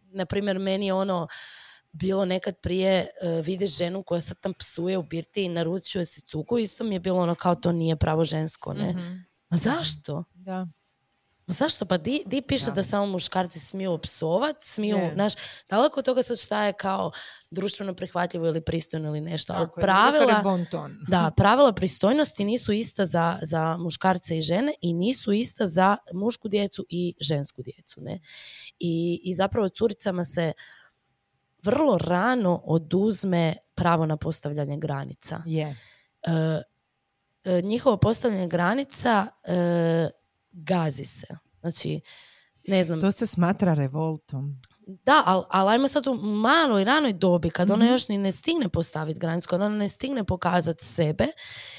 na 0.00 0.26
primjer, 0.26 0.58
meni 0.58 0.86
je 0.86 0.94
ono 0.94 1.28
bilo 1.92 2.24
nekad 2.24 2.54
prije 2.62 3.06
uh, 3.38 3.46
vidiš 3.46 3.76
ženu 3.78 4.02
koja 4.02 4.20
sad 4.20 4.40
tam 4.40 4.52
psuje 4.54 4.98
u 4.98 5.02
birti 5.02 5.42
i 5.44 5.48
naručuje 5.48 6.04
si 6.06 6.20
cugu, 6.20 6.58
isto 6.58 6.84
mi 6.84 6.94
je 6.94 7.00
bilo 7.00 7.20
ono 7.20 7.34
kao 7.34 7.54
to 7.54 7.72
nije 7.72 7.96
pravo 7.96 8.24
žensko, 8.24 8.74
ne? 8.74 8.90
Mhm, 8.90 9.12
Ma 9.50 9.56
zašto? 9.56 10.24
Da. 10.34 10.66
Zašto? 11.52 11.84
Pa 11.84 11.96
di, 11.96 12.22
di 12.26 12.42
piše 12.42 12.66
da. 12.66 12.72
Da. 12.72 12.82
samo 12.82 13.06
muškarci 13.06 13.60
smiju 13.60 13.98
psovat, 13.98 14.56
smiju, 14.60 14.96
Je. 14.96 15.12
znaš, 15.14 15.32
daleko 15.68 16.00
od 16.00 16.04
toga 16.04 16.22
sad 16.22 16.38
šta 16.38 16.62
je 16.62 16.72
kao 16.72 17.10
društveno 17.50 17.94
prihvatljivo 17.94 18.46
ili 18.46 18.60
pristojno 18.60 19.08
ili 19.08 19.20
nešto, 19.20 19.52
ali 19.52 19.66
Tako 19.66 19.80
stvar 19.80 19.88
je 19.88 20.12
pravila... 20.20 20.40
bon 20.42 20.66
ton. 20.70 20.96
Da, 21.08 21.30
pravila 21.36 21.72
pristojnosti 21.72 22.44
nisu 22.44 22.72
ista 22.72 23.06
za, 23.06 23.38
za 23.42 23.76
muškarce 23.76 24.38
i 24.38 24.42
žene 24.42 24.74
i 24.80 24.94
nisu 24.94 25.32
ista 25.32 25.66
za 25.66 25.96
mušku 26.12 26.48
djecu 26.48 26.86
i 26.88 27.14
žensku 27.20 27.62
djecu. 27.62 28.00
Ne? 28.00 28.20
I, 28.78 29.20
I 29.24 29.34
zapravo 29.34 29.68
curicama 29.68 30.24
se 30.24 30.52
vrlo 31.62 31.98
rano 31.98 32.62
oduzme 32.64 33.56
pravo 33.74 34.06
na 34.06 34.16
postavljanje 34.16 34.76
granica. 34.76 35.42
Je. 35.46 35.76
E, 36.22 36.62
njihovo 37.62 37.96
postavljanje 37.96 38.48
granica 38.48 39.26
e, 39.44 40.10
gazi 40.52 41.04
se. 41.04 41.26
Znači, 41.60 42.00
ne 42.68 42.84
znam, 42.84 43.00
To 43.00 43.12
se 43.12 43.26
smatra 43.26 43.74
revoltom. 43.74 44.60
Da, 44.86 45.22
ali 45.26 45.44
al 45.50 45.68
ajmo 45.68 45.88
sad 45.88 46.06
u 46.06 46.14
maloj, 46.14 46.84
ranoj 46.84 47.12
dobi, 47.12 47.50
kad 47.50 47.70
ona 47.70 47.84
Mhm. 47.84 47.92
još 47.92 48.08
ni 48.08 48.18
ne 48.18 48.32
stigne 48.32 48.68
postaviti 48.68 49.20
granicu, 49.20 49.48
kad 49.48 49.60
ona 49.60 49.76
ne 49.76 49.88
stigne 49.88 50.24
pokazati 50.24 50.84
sebe, 50.84 51.26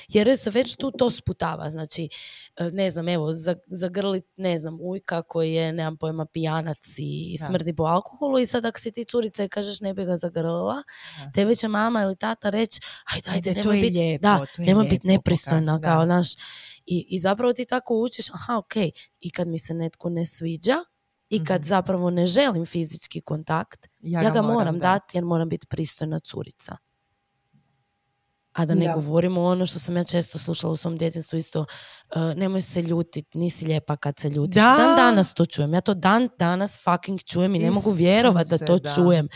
jer 0.08 0.28
joj 0.28 0.38
se 0.38 0.50
već 0.50 0.76
tu 0.76 0.92
to 0.92 1.10
sputava. 1.10 1.70
Znači, 1.70 2.10
e, 2.58 2.63
ne 2.63 2.92
znam, 2.92 3.10
evo, 3.10 3.34
za- 3.34 3.56
zagrlit, 3.68 4.26
ne 4.36 4.60
znam, 4.60 4.78
ujka 4.82 5.22
koji 5.22 5.54
je, 5.54 5.74
nemam 5.74 5.98
pojma, 5.98 6.26
pijanac 6.26 6.78
i 6.98 7.36
Da. 7.39 7.46
smrdi 7.46 7.76
po 7.76 7.84
alkoholu 7.84 8.39
i 8.39 8.46
sad 8.46 8.66
ako 8.66 8.80
si 8.80 8.92
ti 8.92 9.06
curica 9.06 9.44
i 9.44 9.50
kažeš 9.50 9.80
ne 9.80 9.94
bi 9.94 10.06
ga 10.06 10.18
zagrlila, 10.18 10.84
Da. 11.18 11.32
tebi 11.32 11.56
će 11.56 11.68
mama 11.68 12.02
ili 12.02 12.16
tata 12.16 12.50
reći, 12.50 12.80
ajde, 13.06 13.30
ajde, 13.30 13.50
Ajde, 13.50 13.62
nemoj 13.62 13.78
biti, 13.78 14.18
da, 14.22 14.46
nemoj 14.58 14.86
biti 14.86 15.08
nepristojna, 15.08 15.82
kao 15.82 16.06
naš. 16.06 16.28
I, 16.86 17.08
I 17.10 17.20
zapravo 17.20 17.54
ti 17.54 17.66
tako 17.66 17.96
učiš, 17.96 18.30
aha, 18.30 18.58
ok, 18.58 18.76
i 19.20 19.32
kad 19.32 19.48
mi 19.48 19.60
se 19.60 19.74
netko 19.74 20.10
ne 20.10 20.26
sviđa, 20.26 20.76
i 21.34 21.43
kad 21.43 21.62
Mhm. 21.62 21.67
zapravo 21.67 22.10
ne 22.10 22.26
želim 22.26 22.65
fizički 22.65 23.22
kontakt, 23.22 23.88
ja, 24.00 24.30
ga 24.32 24.41
moram 24.43 24.74
dat. 24.76 24.82
dati 24.82 25.17
jer 25.17 25.26
moram 25.26 25.50
biti 25.50 25.67
pristojna 25.67 26.19
curica. 26.19 26.78
A 28.54 28.65
da 28.65 28.74
ne 28.76 28.86
Da. 28.86 28.93
govorimo 28.93 29.43
ono 29.43 29.65
što 29.65 29.80
sam 29.80 29.98
ja 29.98 30.04
često 30.04 30.39
slušala 30.39 30.74
u 30.74 30.78
svom 30.78 30.98
djetinstvu 30.98 31.38
isto, 31.38 31.60
uh, 31.60 31.65
nemoj 32.36 32.62
se 32.62 32.82
ljutit, 32.82 33.34
nisi 33.34 33.65
lijepa 33.65 33.96
kad 33.96 34.19
se 34.19 34.30
ljutiš. 34.30 34.56
Da. 34.56 34.76
Dan 34.78 34.96
danas 34.98 35.34
to 35.34 35.46
čujem. 35.46 35.74
Ja 35.74 35.82
to 35.82 35.93
dan 35.93 36.30
danas 36.39 36.80
fucking 36.80 37.19
čujem 37.22 37.56
i 37.56 37.60
ne 37.60 37.67
mogu 37.67 37.89
Isuse, 37.89 37.98
vjerovat 37.98 38.48
da 38.48 38.58
to 38.58 38.78
da. 38.78 38.96
čujem. 38.96 39.28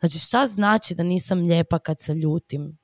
Znači 0.00 0.18
šta 0.18 0.46
znači 0.46 0.94
da 0.94 1.02
nisam 1.02 1.38
lijepa 1.38 1.78
kad 1.78 2.00
se 2.00 2.14
ljutim? 2.14 2.78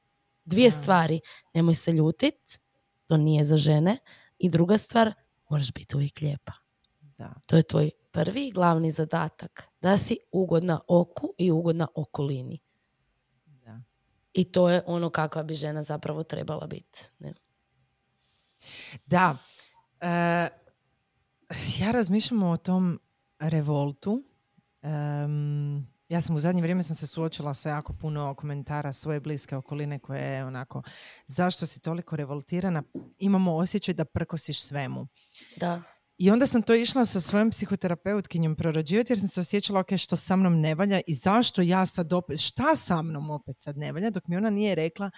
Dvije 0.45 0.71
Da. 0.71 0.77
stvari. 0.77 1.21
Nemoj 1.55 1.75
se 1.75 1.93
ljutit 1.93 2.59
to 3.07 3.17
nije 3.17 3.45
za 3.45 3.57
žene. 3.57 3.99
I 4.39 4.49
druga 4.49 4.79
stvar, 4.79 5.13
moraš 5.51 5.73
biti 5.73 5.97
uvijek 5.97 6.21
lijepa. 6.21 6.53
Da. 7.19 7.35
To 7.47 7.57
je 7.57 7.63
tvoj 7.63 7.91
prvi 8.15 8.51
glavni 8.51 8.91
zadatak. 8.91 9.69
Da 9.81 9.97
si 9.99 10.19
ugodna 10.33 10.81
oku 10.89 11.35
i 11.39 11.51
ugodna 11.51 11.89
okolini. 11.95 12.59
Da. 13.47 13.81
I 14.33 14.45
to 14.45 14.69
je 14.71 14.83
ono 14.87 15.11
kakva 15.11 15.43
bi 15.43 15.55
žena 15.55 15.83
zapravo 15.83 16.23
trebala 16.23 16.67
biti. 16.67 17.09
Ne? 17.19 17.35
Da. 19.07 19.37
E, 20.01 20.49
ja 21.79 21.91
razmišljam 21.91 22.43
o 22.43 22.57
tom 22.57 23.01
revoltu. 23.39 24.23
Em, 24.83 25.87
ja 26.09 26.21
sam 26.21 26.37
u 26.37 26.39
zadnje 26.39 26.63
vrijeme 26.63 26.83
sam 26.83 26.97
se 26.97 27.07
suočila 27.07 27.55
sa 27.55 27.69
jako 27.69 27.93
puno 27.93 28.35
komentara 28.35 28.93
svoje 28.93 29.21
bliske 29.21 29.57
okoline 29.57 29.99
koje 29.99 30.23
je 30.23 30.45
onako 30.45 30.83
zašto 31.27 31.67
si 31.67 31.81
toliko 31.81 32.17
revoltirana? 32.17 32.83
Imamo 33.19 33.55
osjećaj 33.55 33.95
da 33.95 34.05
prkosiš 34.05 34.63
svemu. 34.63 35.07
Da. 35.57 35.83
I 36.25 36.31
onda 36.31 36.47
sam 36.47 36.63
to 36.63 36.75
išla 36.75 37.07
sa 37.07 37.21
svojom 37.21 37.51
psihoterapeutkinjom 37.51 38.57
prorađivati 38.57 39.13
jer 39.13 39.19
sam 39.19 39.29
se 39.29 39.41
osjećala 39.41 39.81
ok, 39.81 39.97
što 39.99 40.17
sa 40.17 40.37
mnom 40.37 40.61
ne 40.61 40.75
valja 40.75 41.01
i 41.07 41.15
zašto 41.15 41.63
ja 41.63 41.87
sad 41.87 42.13
opet, 42.13 42.41
šta 42.41 42.77
sa 42.77 43.03
mnom 43.03 43.31
opet 43.31 43.57
sad 43.59 43.77
ne 43.77 43.93
valja, 43.93 44.11
dok 44.11 44.27
mi 44.27 44.37
ona 44.37 44.51
nije 44.51 44.75
rekla 44.75 45.11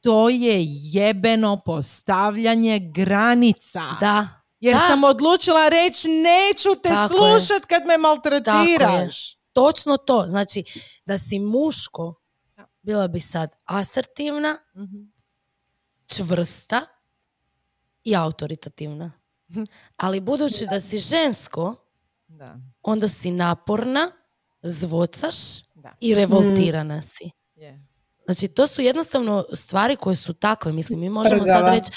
to 0.00 0.28
je 0.28 0.56
jebeno 0.92 1.62
postavljanje 1.64 2.80
granica. 2.84 3.82
Da. 4.00 4.28
Jer 4.60 4.74
Da. 4.74 4.86
sam 4.86 5.04
odlučila 5.04 5.68
reći 5.68 6.08
neću 6.08 6.68
te 6.82 6.88
Tako 6.88 7.14
je. 7.26 7.40
slušat 7.40 7.64
kad 7.64 7.86
me 7.86 7.98
maltretiraš. 7.98 9.36
Točno 9.52 9.96
to. 9.96 10.24
Znači, 10.28 10.64
da 11.06 11.18
si 11.18 11.38
muško, 11.38 12.14
bila 12.82 13.08
bi 13.08 13.20
sad 13.20 13.50
asertivna, 13.64 14.58
Mhm. 14.76 14.96
čvrsta 16.06 16.86
i 18.04 18.16
autoritativna. 18.16 19.12
Ali 19.96 20.20
budući 20.20 20.66
da 20.70 20.80
si 20.80 20.98
žensko, 20.98 21.74
Da, 22.28 22.56
onda 22.82 23.08
si 23.08 23.30
naporna, 23.30 24.10
zvocaš 24.62 25.62
da. 25.74 25.92
i 26.00 26.14
revoltirana 26.14 27.02
si. 27.02 27.30
Je. 27.54 27.88
Znači, 28.24 28.48
to 28.48 28.66
su 28.66 28.82
jednostavno 28.82 29.44
stvari 29.52 29.96
koje 29.96 30.16
su 30.16 30.34
takve. 30.34 30.72
Mislim, 30.72 31.00
mi 31.00 31.08
možemo 31.08 31.46
sad 31.46 31.74
reći... 31.74 31.90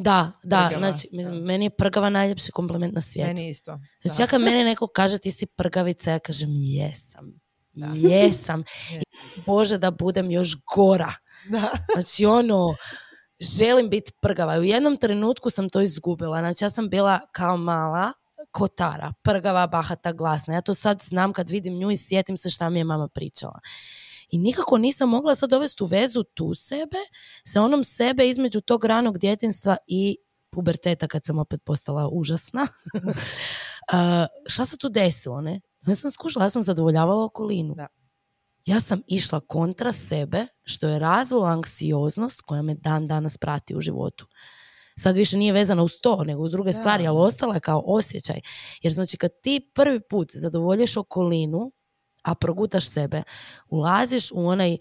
Da, 0.00 0.32
da, 0.42 0.68
Prgava, 0.70 0.78
znači, 0.78 1.08
mislim, 1.12 1.34
da. 1.34 1.40
meni 1.44 1.64
je 1.64 1.70
prgava 1.70 2.10
najljepši 2.10 2.52
kompliment 2.52 2.94
na 2.94 3.00
svijetu. 3.00 3.28
Meni 3.28 3.48
isto. 3.48 3.78
Znači, 4.02 4.22
ja 4.22 4.26
kad 4.26 4.40
mene 4.40 4.64
neko 4.64 4.86
kaže 4.86 5.18
ti 5.18 5.32
si 5.32 5.46
prgavica, 5.46 6.10
ja 6.10 6.18
kažem 6.18 6.48
jesam. 6.52 7.40
Da. 7.72 7.86
Jesam. 7.94 8.62
Bože 9.46 9.78
da 9.78 9.90
budem 9.90 10.30
još 10.30 10.56
gora. 10.74 11.12
Da. 11.48 11.70
Znači 11.92 12.26
ono, 12.26 12.74
želim 13.40 13.90
biti 13.90 14.12
prgava. 14.22 14.58
U 14.58 14.62
jednom 14.62 14.96
trenutku 14.96 15.50
sam 15.50 15.68
to 15.68 15.80
izgubila. 15.80 16.38
Znači 16.38 16.64
ja 16.64 16.70
sam 16.70 16.88
bila 16.88 17.20
kao 17.32 17.56
mala 17.56 18.12
kotara, 18.50 19.12
prgava, 19.22 19.66
bahata, 19.66 20.12
glasna. 20.12 20.54
Ja 20.54 20.60
to 20.60 20.74
sad 20.74 21.02
znam 21.02 21.32
kad 21.32 21.48
vidim 21.48 21.78
nju 21.78 21.90
i 21.90 21.96
sjetim 21.96 22.36
se 22.36 22.50
šta 22.50 22.70
mi 22.70 22.80
je 22.80 22.84
mama 22.84 23.08
pričala. 23.08 23.60
I 24.30 24.38
nikako 24.38 24.78
nisam 24.78 25.08
mogla 25.08 25.34
sad 25.34 25.50
dovesti 25.50 25.82
u 25.82 25.86
vezu 25.86 26.22
tu 26.22 26.54
sebe 26.54 26.96
sa 27.44 27.62
onom 27.62 27.84
sebe 27.84 28.28
između 28.28 28.60
tog 28.60 28.84
ranog 28.84 29.18
djetinstva 29.18 29.76
i 29.86 30.16
puberteta 30.50 31.08
kad 31.08 31.24
sam 31.24 31.38
opet 31.38 31.60
postala 31.64 32.08
užasna. 32.12 32.66
Uh, 33.92 34.26
šta 34.46 34.64
se 34.64 34.76
tu 34.78 34.88
desilo, 34.88 35.40
ne? 35.40 35.60
Ja 35.86 35.94
sam 35.94 36.10
skušala, 36.10 36.44
ja 36.44 36.50
sam 36.50 36.62
zadovoljavala 36.62 37.24
okolinu. 37.24 37.74
Da. 37.74 37.86
Ja 38.66 38.80
sam 38.80 39.00
išla 39.06 39.40
kontra 39.40 39.92
sebe, 39.92 40.46
što 40.64 40.88
je 40.88 40.98
razvila 40.98 41.48
anksioznost 41.48 42.40
koja 42.40 42.62
me 42.62 42.74
dan 42.74 43.06
danas 43.06 43.38
prati 43.38 43.76
u 43.76 43.80
životu. 43.80 44.26
Sad 44.98 45.16
više 45.16 45.38
nije 45.38 45.52
vezana 45.52 45.82
uz 45.82 45.92
to, 46.02 46.24
nego 46.24 46.42
uz 46.42 46.52
druge 46.52 46.72
Da. 46.72 46.78
stvari, 46.78 47.06
ali 47.06 47.18
ostala 47.18 47.54
je 47.54 47.60
kao 47.60 47.82
osjećaj. 47.86 48.40
Jer 48.82 48.92
znači 48.92 49.16
kad 49.16 49.30
ti 49.42 49.70
prvi 49.74 50.00
put 50.00 50.30
zadovoljiš 50.34 50.96
okolinu, 50.96 51.72
a 52.22 52.34
progutaš 52.34 52.88
sebe, 52.88 53.22
ulaziš 53.68 54.32
u 54.32 54.46
onaj 54.46 54.76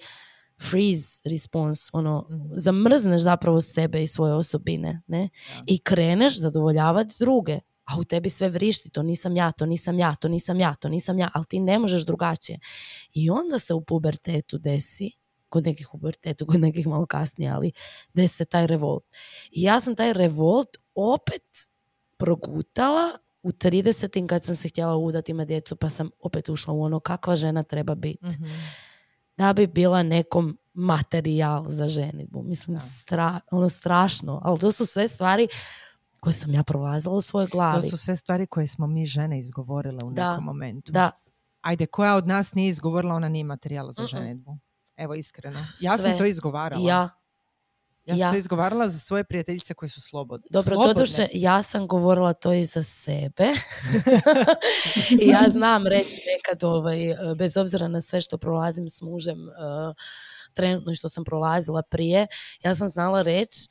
freeze 0.70 1.22
response, 1.26 1.90
ono, 1.94 2.28
Mhm. 2.30 2.50
zamrzneš 2.56 3.22
zapravo 3.22 3.62
sebe 3.62 4.04
i 4.04 4.08
svoje 4.08 4.34
osobine, 4.34 5.02
ne? 5.08 5.30
Da. 5.56 5.64
I 5.68 5.80
kreneš 5.80 6.40
zadovoljavati 6.40 7.16
druge. 7.20 7.60
A 7.86 8.00
u 8.00 8.04
tebi 8.04 8.30
sve 8.30 8.50
vrišti, 8.50 8.90
to 8.90 9.04
nisam 9.04 9.36
ja, 9.36 9.52
to 9.52 9.66
nisam 9.66 10.00
ja, 10.00 10.16
to 10.16 10.28
nisam 10.28 10.60
ja, 10.60 10.76
to 10.76 10.90
nisam 10.90 11.20
ja, 11.20 11.30
ali 11.34 11.46
ti 11.46 11.60
ne 11.60 11.80
možeš 11.80 12.06
drugačije. 12.06 12.60
I 13.14 13.30
onda 13.30 13.60
se 13.60 13.74
u 13.74 13.82
pubertetu 13.82 14.58
desi, 14.58 15.12
kod 15.50 15.66
nekih 15.66 15.94
u 15.94 15.98
pubertetu, 15.98 16.46
kod 16.46 16.60
nekih 16.60 16.88
malo 16.88 17.06
kasnije, 17.06 17.52
ali 17.52 17.72
desi 18.14 18.36
se 18.36 18.46
taj 18.46 18.68
revolt. 18.68 19.04
I 19.52 19.62
ja 19.64 19.80
sam 19.80 19.96
taj 19.96 20.14
revolt 20.14 20.78
opet 20.96 21.44
progutala 22.18 23.18
u 23.44 23.52
30 23.52 24.28
kad 24.28 24.46
sam 24.46 24.56
se 24.56 24.68
htjela 24.70 24.96
udati 24.98 25.32
ima 25.32 25.46
djecu, 25.46 25.76
pa 25.76 25.90
sam 25.90 26.10
opet 26.20 26.50
ušla 26.50 26.74
u 26.74 26.82
ono 26.84 27.00
kakva 27.00 27.36
žena 27.36 27.64
treba 27.64 27.96
biti 27.96 28.26
Mhm. 28.28 28.46
da 29.38 29.54
bi 29.54 29.68
bila 29.68 30.04
nekom 30.04 30.58
materijal 30.74 31.66
za 31.70 31.88
ženitbu. 31.90 32.44
Mislim, 32.44 32.78
stra, 32.80 33.40
ono 33.52 33.70
strašno. 33.70 34.42
Ali 34.44 34.60
to 34.60 34.72
su 34.72 34.86
sve 34.86 35.08
stvari 35.08 35.48
koje 36.24 36.34
sam 36.34 36.54
ja 36.54 36.64
prolazila 36.64 37.16
u 37.16 37.22
svojoj 37.22 37.48
glavi. 37.48 37.82
To 37.82 37.88
su 37.88 37.98
sve 37.98 38.16
stvari 38.16 38.48
koje 38.48 38.68
smo 38.68 38.88
mi 38.88 39.06
žene 39.06 39.40
izgovorile 39.40 40.00
u 40.04 40.12
Da. 40.12 40.32
nekom 40.32 40.46
momentu. 40.46 40.92
Da, 40.92 41.12
Ajde, 41.62 41.86
koja 41.86 42.16
od 42.16 42.28
nas 42.28 42.54
nije 42.54 42.70
izgovorila, 42.70 43.16
ona 43.16 43.30
nije 43.30 43.44
materijala 43.44 43.92
za 43.92 44.06
ženitbu. 44.06 44.58
Evo, 44.96 45.14
iskreno. 45.14 45.60
Ja 45.80 45.98
Sve. 45.98 46.10
sam 46.10 46.18
to 46.18 46.26
izgovarala. 46.26 46.90
ja. 46.90 47.10
Ja 48.06 48.16
sam 48.16 48.20
ja. 48.20 48.32
to 48.32 48.38
izgovarala 48.38 48.90
za 48.90 49.00
svoje 49.00 49.24
prijateljice 49.24 49.74
koje 49.74 49.90
su 49.90 50.02
slobodne. 50.02 50.48
Dobro, 50.52 50.76
Slobodne. 50.76 50.94
doduše, 50.94 51.28
ja 51.34 51.62
sam 51.62 51.88
govorila 51.88 52.34
to 52.34 52.54
i 52.54 52.66
za 52.66 52.84
sebe. 52.84 53.48
I 55.22 55.28
ja 55.28 55.50
znam 55.50 55.88
reći 55.88 56.22
nekad, 56.36 56.64
ovaj, 56.64 56.98
bez 57.38 57.58
obzira 57.58 57.88
na 57.88 58.02
sve 58.02 58.22
što 58.22 58.38
prolazim 58.38 58.90
s 58.90 59.02
mužem, 59.02 59.50
e, 59.50 59.54
trenutno 60.54 60.92
i 60.92 60.96
što 60.96 61.10
sam 61.10 61.24
prolazila 61.24 61.82
prije, 61.82 62.28
ja 62.64 62.76
sam 62.76 62.90
znala 62.90 63.22
reći 63.22 63.68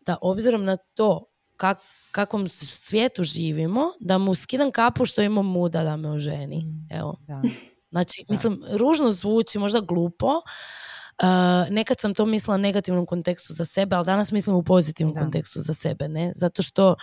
da 0.00 0.16
obzirom 0.22 0.64
na 0.64 0.76
to 0.76 1.24
kak, 1.56 1.78
kakvom 2.10 2.48
svijetu 2.48 3.22
živimo, 3.22 3.84
da 4.00 4.18
mu 4.18 4.34
skidam 4.34 4.70
kapu 4.70 5.04
što 5.04 5.22
ima 5.22 5.42
muda 5.42 5.82
da 5.82 5.96
me 5.96 6.10
oženi. 6.10 6.58
Mm. 6.64 6.88
Evo. 6.94 7.16
Da. 7.26 7.42
Znači, 7.90 8.24
Da. 8.28 8.32
mislim, 8.32 8.64
ružno 8.72 9.10
zvuči, 9.10 9.58
možda 9.58 9.80
glupo. 9.80 10.26
Uh, 10.26 11.26
nekad 11.70 12.00
sam 12.00 12.14
to 12.14 12.26
mislila 12.26 12.54
u 12.54 12.58
negativnom 12.58 13.06
kontekstu 13.06 13.52
za 13.52 13.64
sebe, 13.64 13.96
ali 13.96 14.04
danas 14.06 14.32
mislim 14.32 14.56
u 14.56 14.62
pozitivnom 14.62 15.14
Da. 15.14 15.20
kontekstu 15.20 15.60
za 15.60 15.74
sebe, 15.74 16.08
ne? 16.08 16.32
Zato 16.36 16.62
što 16.62 16.94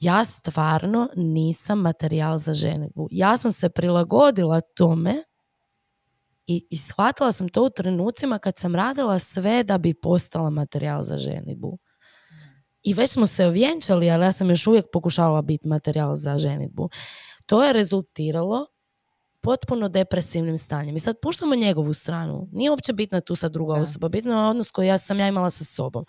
ja 0.00 0.24
stvarno 0.24 1.08
nisam 1.16 1.78
materijal 1.78 2.38
za 2.38 2.54
ženitbu. 2.54 3.08
Ja 3.10 3.36
sam 3.36 3.52
se 3.52 3.68
prilagodila 3.68 4.60
tome 4.60 5.14
i, 6.46 6.66
i 6.70 6.76
shvatila 6.76 7.32
sam 7.32 7.48
to 7.48 7.64
u 7.64 7.70
trenucima 7.70 8.38
kad 8.38 8.56
sam 8.58 8.74
radila 8.74 9.18
sve 9.18 9.62
da 9.64 9.78
bi 9.78 9.94
postala 9.94 10.50
materijal 10.50 11.04
za 11.04 11.18
ženitbu. 11.18 11.78
I 12.84 12.94
već 12.94 13.10
smo 13.10 13.26
se 13.26 13.46
ovjenčali, 13.46 14.10
ali 14.10 14.24
ja 14.24 14.32
sam 14.32 14.50
još 14.50 14.66
uvijek 14.66 14.86
pokušavala 14.92 15.42
biti 15.42 15.68
materijal 15.68 16.16
za 16.16 16.38
ženitbu. 16.38 16.90
To 17.46 17.64
je 17.64 17.72
rezultiralo 17.72 18.66
potpuno 19.40 19.88
depresivnim 19.88 20.58
stanjem. 20.58 20.96
I 20.96 21.00
sad 21.00 21.16
puštamo 21.22 21.54
njegovu 21.54 21.92
stranu. 21.92 22.48
Nije 22.52 22.70
uopće 22.70 22.92
bitna 22.92 23.20
tu 23.20 23.36
sad 23.36 23.52
druga 23.52 23.74
Da. 23.74 23.82
osoba. 23.82 24.08
Bitno 24.08 24.32
je 24.32 24.48
odnos 24.48 24.70
koji 24.70 24.86
ja 24.86 24.98
sam 24.98 25.20
ja 25.20 25.28
imala 25.28 25.50
sa 25.50 25.64
sobom. 25.64 26.04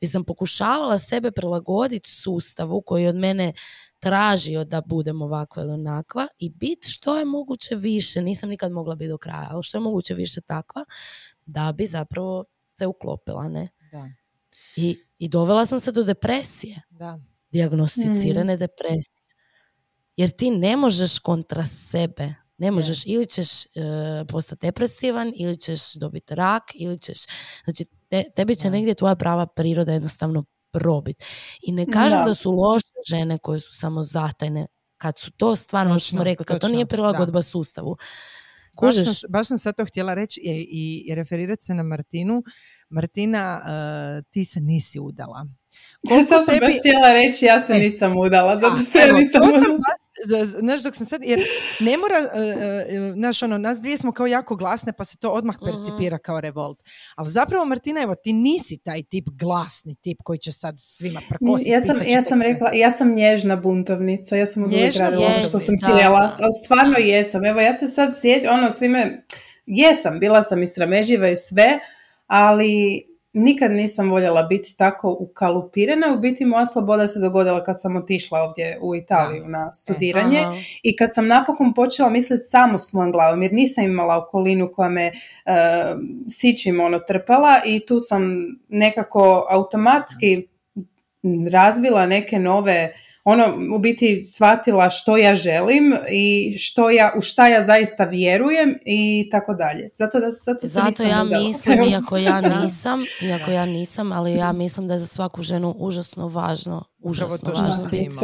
I 0.00 0.06
sam 0.06 0.24
pokušavala 0.24 0.98
sebe 0.98 1.30
prilagoditi 1.30 2.10
sustavu 2.10 2.82
koji 2.82 3.06
od 3.06 3.16
mene 3.16 3.52
tražio 4.00 4.64
da 4.64 4.80
budem 4.86 5.22
ovakva 5.22 5.62
ili 5.62 5.72
onakva 5.72 6.28
i 6.38 6.50
biti 6.50 6.90
što 6.90 7.18
je 7.18 7.24
moguće 7.24 7.74
više. 7.74 8.22
Nisam 8.22 8.48
nikad 8.48 8.72
mogla 8.72 8.94
biti 8.94 9.08
do 9.08 9.18
kraja, 9.18 9.48
ali 9.50 9.62
što 9.62 9.78
je 9.78 9.82
moguće 9.82 10.14
više 10.14 10.40
takva 10.40 10.84
da 11.46 11.72
bi 11.72 11.86
zapravo 11.86 12.44
se 12.78 12.86
uklopila. 12.86 13.48
Ne? 13.48 13.68
Da. 13.92 14.08
I, 14.76 14.98
I 15.18 15.28
dovela 15.28 15.66
sam 15.66 15.80
se 15.80 15.92
do 15.92 16.02
depresije 16.02 16.82
Da. 16.90 17.18
dijagnosticirane 17.50 18.56
depresije. 18.56 19.20
Jer 20.16 20.30
ti 20.30 20.50
ne 20.50 20.76
možeš 20.76 21.18
kontra 21.18 21.66
sebe. 21.66 22.34
Ne 22.58 22.70
možeš, 22.70 23.02
ili 23.06 23.26
ćeš 23.26 23.66
e, 23.66 23.68
postati 24.28 24.66
depresivan, 24.66 25.32
ili 25.36 25.56
ćeš 25.56 25.94
dobiti 25.94 26.34
rak, 26.34 26.62
ili 26.74 26.98
ćeš... 26.98 27.18
Znači, 27.64 27.84
te- 28.08 28.24
tebi 28.36 28.56
će 28.56 28.68
Da. 28.68 28.70
negdje 28.70 28.94
tvoja 28.94 29.14
prava 29.14 29.46
priroda 29.46 29.92
jednostavno 29.92 30.44
probit. 30.70 31.24
I 31.62 31.72
ne 31.72 31.86
kažem 31.86 32.18
da, 32.18 32.24
Da. 32.24 32.34
su 32.34 32.52
loše 32.52 32.86
žene 33.08 33.38
koje 33.38 33.60
su 33.60 33.76
samo 33.76 34.02
zatajne, 34.04 34.66
kad 34.96 35.18
su 35.18 35.30
to 35.32 35.56
stvarno, 35.56 35.98
što 35.98 36.08
smo 36.08 36.24
rekli, 36.24 36.44
kad 36.44 36.56
to 36.56 36.60
točno, 36.60 36.74
nije 36.74 36.84
da. 36.84 36.88
prilagodba 36.88 37.42
sustavu. 37.42 37.96
Baš 38.74 38.94
Kužiš? 38.94 39.04
sam, 39.04 39.14
s- 39.14 39.24
baš 39.28 39.46
sam 39.48 39.58
sad 39.58 39.76
to 39.76 39.84
htjela 39.84 40.14
reći 40.14 40.40
i, 40.40 40.50
i, 40.70 41.04
i 41.06 41.14
referirati 41.14 41.64
se 41.64 41.74
na 41.74 41.82
Martinu. 41.82 42.42
Martina, 42.88 43.60
eh, 44.18 44.22
ti 44.30 44.44
se 44.44 44.60
nisi 44.60 45.00
udala. 45.00 45.46
Koliko 46.08 46.28
sam 46.28 46.46
tebi- 46.46 46.60
baš 46.60 46.74
htjela 46.78 47.12
reći, 47.14 47.44
ja 47.44 47.60
se 47.60 47.72
E. 47.72 47.78
nisam 47.78 48.16
udala, 48.16 48.58
zato 48.58 48.76
se 48.84 48.98
evo, 49.00 49.18
nisam 49.18 49.42
to 49.42 49.46
sam 49.48 49.60
udala. 49.60 49.78
baš- 49.78 50.04
Znaš, 50.58 50.82
dok 50.82 50.94
sam 50.94 51.06
sad, 51.06 51.20
jer 51.24 51.40
ne 51.80 51.96
mora, 51.96 52.14
e, 52.16 53.12
znaš, 53.12 53.42
ono, 53.42 53.58
nas 53.58 53.80
dvije 53.80 53.98
smo 53.98 54.12
kao 54.12 54.26
jako 54.26 54.56
glasne, 54.56 54.92
pa 54.92 55.04
se 55.04 55.18
to 55.18 55.30
odmah 55.30 55.56
Mhm. 55.56 55.64
percipira 55.66 56.18
kao 56.18 56.40
revolt. 56.40 56.82
Ali 57.16 57.30
zapravo, 57.30 57.64
Martina, 57.64 58.02
evo, 58.02 58.14
ti 58.14 58.32
nisi 58.32 58.78
taj 58.78 59.02
tip 59.02 59.24
glasni 59.30 59.94
tip 59.94 60.18
koji 60.24 60.38
će 60.38 60.52
sad 60.52 60.74
svima 60.78 61.20
prkositi. 61.28 61.70
Ja 61.70 61.80
sam, 61.80 61.96
ja 62.06 62.22
sam 62.22 62.42
rekla, 62.42 62.70
ja 62.72 62.90
sam 62.90 63.14
nježna 63.14 63.56
buntovnica, 63.56 64.36
ja 64.36 64.46
sam 64.46 64.64
od 64.64 64.72
uvijek 64.72 64.94
radila 64.96 65.26
ono 65.26 65.42
što 65.42 65.60
sam 65.60 65.74
htjela, 65.78 66.00
ali 66.38 66.50
stvarno 66.64 66.98
jesam. 66.98 67.44
Evo, 67.44 67.60
ja 67.60 67.72
se 67.72 67.88
sad 67.88 68.10
sjećam, 68.14 68.54
ono, 68.54 68.70
svime, 68.70 69.24
jesam, 69.66 70.18
bila 70.20 70.42
sam 70.42 70.62
i 70.62 70.68
srameživa 70.68 71.28
i 71.28 71.36
sve, 71.38 71.78
ali 72.26 73.02
nikad 73.34 73.70
nisam 73.70 74.10
voljela 74.10 74.42
biti 74.42 74.76
tako 74.76 75.16
ukalupirana. 75.20 76.14
U 76.14 76.18
biti 76.18 76.44
moja 76.44 76.66
sloboda 76.66 77.08
se 77.08 77.20
dogodila 77.20 77.64
kad 77.64 77.80
sam 77.80 77.96
otišla 77.96 78.42
ovdje 78.42 78.78
u 78.82 78.96
Italiju 78.96 79.48
na 79.48 79.72
studiranje. 79.72 80.38
Aha. 80.38 80.52
I 80.82 80.96
kad 80.96 81.14
sam 81.14 81.26
napokon 81.26 81.74
počela 81.74 82.10
misliti 82.10 82.42
samo 82.42 82.78
svojom 82.78 83.12
glavom, 83.12 83.42
jer 83.42 83.52
nisam 83.52 83.84
imala 83.84 84.16
okolinu 84.16 84.72
koja 84.72 84.88
me 84.88 85.06
e, 85.06 85.12
sićim 86.28 86.80
ono 86.80 86.98
trpala 86.98 87.60
i 87.66 87.86
tu 87.86 88.00
sam 88.00 88.22
nekako 88.68 89.46
automatski 89.50 90.48
razvila 91.52 92.06
neke 92.06 92.38
nove 92.38 92.92
ono 93.24 93.76
u 93.76 93.78
biti 93.78 94.24
shvatila 94.26 94.90
što 94.90 95.16
ja 95.16 95.34
želim 95.34 95.94
i 96.10 96.54
što 96.58 96.90
ja, 96.90 97.12
u 97.18 97.20
šta 97.20 97.48
ja 97.48 97.62
zaista 97.62 98.04
vjerujem 98.04 98.78
i 98.84 99.28
tako 99.30 99.54
dalje. 99.54 99.90
Zato 99.94 100.20
da 100.20 100.30
zato 100.30 100.60
se 100.60 100.66
Zato 100.68 101.02
ja 101.02 101.22
udala. 101.22 101.44
mislim, 101.46 101.82
iako 101.92 102.16
ja 102.16 102.40
nisam, 102.40 103.00
iako 103.22 103.50
ja 103.50 103.66
nisam, 103.66 104.12
ali 104.12 104.34
ja 104.34 104.52
mislim 104.52 104.88
da 104.88 104.94
je 104.94 105.00
za 105.00 105.06
svaku 105.06 105.42
ženu 105.42 105.74
užasno 105.78 106.28
važno, 106.28 106.84
užasno 106.98 107.38
to 107.38 107.52
važno 107.52 107.88
biti 107.90 108.16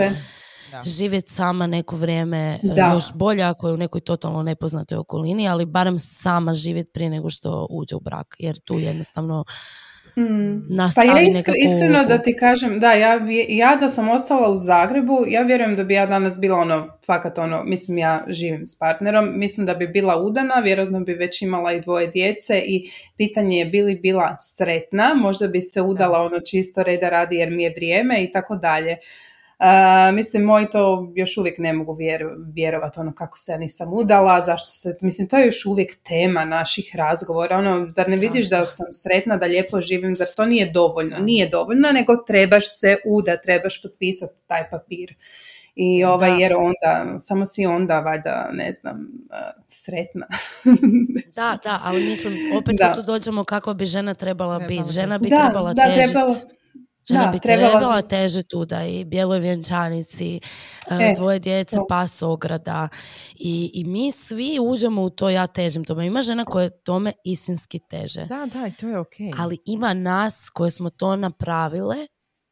živjeti 0.85 1.33
sama 1.33 1.67
neko 1.67 1.97
vrijeme, 1.97 2.59
e, 2.63 2.75
Da. 2.77 2.93
još 2.95 3.05
bolje 3.15 3.43
ako 3.43 3.69
je 3.69 3.75
u 3.75 3.77
nekoj 3.77 4.01
totalno 4.01 4.43
nepoznatoj 4.43 4.99
okolini, 4.99 5.49
ali 5.49 5.67
barem 5.67 5.99
sama 5.99 6.55
živjeti 6.55 6.91
prije 6.93 7.11
nego 7.11 7.31
što 7.31 7.67
uđe 7.71 7.97
u 7.97 8.01
brak, 8.01 8.37
jer 8.39 8.61
tu 8.61 8.79
jednostavno 8.79 9.45
Mm. 10.17 10.69
Pa 10.95 11.03
ja 11.03 11.15
nekakvu 11.15 11.55
iskreno 11.59 12.05
da 12.05 12.19
ti 12.19 12.37
kažem, 12.37 12.81
da, 12.81 12.93
ja, 12.93 13.21
ja 13.49 13.77
da 13.77 13.89
sam 13.89 14.09
ostala 14.09 14.51
u 14.51 14.57
Zagrebu, 14.57 15.25
ja 15.29 15.43
vjerujem 15.43 15.77
da 15.77 15.85
bi 15.85 15.95
ja 15.95 16.07
danas 16.07 16.41
bila 16.41 16.59
ono, 16.59 16.89
fakat 17.07 17.39
ono, 17.39 17.65
mislim 17.65 17.99
ja 17.99 18.25
živim 18.29 18.67
s 18.67 18.79
partnerom, 18.79 19.39
mislim 19.39 19.67
da 19.67 19.75
bi 19.75 19.87
bila 19.87 20.23
udana, 20.23 20.55
vjerojatno 20.55 21.01
bi 21.01 21.13
već 21.13 21.43
imala 21.43 21.73
i 21.73 21.81
dvoje 21.81 22.07
djece 22.07 22.63
i 22.67 22.91
pitanje 23.17 23.59
je 23.59 23.65
bi 23.65 23.83
li 23.83 23.95
bila 23.95 24.37
sretna, 24.39 25.15
možda 25.15 25.47
bi 25.47 25.61
se 25.61 25.83
udala 25.83 26.23
ono 26.23 26.41
čisto 26.41 26.83
reda 26.83 27.09
radi 27.09 27.37
jer 27.37 27.51
mi 27.51 27.63
je 27.63 27.73
vrijeme 27.77 28.25
i 28.25 28.31
tako 28.31 28.57
dalje. 28.57 28.97
Uh, 29.61 29.67
mislim, 30.15 30.43
moji 30.43 30.67
to 30.69 31.13
još 31.15 31.37
uvijek 31.37 31.59
ne 31.59 31.73
mogu 31.73 31.93
vjer- 31.95 32.25
vjerovati 32.47 33.01
ono 33.01 33.15
kako 33.15 33.39
se 33.39 33.53
ja 33.53 33.59
nisam 33.59 33.93
udala, 33.93 34.41
zašto 34.41 34.69
se, 34.69 34.97
mislim, 35.03 35.29
to 35.29 35.37
je 35.37 35.47
još 35.47 35.67
uvijek 35.67 35.97
tema 35.99 36.45
naših 36.45 36.91
razgovora, 36.95 37.57
ono, 37.57 37.87
zar 37.89 38.09
ne 38.09 38.17
vidiš 38.17 38.51
da 38.51 38.67
sam 38.67 38.87
sretna, 38.93 39.37
da 39.37 39.47
lijepo 39.47 39.81
živim, 39.81 40.17
zar 40.17 40.27
to 40.37 40.45
nije 40.45 40.71
dovoljno? 40.71 41.19
Nije 41.19 41.49
dovoljno, 41.49 41.93
nego 41.93 42.17
trebaš 42.17 42.79
se 42.81 42.97
uda, 43.07 43.37
trebaš 43.37 43.83
potpisati 43.83 44.35
taj 44.47 44.71
papir. 44.71 45.15
I 45.75 46.05
ovaj, 46.05 46.31
Da. 46.31 46.37
jer 46.37 46.53
onda, 46.55 47.19
samo 47.19 47.47
si 47.47 47.67
onda, 47.67 48.01
valjda, 48.01 48.51
ne 48.53 48.73
znam, 48.73 48.97
uh, 49.25 49.37
sretna. 49.67 50.27
Da, 51.35 51.59
da, 51.65 51.81
ali 51.83 52.05
mislim, 52.05 52.35
opet 52.57 52.75
Da. 52.75 52.93
tu 52.95 53.03
dođemo 53.03 53.45
kako 53.45 53.75
bi 53.75 53.85
žena 53.87 54.15
trebala 54.15 54.59
Trebala 54.59 54.83
biti. 54.83 54.93
Žena 54.93 55.19
bi 55.19 55.29
Da, 55.29 55.37
trebala 55.39 55.73
da, 55.75 55.85
težiti. 55.85 56.07
trebala- 56.07 56.35
Žena 57.09 57.25
da, 57.25 57.31
bi 57.31 57.39
trebala 57.39 57.71
trebala 57.71 58.03
bi. 58.03 58.09
težiti 58.09 58.57
u 58.57 58.65
da 58.65 58.85
i 58.85 59.05
bijeloj 59.05 59.39
vjenčanici, 59.39 60.37
e, 60.37 60.41
E, 60.91 61.13
dvoje 61.17 61.39
djece, 61.39 61.77
to. 61.77 61.87
pas 61.89 62.23
ograda. 62.23 62.89
I, 63.35 63.71
I 63.75 63.85
mi 63.85 64.13
svi 64.13 64.59
uđemo 64.63 65.03
u 65.03 65.11
to 65.11 65.29
ja 65.31 65.47
težim 65.47 65.85
tome. 65.85 66.07
Ima 66.07 66.23
žena 66.23 66.45
koje 66.45 66.83
tome 66.83 67.13
istinski 67.25 67.79
teže. 67.91 68.27
Da, 68.27 68.47
da, 68.53 68.71
to 68.81 68.89
je 68.89 68.99
okej. 68.99 69.31
Ali 69.39 69.59
ima 69.65 69.95
nas 69.95 70.51
koje 70.51 70.71
smo 70.71 70.91
to 70.91 71.17
napravile 71.17 71.97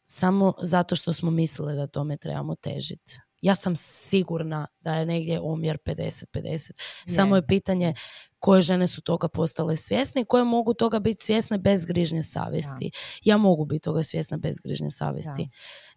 samo 0.05 0.55
zato 0.63 0.97
što 0.97 1.13
smo 1.13 1.31
mislile 1.31 1.75
da 1.75 1.87
tome 1.87 2.17
trebamo 2.17 2.55
težiti. 2.55 3.21
Ja 3.41 3.55
sam 3.55 3.76
sigurna 3.76 4.66
da 4.80 4.95
je 4.95 5.07
negdje 5.07 5.41
omjer 5.41 5.78
50-50. 5.86 6.70
Samo 7.14 7.36
je 7.36 7.47
pitanje 7.47 7.95
koje 8.39 8.62
žene 8.62 8.86
su 8.86 9.03
toga 9.03 9.28
postale 9.28 9.76
svjesne 9.76 10.20
i 10.20 10.24
koje 10.24 10.45
mogu 10.45 10.74
toga 10.74 10.99
biti 10.99 11.24
svjesne 11.24 11.59
bez 11.59 11.84
grižnje 11.84 12.22
savjesti. 12.22 12.91
Ja 13.24 13.36
mogu 13.36 13.64
biti 13.64 13.82
toga 13.82 14.03
svjesna 14.03 14.36
bez 14.36 14.57
grižnje 14.64 14.91
savjesti. 14.91 15.49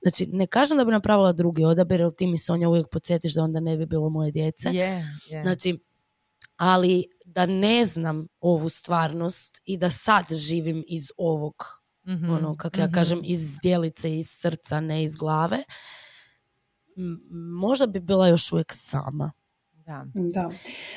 Znači, 0.01 0.27
ne 0.27 0.47
kažem 0.47 0.77
da 0.77 0.85
bi 0.85 0.91
napravila 0.91 1.33
drugi 1.33 1.63
odabir, 1.63 1.99
jer 1.99 2.11
ti 2.17 2.27
mi 2.27 2.37
Sonja 2.37 2.69
uvijek 2.69 2.87
podsjetiš 2.91 3.33
da 3.33 3.43
onda 3.43 3.59
ne 3.59 3.77
bi 3.77 3.85
bilo 3.85 4.09
moje 4.09 4.31
djece. 4.31 4.69
Je, 4.69 5.05
je. 5.29 5.41
Znači, 5.43 5.79
ali 6.57 7.05
da 7.25 7.45
ne 7.45 7.85
znam 7.85 8.27
ovu 8.39 8.69
stvarnost 8.69 9.61
i 9.65 9.77
da 9.77 9.91
sad 9.91 10.25
živim 10.31 10.83
iz 10.87 11.03
ovog, 11.17 11.81
Mhm, 12.07 12.29
ono, 12.29 12.57
kako 12.57 12.79
ja 12.79 12.85
mhm. 12.85 12.93
kažem, 12.93 13.21
iz 13.23 13.59
djelice, 13.63 14.17
iz 14.17 14.27
srca, 14.29 14.79
ne 14.79 15.03
iz 15.03 15.15
glave, 15.15 15.63
možda 17.53 17.87
bi 17.87 17.99
bila 17.99 18.27
još 18.27 18.51
uvijek 18.51 18.71
sama. 18.71 19.31
Da. 19.75 20.05
Da. 20.15 20.49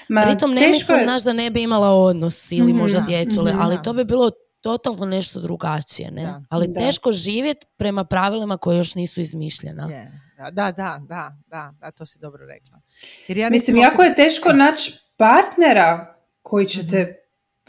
Ma, 0.09 0.23
Pritom 0.23 0.51
ne 0.53 0.69
mislim, 0.69 0.99
je- 0.99 1.05
znaš, 1.05 1.23
da 1.23 1.33
ne 1.33 1.51
bi 1.51 1.63
imala 1.63 1.91
odnos 1.91 2.53
ili 2.53 2.73
Mhm, 2.73 2.79
možda 2.79 3.01
da, 3.01 3.07
djecu, 3.07 3.41
ali- 3.41 3.53
mhm, 3.53 3.61
ali 3.61 3.77
da. 3.77 3.83
to 3.83 3.93
bi 3.93 4.05
bilo 4.05 4.31
totalno 4.61 5.07
nešto 5.07 5.41
drugačije, 5.41 6.11
ne? 6.11 6.23
Da. 6.23 6.43
Ali 6.51 6.67
Da. 6.69 6.81
teško 6.81 7.13
živjeti 7.13 7.67
prema 7.77 8.05
pravilima 8.05 8.57
koje 8.57 8.77
još 8.77 8.95
nisu 8.95 9.21
izmišljena. 9.21 9.89
Je, 9.89 10.11
da, 10.39 10.51
da, 10.51 10.73
da, 10.73 11.01
da, 11.01 11.31
da, 11.47 11.75
da, 11.81 11.91
to 11.91 12.07
si 12.07 12.19
dobro 12.19 12.47
rekla. 12.47 12.81
Jer 13.29 13.39
ja 13.39 13.51
Mislim, 13.51 13.77
jako 13.77 14.03
je 14.03 14.15
teško 14.15 14.53
naći 14.53 14.93
partnera 15.17 16.17
koji 16.43 16.67
će 16.67 16.81
Mhm. 16.81 16.91
te 16.91 17.15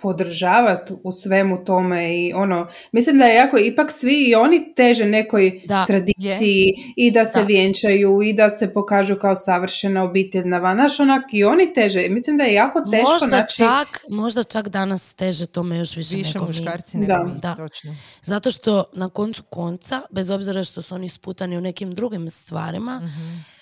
podržavati 0.05 0.93
u 1.03 1.11
svemu 1.11 1.65
tome 1.65 2.17
i 2.17 2.33
ono, 2.33 2.67
mislim 2.91 3.17
da 3.17 3.25
je 3.25 3.35
jako, 3.35 3.57
ipak 3.59 3.91
svi 3.91 4.23
i 4.23 4.35
oni 4.35 4.73
teže 4.75 5.05
nekoj 5.05 5.61
Da, 5.65 5.85
tradiciji 5.85 6.65
i 6.95 7.11
da 7.11 7.25
se 7.25 7.39
Da. 7.39 7.45
vjenčaju 7.45 8.21
i 8.21 8.33
da 8.33 8.49
se 8.49 8.73
pokažu 8.73 9.15
kao 9.15 9.35
savršena 9.35 10.03
obitelj 10.03 10.45
na 10.45 10.57
van. 10.57 10.77
Znaš, 10.77 10.99
onak 10.99 11.23
i 11.31 11.43
oni 11.43 11.73
teže. 11.73 12.07
Mislim 12.09 12.37
da 12.37 12.43
je 12.43 12.53
jako 12.53 12.81
teško 12.81 13.11
Možda 13.11 13.27
naći... 13.27 13.57
čak, 13.57 13.87
možda 14.09 14.43
čak 14.43 14.67
danas 14.69 15.13
teže 15.13 15.45
tome 15.47 15.77
još 15.77 15.95
više, 15.95 16.15
više 16.15 16.29
nego 16.29 16.41
mi. 16.41 16.47
muškarci 16.49 16.97
nego 16.97 17.07
Da. 17.07 17.23
mi, 17.25 17.39
Da. 17.39 17.55
točno. 17.55 17.95
Zato 18.25 18.51
što 18.51 18.83
na 18.93 19.09
koncu 19.09 19.43
konca, 19.43 20.01
bez 20.11 20.29
obzira 20.29 20.63
što 20.63 20.81
su 20.81 20.95
oni 20.95 21.09
sputani 21.09 21.57
u 21.57 21.61
nekim 21.61 21.93
drugim 21.93 22.29
stvarima, 22.29 22.95
Mhm. 22.95 23.54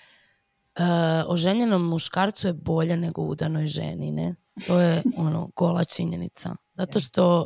E, 0.76 0.84
oženjenom 1.28 1.90
muškarcu 1.90 2.48
je 2.48 2.54
bolje 2.54 2.98
nego 2.98 3.22
udanoj 3.22 3.68
ženi, 3.68 4.12
ne? 4.12 4.36
To 4.68 4.80
je 4.80 5.02
ono 5.18 5.50
gola 5.56 5.84
činjenica. 5.84 6.56
Zato 6.74 7.00
što 7.00 7.46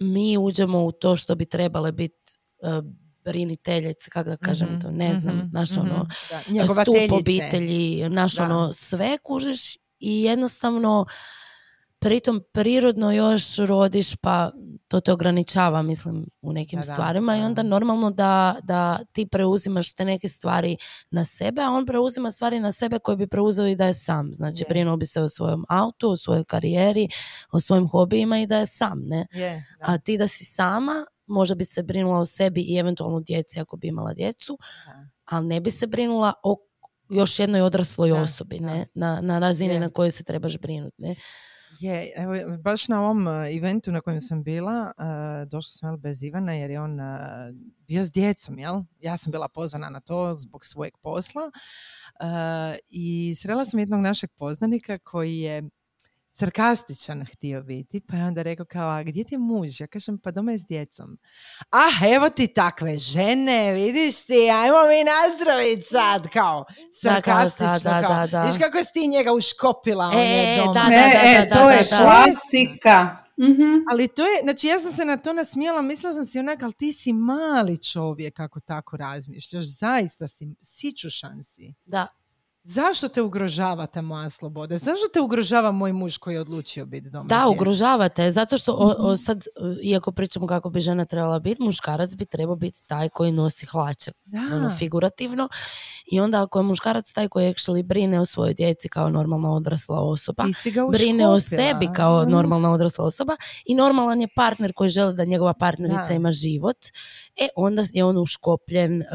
mi 0.00 0.38
uđemo 0.38 0.84
u 0.84 0.92
to 0.92 1.16
što 1.16 1.34
bi 1.34 1.44
trebale 1.46 1.92
biti 1.92 2.32
e, 2.62 2.82
briniteljice, 3.24 4.10
kako 4.10 4.30
da 4.30 4.36
kažem 4.36 4.68
Mhm, 4.68 4.78
to, 4.78 4.90
ne 4.90 5.14
znam, 5.14 5.36
mhm, 5.36 5.46
naš 5.52 5.70
mhm. 5.70 5.80
ono, 5.80 6.08
Da, 6.30 6.82
stup 6.82 7.12
obitelji, 7.12 8.08
naš 8.08 8.36
Da. 8.36 8.44
ono, 8.44 8.72
sve 8.72 9.18
kužiš 9.18 9.76
i 9.98 10.22
jednostavno 10.22 11.06
pritom 11.98 12.42
prirodno 12.52 13.12
još 13.12 13.56
rodiš 13.56 14.16
pa 14.16 14.50
to 14.88 15.00
te 15.00 15.12
ograničava 15.12 15.82
mislim 15.82 16.26
u 16.42 16.52
nekim 16.52 16.80
Da, 16.80 16.86
da, 16.86 16.92
stvarima 16.92 17.36
i 17.36 17.40
da. 17.40 17.46
onda 17.46 17.62
normalno 17.62 18.10
da, 18.10 18.56
da 18.62 18.98
ti 19.12 19.26
preuzimaš 19.26 19.92
te 19.92 20.04
neke 20.04 20.28
stvari 20.28 20.76
na 21.10 21.24
sebe, 21.24 21.62
a 21.62 21.70
on 21.70 21.86
preuzima 21.86 22.30
stvari 22.30 22.60
na 22.60 22.72
sebe 22.72 22.98
koje 22.98 23.16
bi 23.16 23.26
preuzeo 23.26 23.66
i 23.66 23.76
da 23.76 23.86
je 23.86 23.94
sam. 23.94 24.30
Znači 24.34 24.62
Je. 24.62 24.66
brinuo 24.68 24.96
bi 24.96 25.06
se 25.06 25.20
o 25.20 25.28
svojom 25.28 25.64
autu, 25.68 26.10
o 26.10 26.16
svojoj 26.16 26.44
karijeri, 26.44 27.08
o 27.52 27.60
svojim 27.60 27.88
hobijima 27.88 28.38
i 28.38 28.46
da 28.46 28.56
je 28.56 28.66
sam, 28.66 29.00
ne? 29.00 29.26
Da. 29.78 29.84
A 29.86 29.98
ti 29.98 30.18
da 30.18 30.28
si 30.28 30.44
sama, 30.44 31.06
možda 31.26 31.54
bi 31.54 31.64
se 31.64 31.82
brinula 31.82 32.18
o 32.18 32.24
sebi 32.24 32.60
i 32.60 32.76
eventualno 32.76 33.20
djeci 33.20 33.60
ako 33.60 33.76
bi 33.76 33.88
imala 33.88 34.14
djecu, 34.14 34.58
ali 35.24 35.46
ne 35.46 35.60
bi 35.60 35.70
se 35.70 35.86
brinula 35.86 36.32
o 36.42 36.56
još 37.08 37.38
jednoj 37.38 37.60
odrasloj 37.60 38.10
Da, 38.10 38.20
osobi, 38.22 38.58
da. 38.58 38.66
ne? 38.66 38.86
Na, 38.94 39.20
na 39.20 39.38
razini 39.38 39.74
Je. 39.74 39.80
na 39.80 39.90
kojoj 39.90 40.10
se 40.10 40.24
trebaš 40.24 40.58
brinuti, 40.58 40.96
ne? 40.98 41.14
Je, 41.84 42.12
evo, 42.16 42.56
baš 42.58 42.88
na 42.88 43.00
ovom 43.00 43.26
uh, 43.26 43.56
eventu 43.56 43.92
na 43.92 44.00
kojem 44.00 44.22
sam 44.22 44.42
bila, 44.42 44.92
uh, 44.98 45.48
došla 45.48 45.70
sam 45.70 46.00
bez 46.00 46.22
Ivana 46.22 46.52
jer 46.52 46.70
je 46.70 46.80
on 46.80 47.00
uh, 47.00 47.06
bio 47.78 48.04
s 48.04 48.12
djecom, 48.12 48.58
jel? 48.58 48.82
Ja 49.00 49.16
sam 49.16 49.30
bila 49.30 49.48
pozvana 49.48 49.90
na 49.90 50.00
to 50.00 50.34
zbog 50.34 50.64
svojeg 50.64 50.96
posla 51.02 51.50
i 52.88 53.34
srela 53.36 53.64
sam 53.64 53.80
jednog 53.80 54.00
našeg 54.00 54.30
poznanika 54.38 54.98
koji 54.98 55.38
je 55.38 55.62
sarkastičan 56.36 57.24
htio 57.32 57.62
biti, 57.62 58.00
pa 58.00 58.16
je 58.16 58.24
onda 58.24 58.42
rekao 58.42 58.66
kao, 58.66 58.88
a 58.90 59.02
gdje 59.02 59.24
ti 59.24 59.34
je 59.34 59.38
muž? 59.38 59.80
Ja 59.80 59.86
kažem, 59.86 60.18
pa 60.18 60.30
doma 60.30 60.52
je 60.52 60.58
s 60.58 60.66
djecom. 60.66 61.18
Ah, 61.70 62.06
evo 62.14 62.28
ti 62.28 62.46
takve 62.46 62.98
žene, 62.98 63.72
vidiš 63.72 64.24
ti, 64.26 64.50
ajmo 64.54 64.76
mi 64.88 65.00
nazdravit 65.04 65.86
sad, 65.86 66.28
kao, 66.28 66.64
sarkastično, 67.02 67.90
da, 67.90 68.00
da, 68.00 68.08
kao, 68.08 68.26
da, 68.26 68.42
vidiš 68.42 68.58
kako 68.58 68.78
si 68.84 68.92
ti 68.92 69.08
njega 69.08 69.32
uškopila, 69.32 70.06
on 70.06 70.18
je 70.18 70.54
E, 70.54 70.56
doma. 70.56 70.72
da, 70.72 70.88
Ne, 70.88 71.10
da, 71.12 71.42
e, 71.42 71.46
da, 71.50 71.56
to 71.56 71.70
je 71.70 71.78
klasika. 72.02 73.16
Mhm. 73.40 73.72
Ali 73.90 74.08
to 74.08 74.22
je, 74.22 74.40
znači 74.42 74.66
ja 74.66 74.80
sam 74.80 74.92
se 74.92 75.04
na 75.04 75.16
to 75.16 75.32
nasmijala, 75.32 75.82
mislila 75.82 76.14
sam 76.14 76.26
si 76.26 76.38
onak, 76.38 76.62
ali 76.62 76.72
ti 76.72 76.92
si 76.92 77.12
mali 77.12 77.82
čovjek 77.82 78.34
kako 78.36 78.60
tako 78.60 78.96
razmišljaš, 78.96 79.64
zaista 79.64 80.28
si, 80.28 80.56
sičušan 80.60 81.42
si. 81.42 81.74
Da, 81.84 82.06
Zašto 82.66 83.08
te 83.08 83.22
ugrožava 83.22 83.86
ta 83.86 84.02
moja 84.02 84.30
sloboda? 84.30 84.78
Zašto 84.78 85.08
te 85.12 85.20
ugrožava 85.20 85.72
moj 85.72 85.92
muž 85.92 86.16
koji 86.16 86.34
je 86.34 86.40
odlučio 86.40 86.86
biti 86.86 87.10
doma? 87.10 87.24
Da, 87.24 87.36
djecom? 87.36 87.52
ugrožavate, 87.52 88.32
zato 88.32 88.58
što 88.58 88.72
o, 88.72 88.94
o 89.00 89.16
sad, 89.16 89.38
e, 89.38 89.50
iako 89.82 90.12
pričamo 90.12 90.46
kako 90.46 90.70
bi 90.70 90.80
žena 90.80 91.04
trebala 91.04 91.38
biti, 91.38 91.62
muškarac 91.62 92.14
bi 92.14 92.24
trebao 92.24 92.56
biti 92.56 92.82
taj 92.82 93.08
koji 93.08 93.32
nosi 93.32 93.66
hlače, 93.66 94.12
Da. 94.24 94.38
ono 94.38 94.70
figurativno. 94.70 95.48
I 96.06 96.20
onda 96.20 96.42
ako 96.42 96.58
je 96.58 96.62
muškarac 96.62 97.12
taj 97.12 97.28
koji 97.28 97.46
actually 97.46 97.82
brine 97.82 98.20
o 98.20 98.24
svojoj 98.24 98.54
djeci 98.54 98.88
kao 98.88 99.08
normalna 99.08 99.52
odrasla 99.52 99.96
osoba, 99.98 100.44
brine 100.90 101.28
o 101.28 101.40
sebi 101.40 101.88
kao 101.88 102.22
Mhm. 102.22 102.30
normalna 102.30 102.70
odrasla 102.70 103.04
osoba 103.04 103.36
i 103.64 103.74
normalan 103.74 104.20
je 104.20 104.28
partner 104.36 104.72
koji 104.72 104.88
želi 104.90 105.14
da 105.14 105.24
njegova 105.24 105.54
partnerica 105.54 106.04
Da. 106.04 106.14
ima 106.14 106.32
život, 106.32 106.76
e 107.36 107.48
onda 107.56 107.84
je 107.92 108.04
on 108.04 108.18
uškopljen, 108.18 109.02
e, 109.02 109.06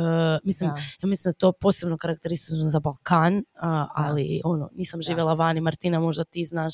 mislim, 0.44 0.70
Da. 0.70 0.76
ja 0.76 1.08
mislim 1.08 1.32
da 1.32 1.36
to 1.36 1.52
posebno 1.52 1.98
karakteristično 1.98 2.70
za 2.70 2.80
Balkan, 2.80 3.39
a, 3.56 3.88
ali 3.96 4.42
ono, 4.44 4.70
nisam 4.74 5.02
živjela 5.02 5.34
vani, 5.34 5.62
Martina, 5.62 6.00
možda 6.00 6.24
ti 6.24 6.46
znaš 6.46 6.74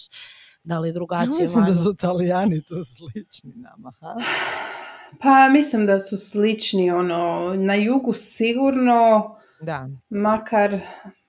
da 0.63 0.79
li 0.79 0.87
je 0.87 0.89
Ja 0.89 0.93
drugačije 0.93 1.41
mislim 1.41 1.53
da 1.55 1.69
vani. 1.69 1.75
su 1.75 1.91
Italijani 1.91 2.61
tu 2.61 2.75
slični 2.85 3.53
nama. 3.55 3.91
Ha? 3.99 4.15
Pa 5.21 5.49
mislim 5.49 5.85
da 5.85 5.99
su 5.99 6.17
slični, 6.19 6.91
ono, 6.91 7.53
na 7.55 7.75
jugu 7.75 8.13
sigurno, 8.13 9.35
Da. 9.61 9.89
makar... 10.09 10.79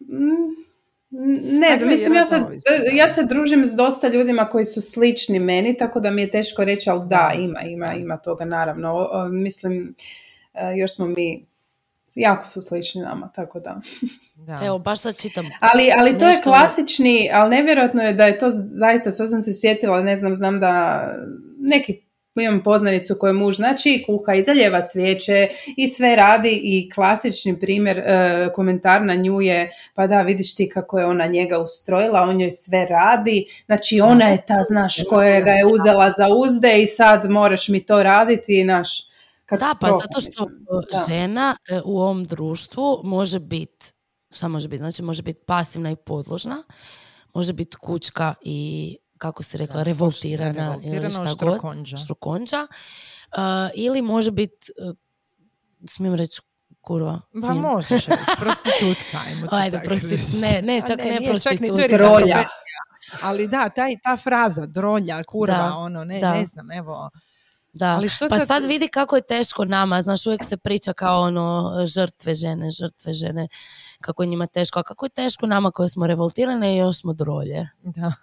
mm, 0.00 0.66
Ne 1.58 1.76
znam, 1.78 1.90
mislim, 1.90 2.14
ja 2.14 2.24
se, 2.24 2.38
da. 2.38 2.46
ja 2.92 3.08
se 3.08 3.24
družim 3.24 3.66
s 3.66 3.74
dosta 3.74 4.08
ljudima 4.08 4.44
koji 4.44 4.64
su 4.64 4.80
slični 4.82 5.38
meni, 5.38 5.76
tako 5.76 6.00
da 6.00 6.10
mi 6.10 6.22
je 6.22 6.30
teško 6.30 6.64
reći, 6.64 6.90
ali 6.90 7.00
da, 7.00 7.06
Da. 7.06 7.32
ima, 7.34 7.60
ima, 7.62 7.94
ima 7.94 8.16
toga, 8.16 8.44
naravno. 8.44 8.92
O, 8.92 9.08
o, 9.12 9.28
mislim, 9.28 9.94
e, 10.54 10.76
još 10.76 10.94
smo 10.94 11.06
mi, 11.06 11.46
jako 12.16 12.48
su 12.48 12.62
slični 12.62 13.02
nama, 13.02 13.30
tako 13.34 13.60
da. 13.60 13.80
da. 14.46 14.60
Evo, 14.64 14.78
baš 14.78 15.00
sad 15.00 15.16
čitam. 15.16 15.46
Ali, 15.60 15.92
ali 15.98 16.18
to 16.18 16.28
je 16.28 16.40
klasični, 16.42 17.30
ali 17.32 17.50
nevjerojatno 17.50 18.02
je 18.02 18.12
da 18.12 18.24
je 18.24 18.38
to 18.38 18.46
zaista, 18.50 19.10
sad 19.10 19.30
sam 19.30 19.42
se 19.42 19.60
sjetila, 19.60 20.02
ne 20.02 20.16
znam, 20.16 20.34
znam 20.34 20.60
da 20.60 21.02
neki 21.58 22.06
imam 22.42 22.62
poznanicu 22.62 23.16
koju 23.20 23.34
muž 23.34 23.56
znači 23.56 24.04
kuha 24.06 24.34
i 24.34 24.42
zaljeva 24.42 24.86
cvijeće 24.86 25.48
i 25.76 25.88
sve 25.88 26.16
radi 26.16 26.60
i 26.62 26.90
klasični 26.94 27.60
primjer, 27.60 27.98
e, 27.98 28.48
komentar 28.54 29.02
na 29.02 29.14
nju 29.14 29.40
je 29.40 29.70
pa 29.94 30.06
da 30.06 30.22
vidiš 30.22 30.54
ti 30.54 30.68
kako 30.68 30.98
je 30.98 31.06
ona 31.06 31.26
njega 31.26 31.58
ustrojila, 31.58 32.20
on 32.20 32.40
joj 32.40 32.50
sve 32.50 32.86
radi, 32.86 33.46
znači 33.66 34.00
ona 34.00 34.28
je 34.28 34.42
ta, 34.46 34.62
znaš, 34.62 34.96
koja 35.08 35.40
ga 35.40 35.50
je 35.50 35.66
uzela 35.66 36.10
za 36.10 36.28
uzde 36.28 36.82
i 36.82 36.86
sad 36.86 37.30
moraš 37.30 37.68
mi 37.68 37.86
to 37.86 38.02
raditi, 38.02 38.64
naš, 38.64 39.06
Da, 39.50 39.72
pa 39.80 39.88
zato 39.88 40.20
što 40.22 40.44
Da. 40.92 41.04
žena 41.08 41.56
e, 41.68 41.80
u 41.84 42.00
ovom 42.00 42.24
društvu 42.24 43.00
može 43.04 43.38
biti, 43.40 43.92
šta 44.30 44.48
može 44.48 44.68
biti? 44.68 44.80
Znači 44.80 45.02
može 45.02 45.22
biti 45.22 45.40
pasivna 45.46 45.90
i 45.90 45.96
podložna, 45.96 46.62
može 47.34 47.52
biti 47.52 47.76
kućka 47.76 48.34
i 48.40 48.96
kako 49.18 49.42
se 49.42 49.58
rekla, 49.58 49.76
Da, 49.76 49.82
revoltirana, 49.82 50.52
revoltirana, 50.52 50.96
ili 50.96 51.10
šta 51.10 51.22
god, 51.22 51.36
štrokonđa. 51.98 52.66
E, 53.32 53.40
ili 53.74 54.02
može 54.02 54.30
biti, 54.30 54.72
e, 54.78 54.92
smijem 55.86 56.14
reći 56.14 56.40
kurva, 56.80 57.20
smijem. 57.40 57.56
možeš 57.56 57.88
reći, 58.06 58.10
prostitutka, 58.38 59.18
Ajde, 59.50 59.76
tako 59.76 59.88
prosti- 59.88 60.10
reći. 60.10 60.36
ne, 60.36 60.62
ne, 60.62 60.78
A 60.78 60.86
čak 60.86 60.98
ne 60.98 61.08
je 61.10 61.30
prostitutka. 61.30 61.96
Drolja. 61.96 62.44
Ali 63.22 63.48
da, 63.48 63.68
taj, 63.68 63.94
ta 64.04 64.16
fraza, 64.16 64.66
drolja, 64.66 65.22
kurva, 65.24 65.56
Da, 65.56 65.74
ono, 65.76 66.04
ne, 66.04 66.20
da. 66.20 66.30
ne 66.30 66.44
znam, 66.44 66.70
evo. 66.72 67.10
Da, 67.76 67.86
Ali 67.88 68.08
što 68.08 68.28
pa 68.28 68.38
sad- 68.38 68.46
sad... 68.48 68.64
vidi 68.64 68.88
kako 68.88 69.16
je 69.16 69.22
teško 69.22 69.64
nama, 69.64 70.02
znaš, 70.02 70.26
uvijek 70.26 70.44
se 70.44 70.56
priča 70.56 70.92
kao 70.92 71.20
ono 71.22 71.72
žrtve 71.86 72.34
žene, 72.34 72.70
žrtve 72.70 73.14
žene, 73.14 73.48
kako 74.00 74.22
je 74.22 74.28
njima 74.28 74.46
teško, 74.46 74.78
a 74.78 74.82
kako 74.82 75.06
je 75.06 75.10
teško 75.10 75.46
nama 75.46 75.70
koje 75.70 75.88
smo 75.88 76.06
revoltirane 76.06 76.74
i 76.74 76.78
još 76.78 77.00
smo 77.00 77.12
drolje. 77.12 77.68
Da. 77.80 78.12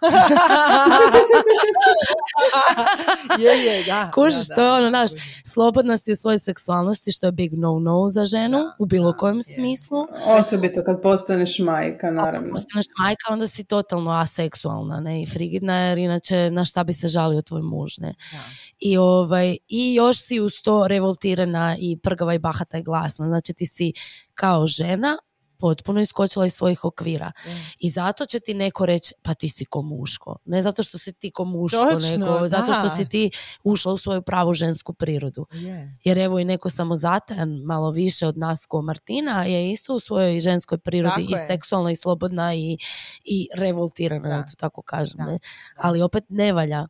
je, 3.38 3.64
je, 3.64 3.84
da. 3.84 4.10
Kužiš, 4.10 4.46
da, 4.48 4.54
to 4.54 4.60
je 4.60 4.66
da, 4.66 4.74
ono, 4.74 4.82
da, 4.82 4.88
znaš, 4.90 5.10
slobodna 5.44 5.98
si 5.98 6.12
u 6.12 6.16
svojoj 6.16 6.38
seksualnosti, 6.38 7.12
što 7.12 7.26
je 7.26 7.32
big 7.32 7.52
no-no 7.54 8.08
za 8.08 8.24
ženu, 8.24 8.58
Da, 8.58 8.76
u 8.78 8.86
bilo 8.86 9.12
da, 9.12 9.16
kojem 9.16 9.36
je. 9.36 9.42
smislu. 9.44 10.06
Osobito 10.28 10.84
kad 10.84 11.02
postaneš 11.02 11.58
majka, 11.58 12.06
Ako 12.06 12.14
naravno. 12.16 12.50
postaneš 12.52 12.86
majka, 12.98 13.24
onda 13.30 13.46
si 13.46 13.64
totalno 13.64 14.10
aseksualna, 14.12 15.00
ne, 15.00 15.22
i 15.22 15.26
frigidna, 15.26 15.74
jer 15.78 15.98
inače 15.98 16.50
na 16.50 16.64
šta 16.64 16.84
bi 16.84 16.92
se 16.92 17.08
žalio 17.08 17.42
tvoj 17.42 17.62
muž, 17.62 17.98
ne. 17.98 18.14
Da. 18.32 18.38
I, 18.80 18.98
ovaj, 18.98 19.43
I 19.68 19.94
još 19.94 20.18
si 20.26 20.40
uz 20.40 20.52
to 20.62 20.88
revoltirana 20.88 21.76
i 21.80 21.98
prgava 22.02 22.34
i 22.34 22.38
bahata 22.38 22.78
i 22.78 22.82
glasna. 22.82 23.26
Znači 23.26 23.54
ti 23.54 23.66
si 23.66 23.92
kao 24.34 24.66
žena 24.66 25.18
potpuno 25.58 26.00
iskočila 26.00 26.46
iz 26.46 26.54
svojih 26.54 26.84
okvira. 26.84 27.32
I 27.78 27.90
zato 27.90 28.26
će 28.26 28.40
ti 28.40 28.54
neko 28.54 28.86
reći, 28.86 29.14
pa 29.22 29.34
ti 29.34 29.48
si 29.48 29.64
ko 29.64 29.82
muško. 29.82 30.36
Ne 30.44 30.62
zato 30.62 30.82
što 30.82 30.98
si 30.98 31.12
ti 31.12 31.30
ko 31.30 31.44
muško, 31.44 31.78
Točno, 31.92 32.08
nego 32.08 32.48
zato 32.48 32.72
što 32.72 32.82
da. 32.82 32.88
si 32.88 33.08
ti 33.08 33.30
ušla 33.64 33.92
u 33.92 33.96
svoju 33.96 34.22
pravu 34.22 34.52
žensku 34.52 34.92
prirodu. 34.94 35.46
Je. 35.52 35.98
Jer 36.04 36.18
evo 36.18 36.38
i 36.38 36.44
neko 36.44 36.70
samozatajan, 36.70 37.50
malo 37.50 37.90
više 37.90 38.26
od 38.26 38.38
nas 38.38 38.66
ko 38.66 38.82
Martina, 38.82 39.44
je 39.44 39.70
isto 39.70 39.94
u 39.94 40.00
svojoj 40.00 40.40
ženskoj 40.40 40.78
prirodi 40.78 41.10
Tako 41.26 41.34
i 41.38 41.40
je. 41.40 41.46
seksualna 41.46 41.90
i 41.90 41.96
slobodna 41.96 42.54
i, 42.54 42.78
i 43.24 43.48
revoltirana, 43.56 44.28
da, 44.28 44.36
Da. 44.36 44.42
to 44.42 44.52
tako 44.58 44.82
kažem. 44.82 45.18
Da, 45.18 45.24
Ne? 45.24 45.38
Ali 45.76 46.02
opet 46.02 46.24
ne 46.28 46.52
valja. 46.52 46.86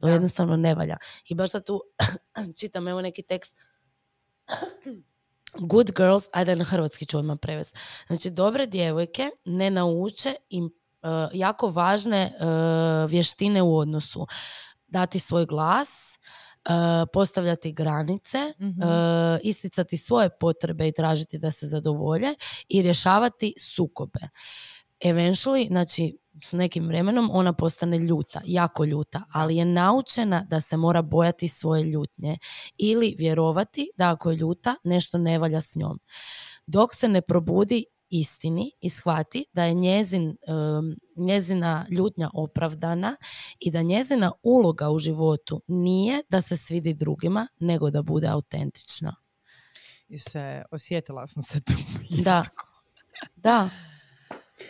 To 0.00 0.06
Da. 0.06 0.12
jednostavno 0.12 0.56
ne 0.56 0.74
valja. 0.74 0.96
I 1.28 1.34
baš 1.34 1.50
sad 1.50 1.66
tu 1.66 1.82
čitam 2.60 2.88
evo 2.88 3.00
neki 3.02 3.22
tekst 3.22 3.56
Good 5.60 5.90
girls, 5.96 6.24
ajde 6.32 6.56
na 6.56 6.64
hrvatski 6.64 7.06
ću 7.06 7.18
odmah 7.18 7.38
prevest. 7.40 7.76
Znači, 8.06 8.30
dobre 8.30 8.66
djevojke 8.66 9.30
ne 9.44 9.70
nauče 9.70 10.34
im 10.50 10.64
uh, 10.64 10.70
jako 11.32 11.68
važne 11.68 12.32
uh, 12.34 12.46
vještine 13.10 13.62
u 13.62 13.76
odnosu. 13.76 14.26
Dati 14.86 15.18
svoj 15.18 15.46
glas, 15.46 16.18
uh, 16.64 16.72
postavljati 17.12 17.72
granice, 17.72 18.38
Mhm. 18.58 18.82
uh, 18.82 18.88
isticati 19.42 19.96
svoje 19.96 20.30
potrebe 20.30 20.88
i 20.88 20.92
tražiti 20.92 21.38
da 21.38 21.50
se 21.50 21.66
zadovolje 21.66 22.34
i 22.68 22.82
rješavati 22.82 23.54
sukobe. 23.58 24.20
Eventually, 25.00 25.68
znači, 25.68 26.18
s 26.44 26.52
nekim 26.52 26.86
vremenom 26.86 27.30
ona 27.32 27.52
postane 27.52 27.98
ljuta, 27.98 28.40
jako 28.44 28.84
ljuta, 28.84 29.22
ali 29.32 29.56
je 29.56 29.64
naučena 29.64 30.44
da 30.50 30.60
se 30.60 30.76
mora 30.76 31.02
bojati 31.02 31.48
svoje 31.48 31.84
ljutnje 31.84 32.38
ili 32.76 33.14
vjerovati 33.18 33.90
da 33.96 34.10
ako 34.10 34.30
je 34.30 34.36
ljuta, 34.36 34.74
nešto 34.84 35.18
ne 35.18 35.38
valja 35.38 35.60
s 35.60 35.76
njom. 35.76 36.00
Dok 36.66 36.94
se 36.94 37.08
ne 37.08 37.20
probudi 37.20 37.84
istini 38.10 38.72
i 38.80 38.90
shvati 38.90 39.44
da 39.52 39.64
je 39.64 39.74
njezin, 39.74 40.36
njezina 41.16 41.86
ljutnja 41.90 42.30
opravdana 42.34 43.16
i 43.58 43.70
da 43.70 43.82
njezina 43.82 44.32
uloga 44.42 44.90
u 44.90 44.98
životu 44.98 45.62
nije 45.66 46.22
da 46.28 46.42
se 46.42 46.56
svidi 46.56 46.94
drugima, 46.94 47.48
nego 47.60 47.90
da 47.90 48.02
bude 48.02 48.28
autentična. 48.28 49.16
I 50.08 50.18
se, 50.18 50.62
osjetila 50.70 51.26
sam 51.26 51.42
se 51.42 51.60
tu. 51.60 51.72
Da. 52.22 52.44
Da. 53.36 53.70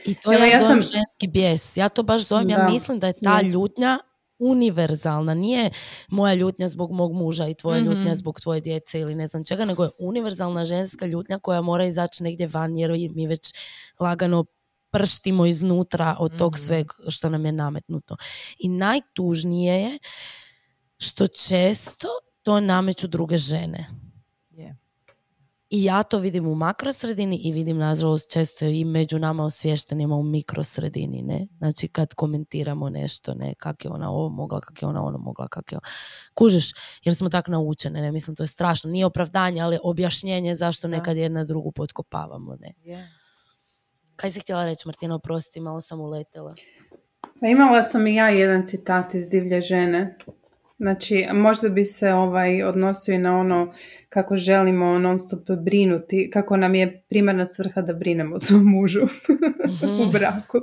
I 0.05 0.14
to 0.14 0.32
Evo, 0.32 0.45
ja, 0.45 0.51
ja 0.51 0.61
zovem 0.61 0.82
sam- 0.82 0.93
ženski 0.93 1.26
bijes. 1.28 1.76
Ja 1.76 1.89
to 1.89 2.03
baš 2.03 2.22
zovem, 2.22 2.51
ja 2.51 2.57
Da. 2.57 2.64
mislim 2.64 2.99
da 2.99 3.07
je 3.07 3.12
ta 3.14 3.43
ljutnja 3.43 3.99
univerzalna. 4.39 5.34
Nije 5.34 5.70
moja 6.09 6.34
ljutnja 6.34 6.68
zbog 6.68 6.93
mog 6.93 7.12
muža 7.12 7.49
i 7.49 7.55
tvoja 7.55 7.80
Mhm. 7.80 7.89
ljutnja 7.89 8.14
zbog 8.14 8.41
tvoje 8.41 8.61
djece 8.61 9.01
ili 9.01 9.14
ne 9.14 9.26
znam 9.26 9.45
čega, 9.45 9.64
nego 9.64 9.84
je 9.84 9.91
univerzalna 9.99 10.64
ženska 10.64 11.07
ljutnja 11.07 11.39
koja 11.39 11.61
mora 11.61 11.84
izaći 11.84 12.22
negdje 12.22 12.47
van 12.47 12.78
jer 12.78 12.91
mi 12.91 13.26
već 13.26 13.55
lagano 14.01 14.45
prštimo 14.91 15.47
iznutra 15.47 16.16
od 16.18 16.39
tog 16.39 16.55
Mhm. 16.55 16.62
sveg 16.62 16.86
što 17.09 17.28
nam 17.28 17.47
je 17.47 17.53
nametnuto. 17.53 18.16
I 18.59 18.68
najtužnije 18.68 19.80
je 19.82 19.99
što 20.99 21.26
često 21.26 22.09
to 22.43 22.61
nameću 22.61 23.07
druge 23.09 23.39
žene. 23.39 23.86
I 25.70 25.84
ja 25.84 26.02
to 26.02 26.18
vidim 26.18 26.46
u 26.46 26.54
makrosredini 26.54 27.36
i 27.36 27.52
vidim 27.52 27.78
nažalost 27.78 28.32
često 28.32 28.64
i 28.64 28.84
među 28.84 29.18
nama 29.18 29.44
osvještenima 29.44 30.16
u 30.16 30.22
mikrosredini, 30.22 31.22
ne? 31.22 31.46
Znači 31.58 31.88
kad 31.88 32.14
komentiramo 32.14 32.90
nešto, 32.90 33.34
ne, 33.34 33.54
kak 33.54 33.84
je 33.84 33.90
ona 33.90 34.10
ovo 34.10 34.28
mogla, 34.28 34.60
kak 34.60 34.82
je 34.82 34.88
ona 34.88 35.04
ono 35.04 35.18
mogla, 35.18 35.48
kak 35.48 35.72
je... 35.72 35.78
Kužiš, 36.34 36.72
jer 37.04 37.14
smo 37.14 37.28
tak 37.28 37.48
naučene, 37.48 38.00
ne, 38.00 38.12
mislim 38.12 38.36
to 38.36 38.42
je 38.42 38.46
strašno. 38.46 38.90
Nije 38.90 39.06
opravdanje, 39.06 39.60
ali 39.60 39.78
objašnjenje 39.82 40.56
zašto 40.56 40.88
Da. 40.88 40.96
nekad 40.96 41.16
jedna 41.16 41.44
drugu 41.44 41.72
potkopavamo, 41.72 42.56
ne. 42.60 42.72
Je. 42.82 43.08
Kaj 44.16 44.30
si 44.30 44.40
htjela 44.40 44.64
reći, 44.64 44.88
Martina, 44.88 45.14
oprosti, 45.14 45.60
malo 45.60 45.80
sam 45.80 46.00
uletela. 46.00 46.50
Pa 47.40 47.46
imala 47.46 47.82
sam 47.82 48.06
i 48.06 48.14
ja 48.14 48.28
jedan 48.28 48.64
citat 48.66 49.14
iz 49.14 49.28
Divlje 49.28 49.60
žene. 49.60 50.16
Znači, 50.78 51.26
možda 51.32 51.68
bi 51.68 51.84
se 51.84 52.12
ovaj 52.12 52.62
odnosio 52.62 53.14
i 53.14 53.18
na 53.18 53.38
ono 53.38 53.72
kako 54.08 54.36
želimo 54.36 54.98
non 54.98 55.18
stop 55.18 55.40
brinuti, 55.64 56.30
kako 56.32 56.56
nam 56.56 56.74
je 56.74 57.02
primarna 57.08 57.46
svrha 57.46 57.80
da 57.80 57.92
brinemo 57.92 58.34
o 58.36 58.40
svom 58.40 58.64
mužu 58.64 59.00
u 59.82 60.02
Mhm. 60.02 60.10
braku. 60.12 60.58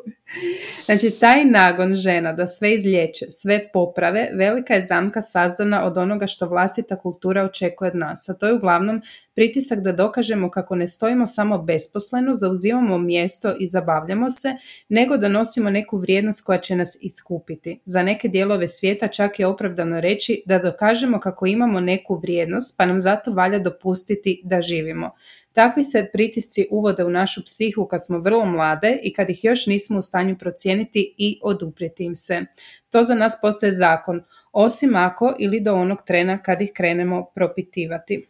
Znači, 0.86 1.12
taj 1.12 1.46
nagon 1.46 1.96
žena 1.96 2.34
da 2.34 2.48
sve 2.48 2.74
izliječe, 2.74 3.26
sve 3.30 3.70
poprave, 3.74 4.30
velika 4.34 4.74
je 4.74 4.82
zamka 4.82 5.22
sazdana 5.22 5.86
od 5.86 5.98
onoga 5.98 6.28
što 6.28 6.48
vlastita 6.50 6.96
kultura 7.00 7.44
očekuje 7.44 7.88
od 7.92 7.96
nas. 7.96 8.30
A 8.30 8.34
to 8.34 8.48
je 8.48 8.54
uglavnom 8.54 9.02
pritisak 9.36 9.80
da 9.80 9.92
dokažemo 9.92 10.50
kako 10.52 10.76
ne 10.76 10.88
stojimo 10.88 11.26
samo 11.26 11.58
besposleno, 11.58 12.34
zauzimamo 12.34 12.98
mjesto 12.98 13.54
i 13.60 13.68
zabavljamo 13.68 14.30
se, 14.30 14.56
nego 14.90 15.18
da 15.18 15.30
nosimo 15.30 15.70
neku 15.70 15.98
vrijednost 15.98 16.46
koja 16.46 16.58
će 16.60 16.76
nas 16.76 16.98
iskupiti. 17.02 17.80
Za 17.86 18.04
neke 18.04 18.28
dijelove 18.28 18.68
svijeta 18.68 19.08
čak 19.08 19.40
je 19.40 19.48
opravdano 19.48 20.02
reći 20.06 20.44
da 20.46 20.60
dokažemo 20.60 21.20
kako 21.20 21.46
imamo 21.46 21.80
neku 21.80 22.16
vrijednost, 22.16 22.78
pa 22.78 22.86
nam 22.86 23.02
zato 23.02 23.32
valja 23.32 23.60
dopustiti 23.60 24.42
da 24.44 24.62
živimo. 24.62 25.12
Takvi 25.54 25.84
se 25.84 26.10
pritisci 26.14 26.68
uvode 26.72 27.04
u 27.04 27.10
našu 27.10 27.44
psihu 27.46 27.88
kad 27.88 28.06
smo 28.06 28.20
vrlo 28.20 28.46
mlade 28.46 29.00
i 29.04 29.14
kad 29.14 29.30
ih 29.30 29.44
još 29.44 29.66
nismo 29.66 29.98
u 29.98 30.02
stanju 30.02 30.38
procijeniti 30.38 31.16
i 31.18 31.40
oduprijeti 31.44 32.04
im 32.04 32.16
se. 32.16 32.46
To 32.90 33.04
za 33.04 33.16
nas 33.16 33.38
postaje 33.42 33.72
zakon, 33.72 34.24
osim 34.52 34.96
ako 34.96 35.36
ili 35.40 35.60
do 35.60 35.74
onog 35.74 36.02
trena 36.06 36.38
kad 36.38 36.62
ih 36.62 36.72
krenemo 36.74 37.26
propitivati. 37.36 38.26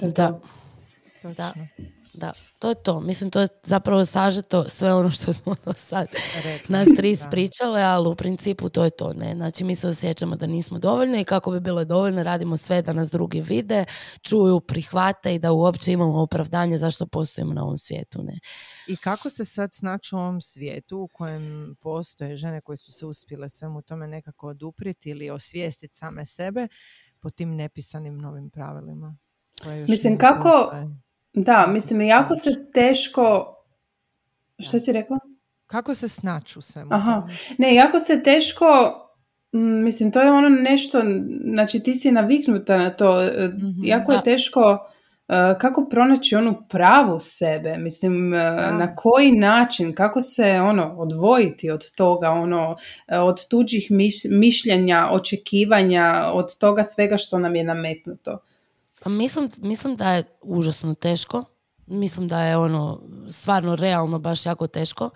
Da. 0.00 0.40
Da, 1.36 1.52
da, 2.14 2.32
to 2.58 2.68
je 2.68 2.74
to. 2.76 3.00
Mislim, 3.00 3.30
to 3.30 3.40
je 3.40 3.48
zapravo 3.62 4.04
sažeto 4.04 4.68
sve 4.68 4.94
ono 4.94 5.10
što 5.10 5.32
smo 5.32 5.54
do 5.64 5.72
sad 5.72 6.06
Rekla. 6.36 6.78
nas 6.78 6.88
tri 6.88 7.08
Da. 7.08 7.12
ispričale, 7.12 7.82
ali 7.82 8.08
u 8.08 8.14
principu 8.14 8.68
to 8.68 8.84
je 8.84 8.90
to. 8.90 9.12
Ne? 9.12 9.34
Znači, 9.34 9.64
mi 9.64 9.74
se 9.74 9.88
osjećamo 9.88 10.36
da 10.36 10.46
nismo 10.46 10.78
dovoljne 10.78 11.20
i 11.20 11.24
kako 11.24 11.50
bi 11.50 11.60
bile 11.60 11.84
dovoljne, 11.84 12.22
radimo 12.22 12.56
sve 12.56 12.82
da 12.82 12.92
nas 12.92 13.10
drugi 13.10 13.40
vide, 13.40 13.84
čuju, 14.22 14.60
prihvate 14.60 15.34
i 15.34 15.38
da 15.38 15.52
uopće 15.52 15.92
imamo 15.92 16.22
opravdanje 16.22 16.78
zašto 16.78 17.06
postojimo 17.06 17.54
na 17.54 17.62
ovom 17.64 17.78
svijetu. 17.78 18.22
Ne? 18.22 18.38
I 18.86 18.96
kako 18.96 19.30
se 19.30 19.44
sad 19.44 19.74
snaći 19.74 20.14
u 20.14 20.18
ovom 20.18 20.40
svijetu 20.40 20.98
u 20.98 21.08
kojem 21.08 21.76
postoje 21.80 22.36
žene 22.36 22.60
koje 22.60 22.76
su 22.76 22.92
se 22.92 23.06
uspjele 23.06 23.48
svemu 23.48 23.82
tome 23.82 24.06
nekako 24.06 24.48
oduprijeti 24.48 25.10
ili 25.10 25.30
osvijestiti 25.30 25.96
same 25.96 26.26
sebe 26.26 26.68
po 27.20 27.30
tim 27.30 27.50
nepisanim 27.50 28.18
novim 28.18 28.50
pravilima? 28.50 29.16
Mislim, 29.88 30.18
kako- 30.18 30.42
postoje? 30.62 30.88
Da, 31.34 31.66
mislim, 31.66 32.00
jako 32.00 32.34
se 32.34 32.50
teško... 32.72 33.54
Što 34.58 34.80
si 34.80 34.92
rekla? 34.92 35.18
Kako 35.66 35.94
se 35.94 36.08
snaći 36.08 36.58
u 36.58 36.62
svemu 36.62 36.88
Aha. 36.92 37.20
tome? 37.20 37.32
Ne, 37.58 37.74
jako 37.74 37.98
se 37.98 38.22
teško, 38.22 38.66
mislim, 39.82 40.12
to 40.12 40.20
je 40.20 40.32
ono 40.32 40.48
nešto, 40.48 41.02
znači 41.54 41.80
ti 41.80 41.94
si 41.94 42.12
naviknuta 42.12 42.76
na 42.78 42.90
to, 42.90 43.22
Mhm, 43.48 43.84
jako 43.84 44.12
da. 44.12 44.16
je 44.16 44.22
teško 44.22 44.88
e, 45.28 45.34
kako 45.60 45.86
pronaći 45.90 46.36
onu 46.36 46.62
pravu 46.68 47.16
sebe, 47.20 47.76
mislim, 47.76 48.34
e, 48.34 48.38
na 48.72 48.94
koji 48.96 49.32
način, 49.32 49.94
kako 49.94 50.20
se 50.20 50.60
ono 50.60 50.94
odvojiti 50.98 51.70
od 51.70 51.90
toga, 51.90 52.30
ono, 52.30 52.76
od 53.10 53.48
tuđih 53.48 53.86
miš- 53.90 54.30
mišljenja, 54.30 55.08
očekivanja, 55.12 56.30
od 56.32 56.58
toga 56.58 56.84
svega 56.84 57.16
što 57.16 57.38
nam 57.38 57.54
je 57.56 57.64
nametnuto. 57.64 58.38
Pa 59.02 59.10
mislim, 59.10 59.50
mislim 59.56 59.96
da 59.96 60.12
je 60.12 60.24
užasno 60.42 60.94
teško. 60.94 61.44
Mislim 61.86 62.28
da 62.28 62.42
je 62.42 62.56
ono 62.56 63.02
stvarno 63.28 63.76
realno 63.76 64.18
baš 64.18 64.46
jako 64.46 64.66
teško. 64.66 65.10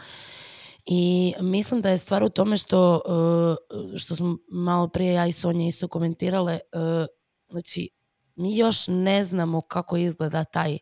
I 0.87 1.35
mislim 1.41 1.81
da 1.83 1.91
je 1.91 1.99
stvar 1.99 2.25
u 2.25 2.29
tome 2.29 2.57
što, 2.57 3.03
uh, 3.07 3.99
što 3.99 4.17
smo 4.17 4.37
malo 4.53 4.89
prije 4.89 5.13
ja 5.13 5.27
i 5.27 5.33
Sonja 5.33 5.67
isto 5.67 5.89
komentirale, 5.89 6.59
uh, 6.75 7.07
znači 7.51 7.89
mi 8.37 8.57
još 8.57 8.85
ne 8.89 9.25
znamo 9.25 9.61
kako 9.61 9.97
izgleda 9.97 10.45
taj 10.45 10.79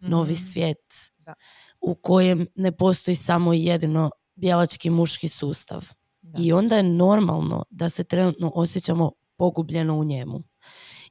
novi 0.00 0.32
Mhm. 0.32 0.40
svijet 0.42 0.78
Da. 1.18 1.34
u 1.80 1.94
kojem 1.94 2.46
ne 2.54 2.72
postoji 2.76 3.14
samo 3.14 3.52
jedino 3.52 4.10
bijelački 4.34 4.90
muški 4.90 5.28
sustav. 5.28 5.88
Da. 6.22 6.38
I 6.42 6.52
onda 6.52 6.76
je 6.76 6.82
normalno 6.82 7.64
da 7.70 7.88
se 7.88 8.04
trenutno 8.04 8.52
osjećamo 8.54 9.12
pogubljeno 9.36 9.98
u 9.98 10.04
njemu. 10.04 10.42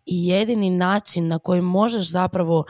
I 0.05 0.27
jedini 0.27 0.69
način 0.69 1.27
na 1.27 1.39
koji 1.39 1.61
možeš 1.61 2.09
zapravo 2.09 2.65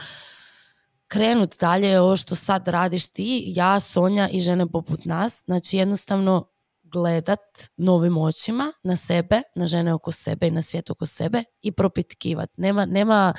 krenut 1.08 1.56
dalje 1.60 1.88
je 1.88 2.00
ovo 2.00 2.16
što 2.16 2.34
sad 2.34 2.68
radiš 2.68 3.08
ti, 3.08 3.44
ja, 3.46 3.80
Sonja 3.80 4.28
i 4.28 4.40
žene 4.40 4.66
poput 4.66 5.04
nas. 5.04 5.42
Znači 5.44 5.76
jednostavno 5.76 6.48
gledat 6.82 7.68
novim 7.76 8.18
očima 8.18 8.72
na 8.82 8.96
sebe, 8.96 9.42
na 9.54 9.66
žene 9.66 9.94
oko 9.94 10.12
sebe 10.12 10.46
i 10.46 10.50
na 10.50 10.62
svijet 10.62 10.90
oko 10.90 11.06
sebe 11.06 11.44
i 11.62 11.72
propitkivat. 11.72 12.50
Nema, 12.56 12.86
nema 12.86 13.34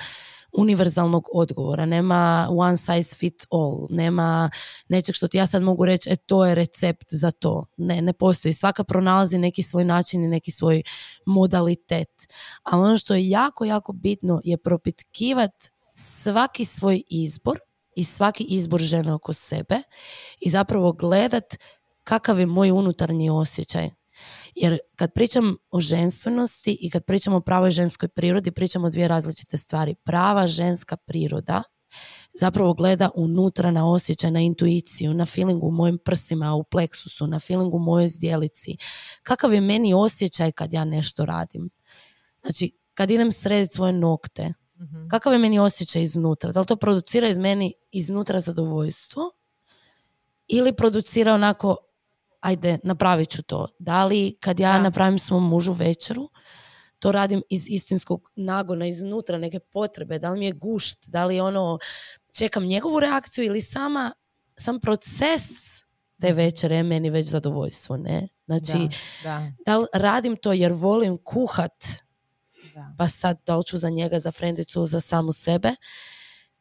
univerzalnog 0.57 1.27
odgovora, 1.33 1.85
nema 1.85 2.47
one 2.51 2.77
size 2.77 3.15
fit 3.15 3.45
all, 3.51 3.87
nema 3.89 4.49
nečeg 4.89 5.15
što 5.15 5.27
ti 5.27 5.37
ja 5.37 5.47
sad 5.47 5.61
mogu 5.61 5.85
reći, 5.85 6.09
e 6.09 6.15
to 6.15 6.45
je 6.45 6.55
recept 6.55 7.05
za 7.09 7.31
to. 7.31 7.65
Ne, 7.77 8.01
ne 8.01 8.13
postoji. 8.13 8.53
Svaka 8.53 8.83
pronalazi 8.83 9.37
neki 9.37 9.63
svoj 9.63 9.85
način 9.85 10.23
i 10.23 10.27
neki 10.27 10.51
svoj 10.51 10.83
modalitet. 11.25 12.09
A 12.63 12.77
ono 12.77 12.97
što 12.97 13.15
je 13.15 13.29
jako, 13.29 13.65
jako 13.65 13.93
bitno 13.93 14.41
je 14.43 14.57
propitkivat 14.57 15.51
svaki 15.93 16.65
svoj 16.65 17.03
izbor 17.09 17.59
i 17.95 18.03
svaki 18.03 18.43
izbor 18.43 18.81
žene 18.81 19.13
oko 19.13 19.33
sebe 19.33 19.77
i 20.39 20.49
zapravo 20.49 20.91
gledat 20.91 21.55
kakav 22.03 22.39
je 22.39 22.45
moj 22.45 22.71
unutarnji 22.71 23.29
osjećaj. 23.29 23.89
Jer 24.61 24.77
kad 24.95 25.13
pričam 25.13 25.57
o 25.71 25.81
ženstvenosti 25.81 26.77
i 26.81 26.89
kad 26.89 27.05
pričam 27.05 27.33
o 27.33 27.41
pravoj 27.41 27.71
ženskoj 27.71 28.09
prirodi, 28.09 28.51
pričamo 28.51 28.87
o 28.87 28.89
dvije 28.89 29.07
različite 29.07 29.57
stvari. 29.57 29.95
Prava 29.95 30.47
ženska 30.47 30.97
priroda 30.97 31.63
zapravo 32.39 32.73
gleda 32.73 33.09
unutra 33.15 33.71
na 33.71 33.91
osjećaj, 33.91 34.31
na 34.31 34.39
intuiciju, 34.39 35.13
na 35.13 35.25
feelingu 35.25 35.67
u 35.67 35.71
mojim 35.71 35.97
prsima, 36.05 36.53
u 36.55 36.63
pleksusu, 36.63 37.27
na 37.27 37.39
feelingu 37.39 37.77
u 37.77 37.79
mojoj 37.79 38.07
zdjelici. 38.07 38.77
Kakav 39.23 39.53
je 39.53 39.61
meni 39.61 39.93
osjećaj 39.93 40.51
kad 40.51 40.73
ja 40.73 40.85
nešto 40.85 41.25
radim? 41.25 41.69
Znači, 42.41 42.71
kad 42.93 43.11
idem 43.11 43.31
srediti 43.31 43.73
svoje 43.75 43.93
nokte, 43.93 44.53
Mhm. 44.79 45.07
kakav 45.07 45.33
je 45.33 45.39
meni 45.39 45.59
osjećaj 45.59 46.01
iznutra? 46.03 46.51
Da 46.51 46.59
li 46.59 46.65
to 46.65 46.75
producira 46.75 47.27
iz 47.27 47.37
meni 47.37 47.73
iznutra 47.91 48.39
zadovoljstvo 48.39 49.31
ili 50.47 50.75
producira 50.75 51.33
onako 51.33 51.77
ajde, 52.47 52.77
napravit 52.83 53.29
ću 53.29 53.43
to. 53.43 53.67
Da 53.79 54.05
li 54.05 54.37
kad 54.39 54.59
ja 54.59 54.81
napravim 54.81 55.19
svom 55.19 55.49
mužu 55.49 55.73
večeru, 55.73 56.29
to 56.99 57.11
radim 57.11 57.41
iz 57.49 57.65
istinskog 57.67 58.31
nagona, 58.35 58.87
iznutra, 58.87 59.37
neke 59.37 59.59
potrebe, 59.59 60.19
da 60.19 60.29
li 60.29 60.39
mi 60.39 60.45
je 60.45 60.51
gušt, 60.51 61.09
da 61.09 61.25
li 61.25 61.39
ono, 61.39 61.79
čekam 62.37 62.65
njegovu 62.65 62.99
reakciju 62.99 63.45
ili 63.45 63.61
sama, 63.61 64.11
sam 64.57 64.79
proces 64.79 65.43
te 66.21 66.33
večere 66.33 66.75
je 66.75 66.83
meni 66.83 67.09
već 67.09 67.27
zadovoljstvo, 67.27 67.97
ne? 67.97 68.27
Znači, 68.45 68.77
Da, 69.23 69.29
da, 69.29 69.51
da 69.65 69.77
li 69.77 69.85
radim 69.93 70.35
to 70.35 70.53
jer 70.53 70.73
volim 70.73 71.17
kuhat, 71.23 71.85
da. 72.75 72.95
pa 72.97 73.07
sad 73.07 73.37
da 73.45 73.57
li 73.57 73.63
ću 73.65 73.77
za 73.77 73.89
njega, 73.89 74.19
za 74.19 74.31
frendicu, 74.31 74.85
za 74.85 74.99
samu 74.99 75.33
sebe. 75.33 75.75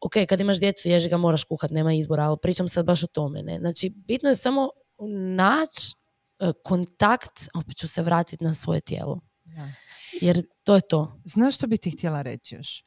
Ok, 0.00 0.12
kad 0.28 0.40
imaš 0.40 0.60
djecu, 0.60 0.88
ježi 0.88 1.08
ga 1.08 1.16
moraš 1.16 1.44
kuhat, 1.44 1.70
nema 1.70 1.94
izbora, 1.94 2.24
ali 2.24 2.36
pričam 2.42 2.68
sad 2.68 2.86
baš 2.86 3.02
o 3.02 3.06
tome. 3.06 3.42
Ne? 3.42 3.58
Znači, 3.58 3.92
bitno 3.96 4.28
je 4.28 4.36
samo 4.36 4.70
naći 5.36 5.94
e, 6.38 6.52
kontakt, 6.64 7.48
opet 7.54 7.76
ću 7.76 7.88
se 7.88 8.02
vratiti 8.02 8.44
na 8.44 8.54
svoje 8.54 8.80
tijelo. 8.80 9.20
da. 9.44 9.68
Jer 10.20 10.42
to 10.64 10.74
je 10.74 10.80
to. 10.80 11.20
Znaš 11.24 11.56
što 11.56 11.66
bi 11.66 11.78
ti 11.78 11.90
htjela 11.90 12.22
reći 12.22 12.54
još? 12.54 12.84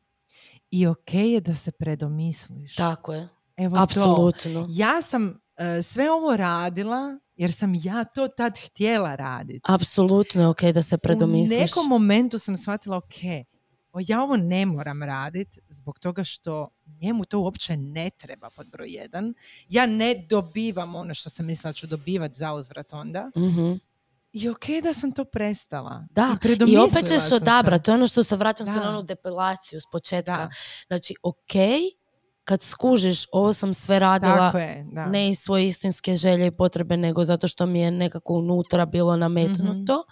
I 0.72 0.88
ok 0.88 1.14
je 1.14 1.42
da 1.42 1.56
se 1.56 1.72
predomisliš. 1.72 2.76
Tako 2.76 3.14
je. 3.14 3.30
Evo 3.58 3.76
to. 3.78 3.84
Apsolutno. 3.84 4.66
Ja 4.70 5.02
sam 5.02 5.40
e, 5.58 5.84
sve 5.84 6.12
ovo 6.12 6.38
radila 6.38 7.20
jer 7.36 7.52
sam 7.52 7.74
ja 7.76 8.04
to 8.04 8.28
tad 8.28 8.54
htjela 8.66 9.16
raditi. 9.16 9.60
Apsolutno 9.64 10.42
je 10.42 10.48
ok 10.48 10.62
da 10.64 10.82
se 10.82 10.96
U 10.96 11.00
predomisliš. 11.00 11.60
nekom 11.60 11.88
momentu 11.90 12.40
sam 12.40 12.58
shvatila, 12.58 12.98
ok, 12.98 13.14
o, 13.94 14.00
ja 14.08 14.22
ovo 14.24 14.36
ne 14.38 14.66
moram 14.66 15.04
raditi 15.04 15.60
zbog 15.70 16.00
toga 16.00 16.24
što 16.24 16.68
njemu 17.02 17.26
to 17.26 17.40
uopće 17.40 17.78
ne 17.78 18.10
treba 18.10 18.50
pod 18.50 18.68
broj 18.68 18.88
jedan. 18.90 19.34
Ja 19.70 19.86
ne 19.86 20.26
dobivam 20.30 20.96
ono 20.96 21.14
što 21.14 21.30
sam 21.30 21.46
mislila 21.46 21.74
ću 21.74 21.88
dobivati 21.88 22.36
za 22.36 22.54
uzvrat 22.54 22.94
onda. 22.94 23.32
Mhm. 23.38 23.72
I 24.34 24.50
ok 24.50 24.66
da 24.84 24.94
sam 24.94 25.12
to 25.12 25.26
prestala. 25.26 26.06
Da, 26.12 26.38
I, 26.68 26.72
i 26.72 26.78
opet 26.78 27.06
ćeš 27.08 27.32
odabrati. 27.32 27.82
se. 27.82 27.86
To 27.86 27.92
je 27.92 27.96
ono 27.96 28.08
što 28.08 28.24
se 28.24 28.36
vraćam 28.36 28.68
se 28.68 28.74
Da. 28.74 28.80
na 28.80 28.90
onu 28.90 29.04
depilaciju 29.04 29.82
s 29.82 29.84
početka. 29.92 30.38
Da, 30.38 30.50
Znači, 30.88 31.16
ok, 31.24 31.54
kad 32.44 32.62
skužiš, 32.62 33.26
ovo 33.32 33.54
sam 33.54 33.74
sve 33.74 34.00
radila 34.00 34.36
tako 34.38 34.58
je. 34.58 34.86
Da. 34.92 35.06
ne 35.06 35.30
iz 35.30 35.40
svoje 35.40 35.68
istinske 35.68 36.16
želje 36.16 36.48
i 36.48 36.52
potrebe, 36.52 36.98
nego 36.98 37.26
zato 37.26 37.48
što 37.48 37.66
mi 37.66 37.80
je 37.80 37.92
nekako 37.92 38.34
unutra 38.34 38.86
bilo 38.86 39.16
nametnuto. 39.18 40.04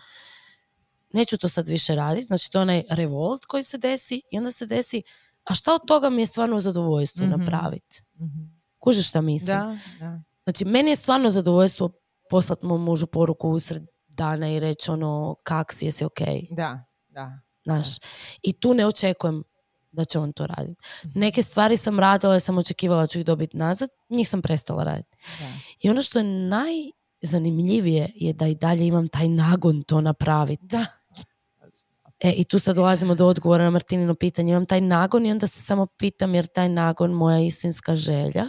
Neću 1.17 1.37
to 1.37 1.49
sad 1.49 1.67
više 1.67 1.95
raditi. 1.95 2.25
Znači, 2.25 2.51
to 2.51 2.57
je 2.57 2.61
onaj 2.61 2.83
revolt 2.89 3.45
koji 3.45 3.63
se 3.63 3.77
desi 3.77 4.21
i 4.31 4.37
onda 4.37 4.51
se 4.51 4.65
desi, 4.65 5.03
a 5.43 5.55
šta 5.55 5.73
od 5.73 5.81
toga 5.87 6.09
mi 6.09 6.21
je 6.21 6.25
stvarno 6.25 6.59
zadovoljstvo 6.59 7.25
Mhm. 7.25 7.39
napraviti? 7.39 8.01
Mhm. 8.15 8.43
Kužiš 8.79 9.09
šta 9.09 9.21
mislim? 9.21 9.57
Da, 9.57 9.77
da. 9.99 10.21
Znači, 10.43 10.65
meni 10.65 10.89
je 10.89 10.95
stvarno 10.95 11.31
zadovoljstvo 11.31 11.89
poslati 12.29 12.65
mom 12.65 12.83
mužu 12.83 13.07
poruku 13.07 13.49
usred 13.49 13.83
dana 14.07 14.49
i 14.49 14.59
reći 14.59 14.91
ono, 14.91 15.35
kak 15.43 15.73
si, 15.73 15.85
jesi 15.85 16.05
ok? 16.05 16.19
Da, 16.51 16.85
Da. 17.07 17.39
Znaš. 17.63 17.87
I 18.41 18.53
tu 18.53 18.73
ne 18.73 18.85
očekujem 18.85 19.43
da 19.91 20.05
će 20.05 20.19
on 20.19 20.33
to 20.33 20.47
raditi. 20.47 20.81
Mhm. 21.05 21.19
Neke 21.19 21.43
stvari 21.43 21.77
sam 21.77 21.99
radila 21.99 22.33
jer 22.33 22.41
sam 22.41 22.57
očekivala 22.57 23.01
da 23.01 23.07
ću 23.07 23.19
ih 23.19 23.25
dobiti 23.25 23.57
nazad, 23.57 23.89
njih 24.09 24.29
sam 24.29 24.41
prestala 24.41 24.83
raditi. 24.83 25.17
Da. 25.39 25.45
I 25.79 25.89
ono 25.89 26.01
što 26.01 26.19
je 26.19 26.23
najzanimljivije 27.23 28.11
je 28.15 28.33
da 28.33 28.47
i 28.47 28.55
dalje 28.55 28.87
imam 28.87 29.07
taj 29.07 29.29
nagon 29.29 29.83
to 29.83 30.01
napraviti. 30.01 30.65
Da. 30.65 30.85
E, 32.19 32.31
i 32.31 32.43
tu 32.43 32.59
sad 32.59 32.75
dolazimo 32.75 33.15
do 33.15 33.27
odgovora 33.27 33.63
na 33.63 33.69
Martinino 33.69 34.15
pitanje. 34.15 34.51
Imam 34.51 34.65
taj 34.65 34.81
nagon 34.81 35.25
i 35.25 35.31
onda 35.31 35.47
se 35.47 35.61
samo 35.61 35.85
pitam 35.85 36.35
jer 36.35 36.47
taj 36.47 36.69
nagon 36.69 37.11
moja 37.11 37.39
istinska 37.39 37.95
želja 37.95 38.45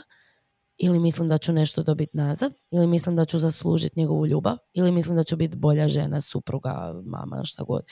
ili 0.78 0.98
mislim 0.98 1.28
da 1.28 1.38
ću 1.38 1.52
nešto 1.52 1.82
dobiti 1.82 2.16
nazad, 2.16 2.52
ili 2.70 2.86
mislim 2.86 3.16
da 3.16 3.24
ću 3.24 3.38
zaslužiti 3.38 4.00
njegovu 4.00 4.26
ljubav, 4.26 4.56
ili 4.72 4.92
mislim 4.92 5.16
da 5.16 5.24
ću 5.24 5.36
biti 5.36 5.56
bolja 5.56 5.88
žena, 5.88 6.20
supruga, 6.20 6.94
mama, 7.04 7.44
šta 7.44 7.62
god. 7.62 7.82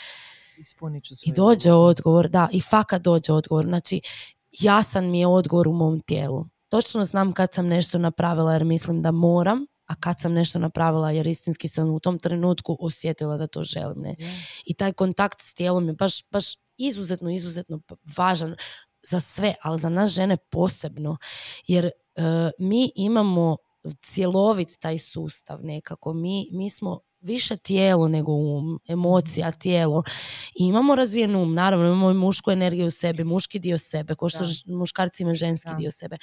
Ispunit 0.59 1.05
ću 1.05 1.14
I 1.22 1.33
dođe 1.33 1.72
ulogu. 1.72 1.89
odgovor, 1.89 2.29
da, 2.29 2.49
i 2.53 2.61
fakat 2.61 3.03
dođe 3.03 3.33
odgovor. 3.33 3.64
Znači, 3.64 4.01
jasan 4.51 5.11
mi 5.11 5.20
je 5.20 5.27
odgovor 5.27 5.68
u 5.68 5.72
mom 5.72 6.01
tijelu. 6.01 6.45
Točno 6.68 7.05
znam 7.05 7.33
kad 7.33 7.53
sam 7.53 7.66
nešto 7.66 7.99
napravila 7.99 8.53
jer 8.53 8.64
mislim 8.64 9.03
da 9.03 9.11
moram, 9.11 9.66
a 9.87 9.95
kad 9.95 10.20
sam 10.20 10.32
nešto 10.32 10.59
napravila 10.59 11.11
jer 11.11 11.26
istinski 11.26 11.68
sam 11.68 11.91
u 11.91 12.01
tom 12.01 12.18
trenutku 12.18 12.76
osjetila 12.80 13.37
da 13.37 13.47
to 13.47 13.62
želim. 13.62 14.03
Ne? 14.03 14.14
Je. 14.18 14.41
I 14.66 14.74
taj 14.74 14.93
kontakt 14.93 15.41
s 15.41 15.55
tijelom 15.55 15.89
je 15.89 15.93
baš, 15.95 16.28
baš 16.30 16.45
izuzetno, 16.76 17.30
izuzetno 17.30 17.80
važan 18.16 18.57
za 19.03 19.20
sve, 19.20 19.55
ali 19.62 19.78
za 19.78 19.89
nas 19.89 20.11
žene 20.11 20.37
posebno. 20.37 21.16
Jer 21.66 21.84
e, 21.84 21.91
mi 22.59 22.93
imamo 22.95 23.57
cjelovit 24.03 24.78
taj 24.80 24.99
sustav 24.99 25.59
nekako. 25.62 26.12
Mi, 26.12 26.49
mi 26.53 26.70
smo 26.70 27.01
više 27.20 27.57
tijelo 27.57 28.09
nego 28.09 28.32
um, 28.32 28.80
emocija, 28.89 29.53
tijelo. 29.53 30.03
I 30.55 30.64
imamo 30.64 30.95
razvijen 30.95 31.37
um, 31.37 31.55
naravno 31.55 31.87
imamo 31.87 32.11
i 32.11 32.14
mušku 32.14 32.51
energiju 32.51 32.87
u 32.87 32.91
sebi, 32.91 33.24
muški 33.24 33.59
dio 33.59 33.78
sebe, 33.78 34.14
ko 34.14 34.28
što 34.28 34.39
Da. 34.39 34.74
muškarci 34.74 35.22
imaju 35.22 35.34
ženski 35.34 35.70
Da. 35.70 35.76
dio 35.76 35.91
sebe. 35.91 36.16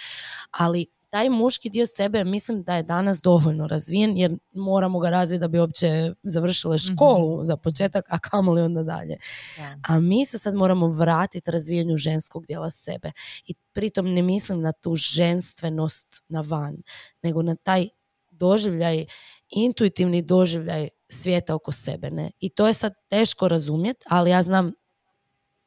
Ali 0.51 0.85
taj 1.13 1.29
muški 1.29 1.69
dio 1.69 1.85
sebe 1.85 2.23
mislim 2.23 2.63
da 2.63 2.75
je 2.75 2.83
danas 2.83 3.21
dovoljno 3.21 3.67
razvijen 3.67 4.17
jer 4.17 4.37
moramo 4.51 4.99
ga 4.99 5.09
razviti 5.09 5.39
da 5.39 5.47
bi 5.47 5.59
uopće 5.59 6.13
završile 6.23 6.77
školu 6.77 7.45
za 7.45 7.57
početak, 7.57 8.05
a 8.09 8.19
kamoli 8.19 8.61
onda 8.61 8.83
dalje. 8.83 9.17
Da. 9.57 9.75
A 9.87 9.99
mi 9.99 10.25
se 10.25 10.37
sad 10.37 10.55
moramo 10.55 10.87
vratiti 10.87 11.51
razvijanju 11.51 11.97
ženskog 11.97 12.45
dijela 12.45 12.69
sebe. 12.69 13.11
I 13.45 13.53
pritom 13.73 14.13
ne 14.13 14.21
mislim 14.21 14.61
na 14.61 14.71
tu 14.71 14.95
ženstvenost 14.95 16.23
na 16.27 16.41
van, 16.41 16.77
nego 17.23 17.41
na 17.41 17.55
taj 17.55 17.89
doživljaj, 18.29 19.05
intuitivni 19.49 20.21
doživljaj 20.21 20.89
svijeta 21.09 21.55
oko 21.55 21.71
sebe. 21.71 22.11
Ne? 22.11 22.31
I 22.39 22.49
to 22.49 22.67
je 22.67 22.73
sad 22.73 22.93
teško 23.09 23.47
razumjeti, 23.47 24.05
ali 24.09 24.29
ja 24.29 24.43
znam 24.43 24.73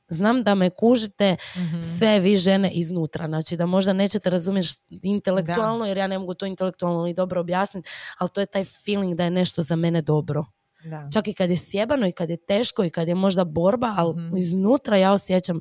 Znam 0.09 0.42
da 0.42 0.54
me 0.54 0.70
kužite 0.70 1.36
Mhm. 1.57 1.82
sve 1.98 2.20
vi 2.20 2.36
žene 2.36 2.70
iznutra, 2.70 3.26
znači 3.26 3.57
da 3.57 3.66
možda 3.66 3.92
nećete 3.92 4.30
razumjeti 4.30 4.68
intelektualno, 5.02 5.86
jer 5.86 5.96
ja 5.96 6.07
ne 6.07 6.18
mogu 6.18 6.34
to 6.34 6.46
intelektualno 6.46 7.04
ni 7.04 7.14
dobro 7.14 7.40
objasniti, 7.40 7.88
ali 8.18 8.30
to 8.30 8.40
je 8.40 8.46
taj 8.46 8.64
feeling 8.64 9.14
da 9.14 9.24
je 9.24 9.30
nešto 9.30 9.62
za 9.62 9.76
mene 9.76 10.02
dobro. 10.02 10.44
Da. 10.84 11.09
Čak 11.12 11.28
i 11.28 11.34
kad 11.34 11.50
je 11.50 11.57
sjebano 11.59 12.07
i 12.07 12.12
kad 12.12 12.30
je 12.30 12.36
teško 12.38 12.84
i 12.84 12.90
kad 12.90 13.09
je 13.09 13.14
možda 13.14 13.44
borba, 13.44 13.94
ali 13.96 14.14
Mhm. 14.16 14.36
iznutra 14.36 14.96
ja 14.96 15.12
osjećam 15.12 15.61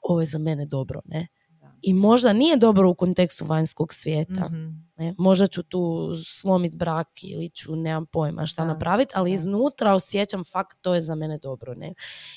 ovo 0.00 0.20
je 0.20 0.26
za 0.26 0.38
mene 0.38 0.66
dobro, 0.66 1.00
ne? 1.04 1.26
Da. 1.50 1.72
I 1.82 1.94
možda 1.94 2.32
nije 2.32 2.56
dobro 2.56 2.90
u 2.90 2.94
kontekstu 2.94 3.44
vanjskog 3.44 3.92
svijeta. 3.92 4.44
Mhm. 4.46 4.68
Ne? 4.96 5.14
Možda 5.18 5.46
ću 5.46 5.62
tu 5.62 6.12
slomit 6.26 6.76
brak 6.76 7.08
ili 7.22 7.50
ću, 7.50 7.76
nemam 7.76 8.06
pojma 8.06 8.46
šta 8.46 8.62
Da, 8.62 8.68
napraviti, 8.68 9.12
ali 9.14 9.30
da. 9.30 9.34
iznutra 9.34 9.94
osjećam 9.94 10.44
fakt 10.44 10.78
to 10.80 10.94
je 10.94 11.00
za 11.00 11.14
mene 11.14 11.38
dobro. 11.38 11.74
Ne? 11.74 11.94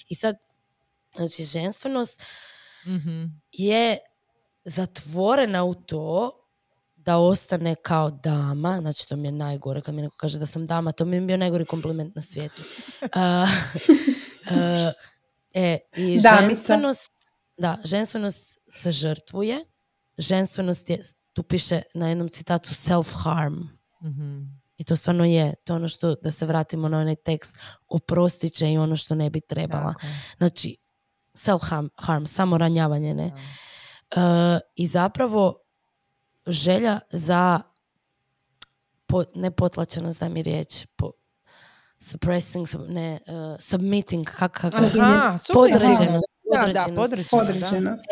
I 0.09 0.15
sad, 0.15 0.35
znači, 1.18 1.43
ženstvenost 1.43 2.24
Mhm. 2.86 3.24
je 3.51 3.97
zatvorena 4.65 5.63
u 5.63 5.74
to 5.74 6.32
da 6.95 7.18
ostane 7.18 7.76
kao 7.76 8.11
dama, 8.11 8.78
znači 8.82 9.09
to 9.09 9.15
mi 9.15 9.28
je 9.28 9.32
najgore 9.32 9.82
kad 9.82 9.95
mi 9.95 10.01
neko 10.01 10.15
kaže 10.18 10.39
da 10.39 10.45
sam 10.45 10.68
dama, 10.68 10.91
to 10.91 11.05
mi 11.05 11.15
je 11.15 11.22
bio 11.22 11.38
najgori 11.38 11.65
kompliment 11.65 12.15
na 12.15 12.22
svijetu. 12.22 12.61
A, 13.13 13.47
a, 14.51 14.91
e, 15.53 15.78
i 15.97 16.20
ženstvenost, 16.20 17.11
da, 17.57 17.78
ženstvenost 17.84 18.57
se 18.72 18.91
žrtvuje, 18.91 19.65
ženstvenost 20.18 20.89
je, 20.89 20.99
tu 21.34 21.43
piše 21.43 21.82
na 21.93 22.09
jednom 22.09 22.30
citatu 22.30 22.70
self-harm. 22.70 23.63
Mhm. 24.03 24.41
I 24.78 24.84
to 24.84 24.95
stvarno 24.95 25.26
je, 25.26 25.53
to 25.63 25.74
je 25.74 25.76
ono 25.76 25.88
što, 25.88 26.15
da 26.15 26.32
se 26.32 26.45
vratimo 26.45 26.89
na 26.89 26.99
onaj 26.99 27.15
tekst, 27.15 27.57
oprostit 27.88 28.53
će 28.53 28.72
i 28.72 28.78
ono 28.78 28.95
što 28.95 29.15
ne 29.15 29.30
bi 29.30 29.41
trebala. 29.41 29.93
Tako. 29.93 30.05
Znači, 30.38 30.78
self-harm, 31.38 31.89
harm, 31.95 32.25
samo 32.25 32.57
ranjavanje, 32.57 33.13
ne? 33.13 33.31
E, 34.11 34.19
I 34.75 34.88
zapravo 34.88 35.59
želja 36.47 36.99
za 37.09 37.61
po, 39.07 39.23
ne 39.35 39.51
potlačenost, 39.51 40.19
daj 40.19 40.29
mi 40.29 40.43
riječ, 40.43 40.85
po, 40.95 41.11
suppressing, 41.99 42.67
sub- 42.67 42.89
ne, 42.89 43.13
e, 43.15 43.19
submitting, 43.59 44.27
kako 44.27 44.59
kako 44.61 44.77
Aha, 44.99 45.38
super. 45.38 45.53
podređenost. 45.55 46.25
Da, 46.53 46.73
da, 46.73 46.85
podređenost. 46.95 47.29
podređeno. 47.29 47.59
da. 47.59 47.67
Podređenost. 47.67 48.05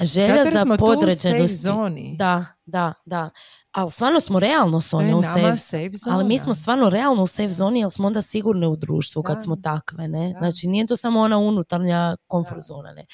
Želja 0.00 0.34
Zato 0.44 0.50
za 0.50 0.58
smo 0.58 0.76
tu 0.76 0.84
u 0.84 0.86
safe 0.86 0.96
podređenost. 1.00 1.54
zoni. 1.62 2.14
Da, 2.18 2.44
da, 2.66 2.92
da. 3.04 3.30
Ali 3.74 3.90
stvarno 3.90 4.20
smo 4.20 4.40
realno 4.40 4.80
Sonja 4.80 5.16
u 5.16 5.22
safe 5.22 5.56
safe 5.56 5.90
zona. 6.04 6.16
ali 6.16 6.24
mi 6.24 6.38
smo 6.38 6.54
stvarno 6.54 6.88
realno 6.90 7.22
u 7.22 7.26
safe 7.26 7.52
zoni 7.52 7.80
jer 7.80 7.90
smo 7.90 8.06
onda 8.06 8.22
sigurne 8.22 8.68
u 8.68 8.76
društvu 8.76 9.22
kad 9.22 9.42
smo 9.42 9.56
takve, 9.56 10.08
ne? 10.08 10.32
Da. 10.32 10.38
Znači 10.38 10.68
nije 10.68 10.86
to 10.86 10.96
samo 10.96 11.20
ona 11.20 11.38
unutarnja 11.38 12.16
komfort 12.26 12.60
zona, 12.62 12.92
ne? 12.92 13.06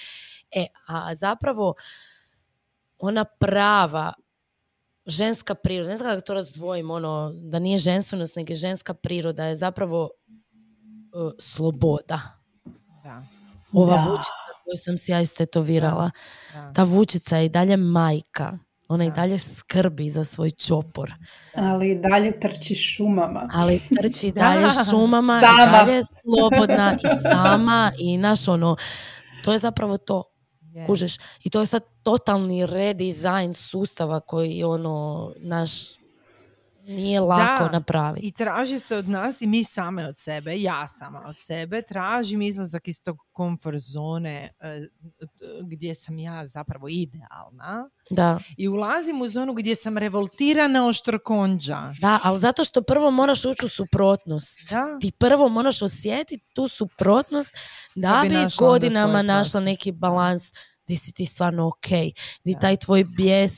E, 0.50 0.66
a 0.86 1.14
zapravo 1.14 1.74
ona 2.98 3.24
prava 3.24 4.12
ženska 5.06 5.54
priroda, 5.54 5.90
ne 5.90 5.96
znam 5.96 6.10
kako 6.10 6.20
to 6.20 6.34
razdvojim, 6.34 6.90
ono, 6.90 7.32
da 7.34 7.58
nije 7.58 7.78
ženstvenost, 7.78 8.36
nego 8.36 8.52
je 8.52 8.56
ženska 8.56 8.94
priroda 8.94 9.44
je 9.44 9.56
zapravo 9.56 10.10
uh, 11.14 11.32
sloboda. 11.38 12.20
Da, 13.04 13.22
Ova 13.72 13.96
Da. 13.96 14.02
vučica 14.10 14.30
koju 14.64 14.76
sam 14.76 14.98
si 14.98 15.12
ja 15.12 15.20
istetovirala, 15.20 16.10
da. 16.52 16.72
ta 16.72 16.82
vučica 16.82 17.36
je 17.36 17.46
i 17.46 17.48
dalje 17.48 17.76
majka. 17.76 18.58
Ona 18.90 19.04
i 19.04 19.08
Da. 19.08 19.14
dalje 19.14 19.38
skrbi 19.38 20.10
za 20.10 20.24
svoj 20.24 20.50
čopor. 20.50 21.14
Ali 21.54 21.90
i 21.90 21.94
dalje 21.96 22.40
trči 22.40 22.74
šumama. 22.74 23.48
ali 23.52 23.80
trči 23.92 24.30
Da. 24.32 24.40
dalje 24.40 24.66
šumama 24.90 25.40
Sama. 25.40 25.62
i 25.62 25.72
dalje 25.72 25.92
je 25.92 26.02
slobodna 26.04 26.92
i 26.94 27.22
sama 27.22 27.92
i 27.98 28.16
naš 28.16 28.48
ono, 28.48 28.76
to 29.44 29.52
je 29.52 29.58
zapravo 29.58 29.96
to, 29.96 30.24
Je. 30.72 30.86
kužeš. 30.86 31.14
I 31.44 31.50
to 31.50 31.60
je 31.60 31.66
sad 31.66 31.82
totalni 32.02 32.66
redizajn 32.66 33.54
sustava 33.54 34.20
koji 34.20 34.64
ono, 34.64 35.30
naš, 35.38 35.70
nije 36.90 37.20
lako 37.20 37.64
Da. 37.64 37.70
napraviti. 37.70 38.26
I 38.26 38.32
traži 38.32 38.78
se 38.78 38.96
od 38.96 39.08
nas 39.08 39.40
i 39.40 39.46
mi 39.46 39.64
same 39.64 40.06
od 40.06 40.16
sebe, 40.16 40.54
ja 40.54 40.88
sama 40.88 41.22
od 41.26 41.36
sebe, 41.38 41.82
tražim 41.82 42.42
izlazak 42.42 42.88
iz 42.88 43.02
tog 43.02 43.16
komfort 43.32 43.78
zone 43.78 44.30
e, 44.60 44.80
t- 45.18 45.26
gdje 45.62 45.94
sam 45.94 46.18
ja 46.18 46.46
zapravo 46.46 46.88
idealna 46.88 47.90
Da, 48.10 48.38
i 48.56 48.68
ulazim 48.68 49.20
u 49.20 49.28
zonu 49.28 49.52
gdje 49.54 49.76
sam 49.76 49.98
revoltirana 49.98 50.86
oštrokonđa. 50.86 51.94
da, 52.00 52.18
ali 52.22 52.38
zato 52.40 52.64
što 52.64 52.82
prvo 52.82 53.10
moraš 53.10 53.44
ući 53.44 53.64
u 53.64 53.70
suprotnost. 53.70 54.70
Da. 54.70 54.98
Ti 55.00 55.12
prvo 55.12 55.48
moraš 55.48 55.82
osjetiti 55.82 56.44
tu 56.54 56.68
suprotnost 56.68 57.54
da, 57.94 58.08
Da 58.10 58.20
bi 58.22 58.28
bi 58.30 58.50
s 58.50 58.56
godinama 58.56 59.22
našla 59.22 59.60
neki 59.60 59.92
balans 59.92 60.42
gdje 60.84 60.96
si 60.96 61.12
ti 61.12 61.26
stvarno 61.26 61.66
ok, 61.68 61.86
gdje 62.42 62.58
taj 62.58 62.76
tvoj 62.76 63.04
bijes 63.06 63.52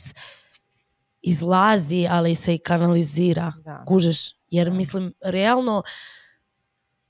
izlazi, 1.22 2.06
ali 2.10 2.34
se 2.34 2.54
i 2.54 2.58
kanalizira. 2.58 3.52
Da. 3.64 3.84
Kužeš? 3.88 4.18
Jer 4.48 4.68
Da. 4.68 4.74
mislim, 4.74 5.14
realno, 5.20 5.82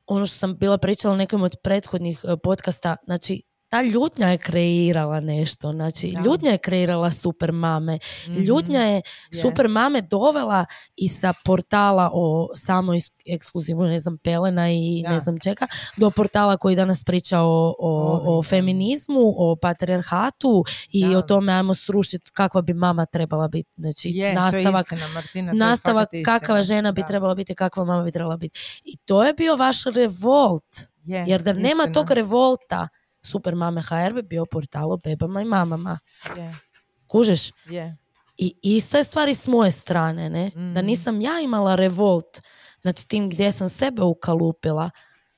ono 0.06 0.26
što 0.26 0.38
sam 0.38 0.58
bila 0.58 0.78
pričala 0.78 1.14
u 1.14 1.16
nekom 1.16 1.42
od 1.42 1.56
prethodnih 1.62 2.24
e, 2.24 2.36
podcasta, 2.42 2.96
znači, 3.04 3.42
ta 3.72 3.82
ljutnja 3.82 4.28
je 4.28 4.38
kreirala 4.38 5.20
nešto, 5.20 5.70
znači, 5.70 6.10
Da. 6.10 6.20
ljutnja 6.20 6.50
je 6.50 6.58
kreirala 6.58 7.10
super 7.12 7.52
mame, 7.52 7.98
Mhm. 8.24 8.40
ljutnja 8.40 8.80
je 8.80 8.94
Je. 8.94 9.02
super 9.32 9.68
mame 9.68 10.00
dovela 10.02 10.64
i 10.96 11.08
sa 11.08 11.32
portala 11.44 12.10
o 12.12 12.48
samo 12.54 12.92
ekskluzivno, 13.26 13.84
ne 13.84 14.00
znam, 14.00 14.18
pelena 14.18 14.70
i 14.70 15.02
Da. 15.02 15.10
ne 15.10 15.20
znam 15.20 15.38
čega, 15.38 15.66
do 15.96 16.10
portala 16.10 16.56
koji 16.56 16.76
danas 16.76 17.04
priča 17.04 17.40
o, 17.40 17.74
o, 17.78 17.92
o 18.28 18.42
feminizmu, 18.42 19.20
o 19.36 19.56
patrijarhatu 19.56 20.64
i 20.90 21.04
Da. 21.04 21.18
o 21.18 21.22
tome 21.22 21.52
ajmo 21.52 21.74
srušiti 21.74 22.30
kakva 22.32 22.62
bi 22.62 22.74
mama 22.74 23.06
trebala 23.06 23.48
biti. 23.48 23.70
Znači, 23.76 24.10
Je, 24.10 24.34
nastavak 24.34 24.52
to 24.88 24.94
je 24.94 24.98
istina, 24.98 25.14
Martina, 25.14 25.50
to 25.50 25.56
je 25.56 25.58
nastavak 25.60 26.08
istina. 26.12 26.24
kakva 26.30 26.62
žena 26.62 26.92
bi 26.92 27.00
Da. 27.00 27.06
trebala 27.06 27.34
biti, 27.34 27.54
kakva 27.54 27.84
mama 27.84 28.02
bi 28.02 28.12
trebala 28.12 28.36
biti. 28.36 28.58
I 28.84 28.96
to 28.96 29.24
je 29.24 29.32
bio 29.34 29.56
vaš 29.56 29.76
revolt. 29.86 30.76
Je, 31.04 31.24
Jer 31.28 31.42
da 31.42 31.52
nema 31.52 31.68
istina. 31.82 31.92
tog 31.94 32.10
revolta, 32.10 32.88
Super 33.22 33.54
Mame 33.54 33.80
HR 33.80 34.14
bi 34.14 34.22
bio 34.22 34.46
portal 34.46 34.92
o 34.92 34.96
bebama 34.96 35.42
i 35.42 35.44
mamama. 35.44 35.98
Je, 36.36 36.54
Kužeš? 37.06 37.50
je. 37.66 37.96
I 38.36 38.54
ista 38.64 38.98
je 38.98 39.04
stvari 39.04 39.34
s 39.34 39.46
moje 39.46 39.70
strane, 39.70 40.30
ne? 40.30 40.50
Da 40.50 40.60
Mhm. 40.60 40.86
nisam 40.86 41.20
ja 41.20 41.40
imala 41.40 41.74
revolt 41.74 42.40
nad 42.82 43.04
tim 43.04 43.30
gdje 43.30 43.52
sam 43.52 43.68
sebe 43.68 44.02
ukalupila, 44.02 44.90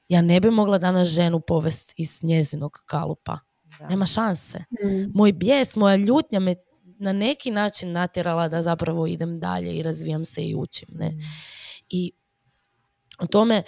Ja 0.08 0.22
ne 0.22 0.40
bi 0.40 0.50
mogla 0.50 0.78
danas 0.78 1.08
ženu 1.08 1.40
povesti 1.40 1.94
iz 1.96 2.22
njezinog 2.22 2.82
kalupa. 2.86 3.38
Da. 3.78 3.88
Nema 3.88 4.06
šanse. 4.06 4.58
Mm. 4.58 5.10
Moj 5.14 5.32
bijes, 5.32 5.76
moja 5.76 5.96
ljutnja 5.96 6.40
me 6.40 6.54
na 6.98 7.12
neki 7.12 7.50
način 7.50 7.92
natjerala 7.92 8.48
da 8.48 8.62
zapravo 8.62 9.06
idem 9.06 9.40
dalje 9.40 9.72
i 9.72 9.82
razvijam 9.82 10.24
se 10.24 10.42
i 10.42 10.54
učim. 10.54 10.88
Ne? 10.92 11.08
Mm. 11.08 11.18
I 11.88 12.12
o 13.18 13.26
tome 13.26 13.62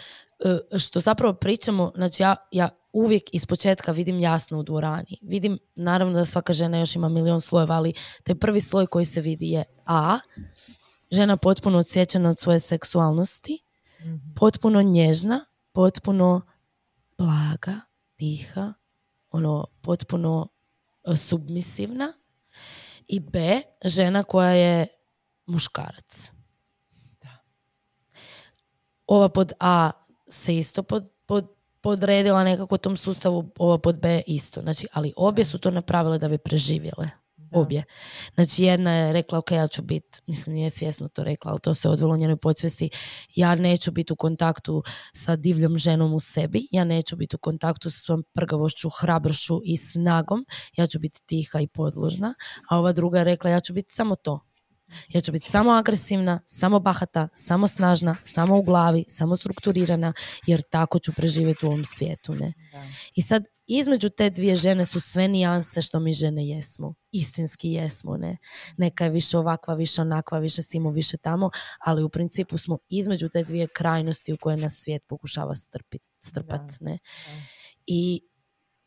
e, 0.45 0.79
što 0.79 1.01
zapravo 1.01 1.35
pričamo, 1.35 1.93
znači 1.95 2.23
ja, 2.23 2.37
ja 2.51 2.69
uvijek 2.93 3.23
iz 3.33 3.47
početka 3.47 3.93
vidim 3.93 4.21
jasno 4.21 4.59
u 4.59 4.63
dvorani. 4.63 5.19
Vidim, 5.23 5.59
naravno 5.75 6.13
da 6.19 6.25
svaka 6.25 6.53
žena 6.53 6.79
još 6.79 6.97
ima 6.97 7.09
milion 7.09 7.41
slojeva, 7.41 7.75
ali 7.75 7.93
taj 8.23 8.35
prvi 8.35 8.61
sloj 8.61 8.87
koji 8.87 9.05
se 9.05 9.21
vidi 9.21 9.51
je 9.51 9.65
A, 9.87 10.19
žena 11.11 11.37
potpuno 11.37 11.79
odsječena 11.79 12.31
od 12.31 12.39
svoje 12.39 12.61
seksualnosti, 12.61 13.67
Mhm. 14.01 14.17
potpuno 14.37 14.83
nježna, 14.83 15.45
potpuno 15.73 16.43
blaga, 17.19 17.81
tiha, 18.17 18.73
ono, 19.31 19.67
potpuno 19.83 20.49
e, 21.05 21.17
submisivna 21.17 22.13
i 23.07 23.21
B, 23.21 23.63
žena 23.85 24.25
koja 24.25 24.51
je 24.51 24.87
muškarac. 25.47 26.31
Ova 29.07 29.29
pod 29.29 29.53
A 29.61 29.91
se 30.29 30.57
isto 30.57 30.83
pod, 30.83 31.13
pod, 31.27 31.47
podredila 31.81 32.45
nekako 32.45 32.79
tom 32.79 32.97
sustavu, 32.97 33.51
ova 33.59 33.79
pod 33.79 34.01
B 34.01 34.23
isto. 34.27 34.61
Znači, 34.61 34.87
ali 34.93 35.13
obje 35.17 35.45
su 35.45 35.59
to 35.59 35.71
napravile 35.71 36.19
da 36.19 36.29
bi 36.29 36.39
preživjele. 36.39 37.11
Da. 37.37 37.59
Obje. 37.59 37.85
Znači 38.35 38.65
jedna 38.65 38.93
je 38.93 39.13
rekla, 39.13 39.39
ok, 39.39 39.51
ja 39.51 39.69
ću 39.69 39.83
biti, 39.83 40.21
mislim 40.27 40.55
nije 40.55 40.71
svjesno 40.71 41.09
to 41.09 41.25
rekla, 41.25 41.51
ali 41.51 41.61
to 41.61 41.75
se 41.75 41.89
odvelo 41.89 42.15
u 42.15 42.17
njenoj 42.17 42.37
podsvijesti, 42.37 42.91
ja 43.35 43.55
neću 43.55 43.93
biti 43.93 44.13
u 44.13 44.17
kontaktu 44.17 44.83
sa 45.13 45.37
divljom 45.37 45.79
ženom 45.79 46.15
u 46.15 46.21
sebi, 46.21 46.69
ja 46.71 46.85
neću 46.85 47.17
biti 47.17 47.37
u 47.37 47.39
kontaktu 47.39 47.91
sa 47.91 47.99
svojom 47.99 48.25
prgavošću, 48.35 48.91
hrabrošću 49.01 49.61
i 49.65 49.77
snagom, 49.77 50.47
ja 50.77 50.87
ću 50.87 50.99
biti 50.99 51.23
tiha 51.27 51.61
i 51.61 51.67
podložna, 51.67 52.35
a 52.71 52.79
ova 52.79 52.93
druga 52.93 53.19
je 53.19 53.25
rekla, 53.25 53.51
ja 53.51 53.61
ću 53.61 53.73
biti 53.73 53.95
samo 53.95 54.17
to. 54.17 54.41
Ja 55.09 55.21
ću 55.21 55.33
biti 55.33 55.51
samo 55.51 55.71
agresivna, 55.71 56.41
samo 56.47 56.81
bahata, 56.81 57.29
samo 57.35 57.69
snažna, 57.69 58.17
samo 58.23 58.59
u 58.59 58.63
glavi, 58.63 59.05
samo 59.09 59.37
strukturirana, 59.37 60.13
jer 60.47 60.63
tako 60.63 60.99
ću 60.99 61.13
preživjeti 61.13 61.67
u 61.67 61.69
ovom 61.69 61.85
svijetu. 61.85 62.35
Ne? 62.35 62.53
Da. 62.73 62.83
I 63.15 63.23
sad 63.23 63.45
između 63.67 64.09
te 64.11 64.31
dvije 64.31 64.57
žene 64.57 64.87
su 64.87 65.01
sve 65.01 65.29
nijanse 65.29 65.83
što 65.83 66.01
mi 66.01 66.13
žene 66.13 66.49
jesmo. 66.49 66.95
Istinski 67.13 67.71
jesmo, 67.71 68.17
ne? 68.17 68.37
Neka 68.77 69.05
je 69.05 69.11
više 69.11 69.39
ovakva, 69.39 69.75
više 69.75 70.03
onakva, 70.03 70.39
više 70.39 70.63
simo, 70.63 70.91
više 70.91 71.17
tamo, 71.17 71.51
ali 71.81 72.03
u 72.03 72.09
principu 72.09 72.59
smo 72.59 72.79
između 72.89 73.29
te 73.29 73.43
dvije 73.43 73.69
krajnosti 73.69 74.33
u 74.33 74.37
koje 74.41 74.57
nas 74.57 74.75
svijet 74.75 75.03
pokušava 75.09 75.55
strpit, 75.55 76.03
strpat, 76.21 76.61
Da, 76.61 76.77
ne? 76.81 76.99
I 77.87 78.21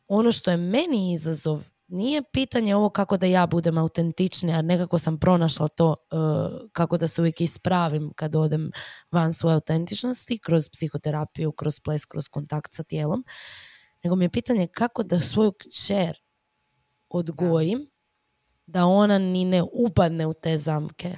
ono 0.08 0.32
što 0.32 0.50
je 0.50 0.56
meni 0.56 1.12
izazov 1.12 1.70
nije 1.90 2.22
pitanje 2.32 2.76
ovo 2.76 2.90
kako 2.90 3.16
da 3.16 3.26
ja 3.26 3.46
budem 3.46 3.78
autentičnija, 3.78 4.56
jer 4.56 4.64
nekako 4.64 4.98
sam 4.98 5.18
pronašla 5.18 5.68
to 5.68 5.88
uh, 5.88 6.70
kako 6.72 6.98
da 6.98 7.08
se 7.08 7.20
uvijek 7.20 7.40
ispravim 7.40 8.12
kad 8.16 8.36
odem 8.36 8.70
van 9.12 9.34
svoje 9.34 9.54
autentičnosti, 9.54 10.38
kroz 10.38 10.68
psihoterapiju, 10.72 11.52
kroz 11.52 11.80
ples, 11.80 12.04
kroz 12.04 12.28
kontakt 12.28 12.72
sa 12.72 12.82
tijelom, 12.82 13.24
nego 14.04 14.16
mi 14.16 14.24
je 14.24 14.30
pitanje 14.30 14.66
kako 14.66 15.02
da 15.02 15.20
svoju 15.20 15.52
kćer 15.52 16.16
odgojim 17.08 17.90
da 18.66 18.84
ona 18.84 19.18
ni 19.18 19.44
ne 19.44 19.62
upadne 19.72 20.26
u 20.26 20.32
te 20.32 20.58
zamke. 20.58 21.16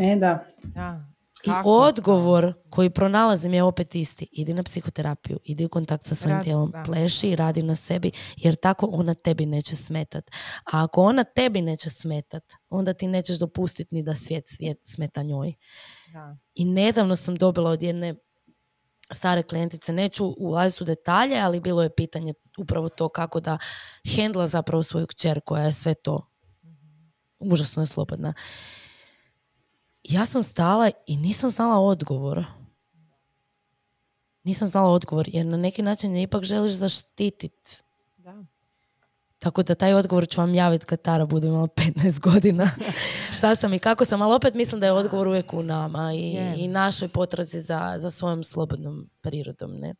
E, 0.00 0.16
da. 0.16 0.44
Da. 0.62 1.11
I 1.44 1.48
Kako? 1.48 1.70
odgovor 1.70 2.54
koji 2.70 2.90
pronalazim 2.90 3.54
je 3.54 3.62
opet 3.62 3.94
isti. 3.94 4.28
Idi 4.32 4.54
na 4.54 4.62
psihoterapiju, 4.62 5.38
idi 5.44 5.64
u 5.64 5.68
kontakt 5.68 6.04
sa 6.04 6.14
svojim 6.14 6.36
Rad- 6.36 6.44
tijelom, 6.44 6.70
da. 6.70 6.82
pleši 6.82 7.28
i 7.28 7.36
radi 7.36 7.62
na 7.62 7.76
sebi, 7.76 8.10
jer 8.36 8.56
tako 8.56 8.88
ona 8.92 9.14
tebi 9.14 9.46
neće 9.46 9.76
smetat. 9.76 10.30
A 10.64 10.84
ako 10.84 11.02
ona 11.02 11.24
tebi 11.24 11.62
neće 11.62 11.90
smetat, 11.90 12.42
onda 12.68 12.94
ti 12.94 13.06
nećeš 13.06 13.38
dopustiti 13.38 13.94
ni 13.94 14.02
da 14.02 14.14
svijet, 14.14 14.44
svijet 14.48 14.78
smeta 14.84 15.22
njoj. 15.22 15.54
Da. 16.12 16.36
I 16.54 16.64
nedavno 16.64 17.16
sam 17.16 17.36
dobila 17.36 17.70
od 17.70 17.82
jedne 17.82 18.14
stare 19.12 19.42
klijentice, 19.42 19.92
neću 19.92 20.34
ulaziti 20.38 20.82
u 20.82 20.86
detalje, 20.86 21.40
ali 21.40 21.60
bilo 21.60 21.82
je 21.82 21.94
pitanje 21.94 22.34
upravo 22.58 22.88
to 22.88 23.08
kako 23.08 23.40
da 23.40 23.58
hendla 24.14 24.48
zapravo 24.48 24.82
svoju 24.82 25.06
kćer 25.06 25.40
koja 25.40 25.64
je 25.64 25.72
sve 25.72 25.94
to 25.94 26.28
užasno 27.38 27.82
je 27.82 27.86
slobodna. 27.86 28.32
Ja 30.04 30.26
sam 30.26 30.42
stala 30.42 30.90
i 31.06 31.16
nisam 31.16 31.50
znala 31.50 31.78
odgovor. 31.78 32.44
Nisam 34.44 34.68
znala 34.68 34.90
odgovor, 34.90 35.28
jer 35.32 35.46
na 35.46 35.56
neki 35.56 35.82
način 35.82 36.16
je 36.16 36.22
ipak 36.22 36.44
želiš 36.44 36.72
zaštititi. 36.72 37.82
Da. 38.16 38.44
Tako 39.38 39.62
da 39.62 39.74
taj 39.74 39.94
odgovor 39.94 40.28
ću 40.28 40.40
vam 40.40 40.54
javiti 40.54 40.86
kad 40.86 41.02
Tara 41.02 41.26
bude 41.26 41.46
imala 41.46 41.66
15 41.66 42.20
godina. 42.20 42.70
Šta 43.36 43.56
sam 43.56 43.74
i 43.74 43.78
kako 43.78 44.04
sam, 44.04 44.22
ali 44.22 44.34
opet 44.34 44.54
mislim 44.54 44.80
da 44.80 44.86
je 44.86 44.92
odgovor 44.92 45.28
uvijek 45.28 45.52
u 45.52 45.62
nama 45.62 46.12
i, 46.14 46.32
Je. 46.32 46.54
i 46.58 46.68
našoj 46.68 47.08
potrazi 47.08 47.60
za, 47.60 47.94
za 47.98 48.10
svojom 48.10 48.44
slobodnom 48.44 49.10
prirodom. 49.20 49.70
Ne? 49.72 49.94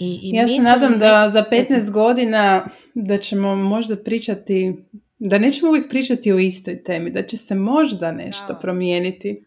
I, 0.00 0.20
i 0.22 0.30
Ja 0.36 0.48
se 0.48 0.62
nadam 0.62 0.98
da 0.98 1.28
za 1.28 1.44
Reci. 1.50 1.72
15 1.72 1.92
godina 1.92 2.66
da 2.94 3.18
ćemo 3.18 3.56
možda 3.56 3.96
pričati, 3.96 4.84
da 5.22 5.38
nećemo 5.38 5.68
uvijek 5.68 5.90
pričati 5.90 6.32
o 6.32 6.38
istoj 6.38 6.82
temi, 6.82 7.10
da 7.10 7.22
će 7.22 7.36
se 7.36 7.54
možda 7.54 8.12
nešto 8.12 8.46
Da. 8.48 8.54
promijeniti. 8.54 9.44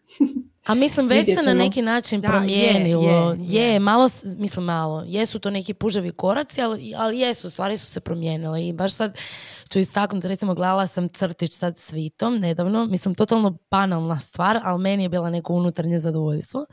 A 0.66 0.74
mislim, 0.74 1.06
već 1.08 1.26
se 1.26 1.46
na 1.46 1.54
neki 1.54 1.82
način 1.82 2.20
Da, 2.20 2.28
promijenilo. 2.28 3.30
je, 3.32 3.38
Je, 3.42 3.72
je, 3.72 3.78
malo, 3.80 4.08
s- 4.08 4.24
mislim 4.26 4.64
malo. 4.64 5.04
Jesu 5.06 5.38
to 5.38 5.50
neki 5.50 5.74
puževi 5.74 6.10
koraci, 6.10 6.62
ali, 6.62 6.92
ali 6.96 7.18
jesu, 7.18 7.50
stvari 7.50 7.76
su 7.76 7.86
se 7.86 8.00
promijenile. 8.00 8.66
I 8.66 8.72
baš 8.72 8.94
sad 8.94 9.16
ću 9.70 9.78
istaknuti, 9.78 10.28
recimo, 10.28 10.54
gledala 10.54 10.86
sam 10.86 11.08
crtić 11.08 11.52
sad 11.52 11.78
s 11.78 11.92
Vitom 11.92 12.34
nedavno. 12.36 12.86
Mislim, 12.86 13.14
totalno 13.14 13.58
banalna 13.70 14.18
stvar, 14.18 14.60
ali 14.62 14.80
meni 14.80 15.02
je 15.02 15.08
bila 15.08 15.30
neko 15.30 15.52
unutarnje 15.52 15.98
zadovoljstvo. 15.98 16.66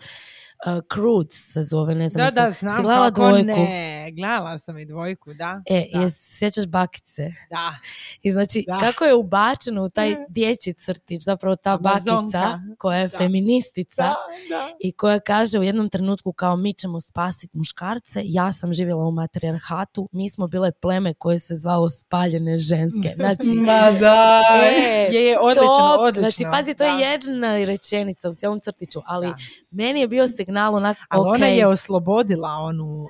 Uh, 0.68 0.84
Croods 0.94 1.54
se 1.54 1.64
zove, 1.64 1.96
ne 1.96 2.10
znam. 2.10 2.26
Da, 2.26 2.42
da, 2.42 2.54
si 2.54 2.60
znam 2.60 2.82
gledala 2.82 3.06
kako 3.06 3.22
dvojku? 3.22 3.46
ne. 3.46 4.12
Gledala 4.12 4.60
sam 4.60 4.78
i 4.78 4.86
dvojku, 4.86 5.34
da. 5.34 5.62
E, 5.66 5.86
da. 5.94 6.00
jes, 6.00 6.38
sjećaš 6.38 6.66
bakice? 6.68 7.32
da. 7.50 7.76
I 8.22 8.32
znači, 8.32 8.64
Da. 8.68 8.80
kako 8.80 9.04
je 9.04 9.14
ubačeno 9.16 9.84
u 9.84 9.90
taj 9.90 10.16
dječji 10.30 10.74
crtić, 10.76 11.24
zapravo 11.24 11.56
ta 11.56 11.74
Amazonka. 11.74 12.40
bakica 12.40 12.76
koja 12.78 12.98
je 12.98 13.08
Da. 13.08 13.18
feministica, 13.18 14.04
Da, 14.04 14.16
da. 14.50 14.70
i 14.80 14.92
koja 14.92 15.20
kaže 15.20 15.60
u 15.60 15.64
jednom 15.64 15.90
trenutku 15.90 16.34
kao 16.34 16.56
mi 16.56 16.74
ćemo 16.74 17.02
spasiti 17.02 17.58
muškarce, 17.58 18.22
ja 18.24 18.52
sam 18.52 18.74
živjela 18.74 19.04
u 19.04 19.12
matrijarhatu, 19.12 20.10
mi 20.12 20.30
smo 20.30 20.48
bile 20.48 20.72
pleme 20.72 21.14
koje 21.14 21.40
se 21.40 21.56
zvalo 21.56 21.90
spaljene 21.90 22.60
ženske. 22.60 23.10
Znači, 23.16 23.54
Ma 23.56 23.92
da. 23.92 24.42
e, 24.64 25.10
Je, 25.12 25.22
je, 25.22 25.40
odlično, 25.40 25.68
top. 25.68 26.00
odlično. 26.00 26.30
Znači, 26.30 26.44
pazi, 26.52 26.74
to 26.74 26.84
da. 26.84 26.90
je 26.90 27.12
jedna 27.12 27.56
rečenica 27.58 28.30
u 28.30 28.34
cijelom 28.34 28.60
crtiću, 28.60 29.00
ali 29.06 29.28
Da. 29.28 29.36
meni 29.72 30.00
je 30.00 30.08
bio 30.08 30.28
signal 30.28 30.53
onak, 30.62 30.98
Ali 31.10 31.22
ok, 31.22 31.28
ona 31.28 31.46
je 31.48 31.68
oslobodila 31.68 32.50
onu 32.50 32.86
um, 32.94 33.10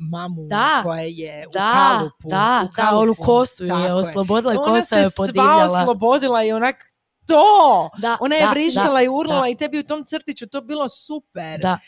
mamu 0.00 0.46
Da, 0.46 0.80
koja 0.82 1.02
je 1.02 1.44
u 1.48 1.52
da, 1.52 1.72
kalupu. 1.74 2.28
da, 2.28 2.36
u 2.64 2.76
da, 2.76 2.88
onu 2.88 2.98
kalupu. 3.14 3.22
kosu 3.22 3.64
je 3.64 3.68
Tako 3.68 3.82
je. 3.82 3.92
oslobodila 3.92 4.54
i 4.54 4.58
Ona 4.58 4.66
kosa 4.70 4.96
je 4.96 5.10
se 5.10 5.16
podivljala. 5.16 5.68
sva 5.68 5.80
oslobodila 5.80 6.44
i 6.44 6.52
onak 6.52 6.76
to! 7.26 7.90
Da, 7.98 8.16
Ona 8.20 8.34
je 8.34 8.42
da, 8.42 8.50
vrištala 8.50 8.92
da, 8.92 9.02
i 9.02 9.08
urlala 9.10 9.42
da. 9.42 9.48
i 9.48 9.56
tebi 9.56 9.78
u 9.78 9.84
tom 9.84 10.04
crtiću 10.04 10.48
to 10.48 10.60
bilo 10.60 10.88
super. 10.88 11.60
Da, 11.60 11.78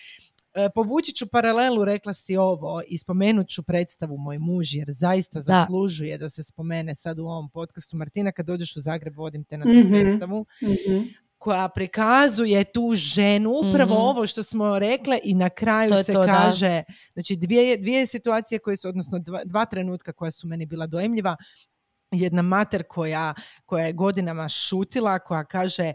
E, 0.56 0.68
povući 0.70 1.12
ću 1.12 1.26
paralelu, 1.28 1.84
rekla 1.84 2.14
si 2.14 2.36
ovo, 2.36 2.82
i 2.88 2.98
spomenut 2.98 3.48
ću 3.48 3.62
predstavu 3.62 4.18
Moj 4.18 4.38
muž, 4.38 4.74
jer 4.74 4.86
zaista 4.90 5.40
zaslužuje 5.40 6.18
da 6.18 6.30
se 6.30 6.42
spomene 6.42 6.94
sad 6.94 7.18
u 7.18 7.24
ovom 7.24 7.50
podcastu. 7.50 7.96
Martina, 7.96 8.32
kad 8.32 8.46
dođeš 8.46 8.76
u 8.76 8.80
Zagreb, 8.80 9.16
vodim 9.16 9.44
te 9.44 9.58
na 9.58 9.64
tu 9.64 9.70
Mhm. 9.70 9.88
predstavu, 9.90 10.46
Mhm. 10.62 10.98
Koja 11.44 11.68
prikazuje 11.68 12.64
tu 12.64 12.92
ženu, 12.94 13.50
upravo 13.50 13.94
Mhm. 13.94 14.02
ovo 14.02 14.26
što 14.26 14.42
smo 14.42 14.78
rekle 14.78 15.18
i 15.24 15.34
na 15.34 15.50
kraju 15.50 15.90
To 15.90 16.02
se 16.02 16.12
to, 16.12 16.20
da. 16.20 16.26
kaže, 16.26 16.82
znači 17.12 17.36
dvije, 17.36 17.76
dvije 17.76 18.06
situacije 18.06 18.58
koje 18.58 18.76
su, 18.76 18.88
odnosno 18.88 19.18
dva, 19.18 19.40
dva 19.44 19.64
trenutka 19.64 20.12
koja 20.12 20.30
su 20.30 20.46
meni 20.48 20.66
bila 20.66 20.86
dojemljiva. 20.86 21.36
Jedna 22.10 22.42
mater 22.42 22.82
koja, 22.88 23.34
koja 23.66 23.86
je 23.86 23.92
godinama 23.92 24.48
šutila, 24.48 25.18
koja 25.18 25.44
kaže 25.44 25.92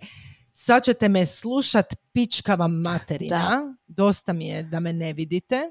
sad 0.52 0.84
ćete 0.84 1.10
me 1.10 1.26
slušat 1.26 1.86
pičkava 2.14 2.68
materina, 2.68 3.76
dosta 3.88 4.34
mi 4.34 4.47
je 4.47 4.64
da 4.64 4.80
me 4.80 4.93
ne 4.93 5.14
vidite. 5.14 5.62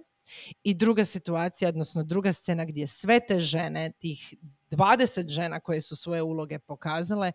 I 0.63 0.75
druga 0.75 1.05
situacija, 1.05 1.69
odnosno 1.69 2.03
druga 2.03 2.33
scena 2.33 2.65
gdje 2.65 2.87
sve 2.87 3.21
te 3.21 3.41
žene, 3.41 3.93
tih 3.99 4.35
20 4.71 5.29
žena 5.29 5.61
koje 5.61 5.81
su 5.81 5.97
svoje 5.97 6.23
uloge 6.23 6.59
pokazale, 6.59 7.33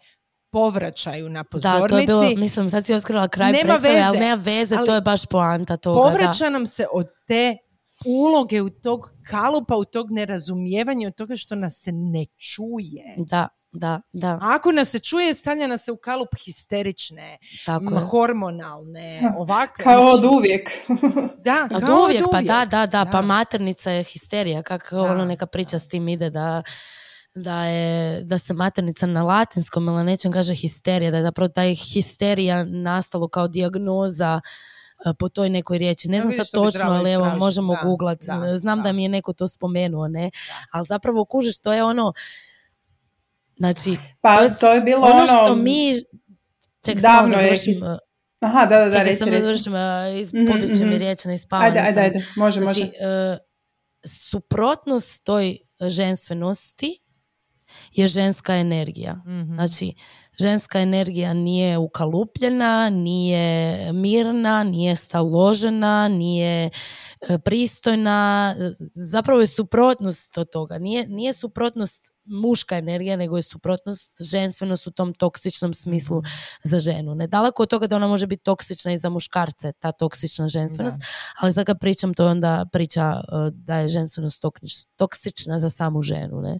povraćaju 0.53 1.29
na 1.29 1.39
da, 1.39 1.43
pozornici. 1.43 1.89
to 1.89 1.97
je 1.97 2.05
bilo, 2.07 2.21
mislim, 2.37 2.69
sad 2.69 2.85
si 2.85 2.93
otkrila 2.93 3.27
kraj 3.27 3.51
Nema 3.51 3.63
predstave, 3.63 4.01
ali 4.01 4.17
veze, 4.17 4.25
nema 4.25 4.41
veze, 4.43 4.75
ali 4.75 4.85
to 4.85 4.95
je 4.95 5.01
baš 5.01 5.25
poanta 5.25 5.77
toga. 5.77 6.01
da. 6.03 6.09
povraća 6.09 6.49
nam 6.49 6.65
se 6.65 6.85
od 6.93 7.07
te 7.27 7.57
uloge, 8.05 8.61
u 8.61 8.69
tog 8.69 9.09
kalupa, 9.29 9.75
u 9.75 9.85
tog 9.85 10.11
nerazumijevanja, 10.11 11.07
od 11.07 11.15
toga 11.15 11.35
što 11.35 11.55
nas 11.55 11.81
se 11.83 11.91
ne 11.91 12.25
čuje. 12.25 13.03
Da, 13.17 13.47
da, 13.71 14.01
da, 14.13 14.27
A 14.27 14.39
ako 14.41 14.71
nas 14.71 14.89
se 14.89 14.99
čuje, 14.99 15.33
stavlja 15.33 15.67
nas 15.67 15.83
se 15.85 15.91
u 15.91 15.97
kalup 15.97 16.29
histerične, 16.45 17.37
tako 17.65 17.93
je. 17.93 17.99
hormonalne, 17.99 19.21
ovakve. 19.37 19.83
Kao 19.83 20.01
znači, 20.01 20.17
od 20.27 20.33
uvijek. 20.33 20.69
Da, 21.45 21.67
Od 21.75 21.85
kao 21.85 22.03
uvijek, 22.03 22.23
od 22.23 22.29
pa 22.31 22.37
uvijek. 22.37 22.47
da, 22.51 22.65
da, 22.65 22.85
da, 22.85 23.05
pa 23.05 23.11
Da. 23.11 23.21
maternica 23.21 23.91
je 23.91 24.03
histerija, 24.03 24.63
kako 24.63 24.95
Da, 24.95 25.01
ono 25.01 25.25
neka 25.25 25.45
priča 25.45 25.79
s 25.79 25.87
tim 25.87 26.07
ide 26.07 26.29
da 26.29 26.63
da 27.35 27.63
je, 27.65 28.21
da 28.23 28.37
se 28.37 28.53
maternica 28.53 29.05
na 29.05 29.23
latinskom 29.23 29.87
ili 29.87 29.95
na 29.95 30.03
nečem 30.03 30.31
kaže 30.31 30.55
histerija, 30.55 31.11
da 31.11 31.17
je 31.17 31.23
zapravo 31.23 31.47
ta 31.47 31.61
histerija 31.93 32.63
nastalo 32.65 33.27
kao 33.27 33.47
dijagnoza 33.47 34.41
e, 35.05 35.13
po 35.19 35.29
toj 35.29 35.49
nekoj 35.49 35.77
riječi. 35.77 36.09
Ne 36.09 36.21
znam 36.21 36.33
sad 36.33 36.51
točno, 36.53 36.81
ali 36.83 37.11
evo 37.11 37.23
istražiti. 37.23 37.39
možemo 37.39 37.73
Da, 37.75 37.81
googlat. 37.83 38.19
da, 38.23 38.57
Znam 38.57 38.79
da. 38.79 38.83
da. 38.83 38.91
mi 38.91 39.03
je 39.03 39.09
neko 39.09 39.33
to 39.33 39.47
spomenuo, 39.47 40.07
ne? 40.07 40.31
Ali 40.71 40.85
zapravo 40.85 41.25
kužiš, 41.25 41.59
to 41.59 41.73
je 41.73 41.83
ono, 41.83 42.13
znači, 43.57 43.91
Pa 44.21 44.37
to 44.37 44.43
je, 44.43 44.49
to 44.59 44.73
je 44.73 44.81
bilo 44.81 45.05
ono 45.05 45.15
ono... 45.15 45.27
što 45.27 45.55
mi... 45.55 45.93
Samo 46.85 46.99
davno 47.01 47.35
da 47.35 47.41
je 47.41 47.47
završim, 47.47 47.73
his- 47.73 47.95
e, 47.95 47.97
Aha, 48.39 48.65
da, 48.65 48.77
da, 48.79 48.85
da, 48.85 48.91
čekaj, 48.91 49.05
reci, 49.05 49.19
samo 49.19 49.31
da 49.31 49.39
završim, 49.39 49.75
e, 49.75 50.19
iz, 50.19 50.31
pobit 50.31 50.77
će 50.77 50.83
mi 50.85 50.89
mhm. 50.89 50.99
riječ, 50.99 51.25
ne 51.25 51.35
ispava. 51.35 51.63
Ajde, 51.63 51.79
ajde, 51.79 51.99
ajde, 51.99 52.25
može, 52.35 52.61
Znači, 52.63 52.79
može. 52.79 52.91
e, 52.99 53.37
suprotnost 54.05 55.23
toj 55.23 55.57
ženstvenosti 55.81 57.02
je 57.91 58.07
ženska 58.07 58.55
energija. 58.55 59.13
Mhm. 59.25 59.53
Znači, 59.53 59.93
ženska 60.39 60.79
energija 60.79 61.33
nije 61.33 61.77
ukalupljena, 61.77 62.89
nije 62.89 63.93
mirna, 63.93 64.63
nije 64.63 64.95
staložena, 64.95 66.07
nije 66.07 66.69
e, 67.29 67.37
pristojna. 67.39 68.55
Zapravo 68.95 69.41
je 69.41 69.47
suprotnost 69.47 70.37
od 70.37 70.51
toga. 70.51 70.77
Nije, 70.77 71.07
nije 71.07 71.33
suprotnost 71.33 72.13
muška 72.25 72.77
energija, 72.77 73.15
nego 73.15 73.37
je 73.37 73.43
suprotnost 73.43 74.21
ženstvenost 74.21 74.87
u 74.87 74.91
tom 74.91 75.13
toksičnom 75.13 75.73
smislu 75.73 76.21
za 76.63 76.79
ženu. 76.79 77.15
Ne 77.15 77.27
daleko 77.27 77.63
od 77.63 77.69
toga 77.69 77.87
da 77.87 77.95
ona 77.95 78.07
može 78.07 78.27
biti 78.27 78.43
toksična 78.43 78.93
i 78.93 78.97
za 78.97 79.09
muškarce, 79.09 79.71
ta 79.79 79.91
toksična 79.91 80.47
ženstvenost, 80.47 81.01
ali 81.39 81.53
sad 81.53 81.65
kad 81.65 81.79
pričam, 81.79 82.13
to 82.13 82.23
je 82.23 82.29
onda 82.29 82.65
priča 82.71 83.01
e, 83.01 83.21
da 83.51 83.77
je 83.77 83.89
ženstvenost 83.89 84.43
toksič- 84.43 84.87
toksična 84.95 85.59
za 85.59 85.69
samu 85.69 86.01
ženu, 86.01 86.41
ne? 86.41 86.59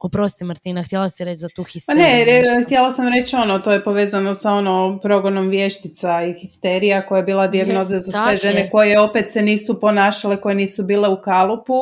Oprosti 0.00 0.44
Martina, 0.44 0.82
htjela 0.82 1.08
si 1.08 1.24
reći 1.24 1.38
za 1.38 1.48
tu 1.48 1.62
Pa 1.62 1.68
histeriju. 1.68 2.02
ne, 2.02 2.24
re- 2.24 2.64
htjela 2.64 2.90
sam 2.90 3.08
reći 3.10 3.36
ono, 3.36 3.58
to 3.58 3.72
je 3.72 3.84
povezano 3.84 4.34
sa 4.34 4.52
ono 4.52 4.98
progonom 5.02 5.48
vještica 5.48 6.22
i 6.22 6.34
histerija 6.34 7.06
koja 7.06 7.16
je 7.16 7.22
bila 7.24 7.46
dijagnoza 7.46 7.98
za 7.98 8.12
sve 8.12 8.36
žene 8.38 8.60
je. 8.60 8.70
koje 8.70 9.00
opet 9.00 9.28
se 9.28 9.42
nisu 9.42 9.80
ponašale, 9.80 10.36
koje 10.36 10.54
nisu 10.54 10.82
bile 10.82 11.08
u 11.08 11.22
kalupu 11.22 11.74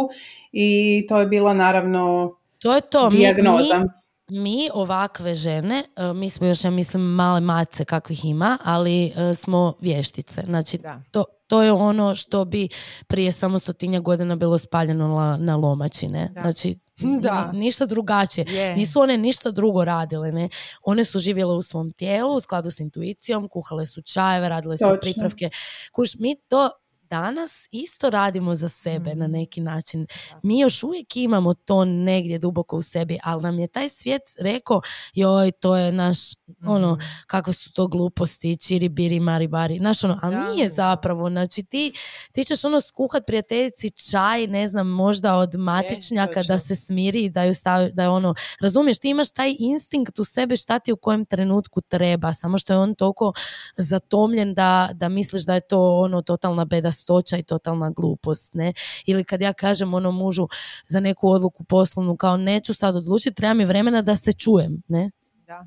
i 0.53 0.69
to 1.09 1.21
je 1.21 1.27
bila 1.27 1.55
naravno 1.55 2.33
To 2.59 2.75
je 2.75 2.81
to. 2.81 3.11
Mi- 3.11 3.17
dijagnoza. 3.17 3.79
Mi, 3.79 3.89
mi 4.31 4.69
ovakve 4.75 5.35
žene, 5.35 5.83
e, 5.97 6.13
mi 6.13 6.31
smo 6.31 6.47
još, 6.47 6.65
ja 6.65 6.71
mislim, 6.71 7.03
male 7.05 7.41
mace 7.41 7.85
kakvih 7.85 8.25
ima, 8.25 8.59
ali 8.65 9.05
e, 9.07 9.35
smo 9.35 9.75
vještice. 9.81 10.43
Znači, 10.43 10.79
Da. 10.79 11.01
to, 11.11 11.25
to 11.47 11.63
je 11.63 11.73
ono 11.73 12.15
što 12.15 12.45
bi 12.45 12.69
prije 13.07 13.33
samo 13.33 13.59
stotinja 13.59 14.01
godina 14.01 14.37
bilo 14.37 14.59
spaljeno 14.59 15.09
na, 15.09 15.37
na 15.37 15.57
lomači, 15.57 16.09
ne? 16.09 16.31
Da. 16.35 16.41
Znači, 16.41 16.75
Da. 17.21 17.51
ni- 17.53 17.59
ništa 17.59 17.87
drugačije. 17.87 18.47
Je. 18.49 18.77
Nisu 18.77 19.01
one 19.01 19.19
ništa 19.19 19.51
drugo 19.51 19.85
radile, 19.85 20.33
ne? 20.33 20.49
One 20.83 21.05
su 21.05 21.19
živjele 21.19 21.55
u 21.55 21.63
svom 21.63 21.93
tijelu, 21.93 22.35
u 22.35 22.41
skladu 22.41 22.71
s 22.71 22.81
intuicijom, 22.81 23.49
kuhale 23.49 23.87
su 23.87 24.03
čajeve, 24.03 24.49
radile 24.49 24.77
su 24.79 24.85
Točno. 24.85 25.01
pripravke. 25.01 25.51
Kuš, 25.93 26.15
mi 26.15 26.37
to 26.49 26.71
danas 27.13 27.69
isto 27.73 28.11
radimo 28.11 28.55
za 28.55 28.69
sebe 28.71 29.15
na 29.15 29.25
Mhm. 29.25 29.33
neki 29.33 29.61
način. 29.63 30.07
Mi 30.43 30.59
još 30.59 30.83
uvijek 30.83 31.17
imamo 31.17 31.55
to 31.55 31.85
negdje 31.85 32.39
duboko 32.39 32.77
u 32.77 32.83
sebi, 32.83 33.19
ali 33.23 33.43
nam 33.43 33.59
je 33.59 33.67
taj 33.69 33.89
svijet 33.89 34.23
rekao, 34.39 34.81
joj, 35.15 35.51
to 35.53 35.77
je 35.77 35.93
naš, 35.93 36.19
ono, 36.67 36.93
Mhm. 36.93 37.01
kakve 37.27 37.53
su 37.53 37.73
to 37.73 37.87
gluposti, 37.89 38.57
čiri, 38.59 38.89
biri, 38.89 39.21
mari, 39.21 39.49
bari. 39.49 39.79
Znaš, 39.79 40.05
ono, 40.05 40.19
ali 40.23 40.35
Da, 40.35 40.45
nije 40.45 40.69
da. 40.69 40.75
zapravo, 40.75 41.31
znači 41.31 41.63
ti, 41.63 41.93
ti 42.33 42.45
ćeš 42.45 42.65
ono 42.65 42.81
skuhat 42.81 43.23
prijateljici 43.27 43.91
čaj, 44.11 44.47
ne 44.47 44.69
znam, 44.69 44.87
možda 44.89 45.37
od 45.37 45.55
matičnjaka 45.57 46.35
da 46.35 46.41
točno. 46.43 46.59
se 46.59 46.75
smiri 46.77 47.21
i 47.21 47.31
da 47.31 47.43
ju 47.43 47.55
stavi, 47.55 47.93
da 47.93 48.03
je 48.03 48.09
ono, 48.09 48.35
razumiješ, 48.61 48.99
ti 48.99 49.09
imaš 49.09 49.31
taj 49.31 49.57
instinkt 49.59 50.19
u 50.19 50.25
sebi 50.25 50.57
šta 50.57 50.79
ti 50.79 50.93
u 50.93 50.97
kojem 50.97 51.25
trenutku 51.25 51.81
treba, 51.81 52.33
samo 52.33 52.59
što 52.59 52.73
je 52.73 52.79
on 52.79 52.95
toliko 52.95 53.33
zatomljen 53.77 54.55
da, 54.55 54.63
da 54.95 55.09
misliš 55.11 55.43
da 55.43 55.55
je 55.55 55.61
to 55.63 55.99
ono 55.99 56.23
totalna 56.23 56.65
bedastoća 57.03 57.37
i 57.37 57.43
totalna 57.43 57.91
glupost, 57.91 58.55
ne? 58.55 58.73
Ili 59.07 59.25
kad 59.25 59.41
ja 59.41 59.53
kažem 59.53 59.95
ono 59.95 60.13
mužu 60.13 60.49
za 60.89 61.01
neku 61.01 61.29
odluku 61.31 61.65
poslovnu 61.65 62.17
kao 62.17 62.37
neću 62.37 62.75
sad 62.75 62.97
odlučiti, 62.97 63.35
treba 63.35 63.55
mi 63.55 63.65
vremena 63.65 64.03
da 64.03 64.17
se 64.17 64.33
čujem, 64.33 64.83
ne? 64.89 65.11
Da. 65.47 65.67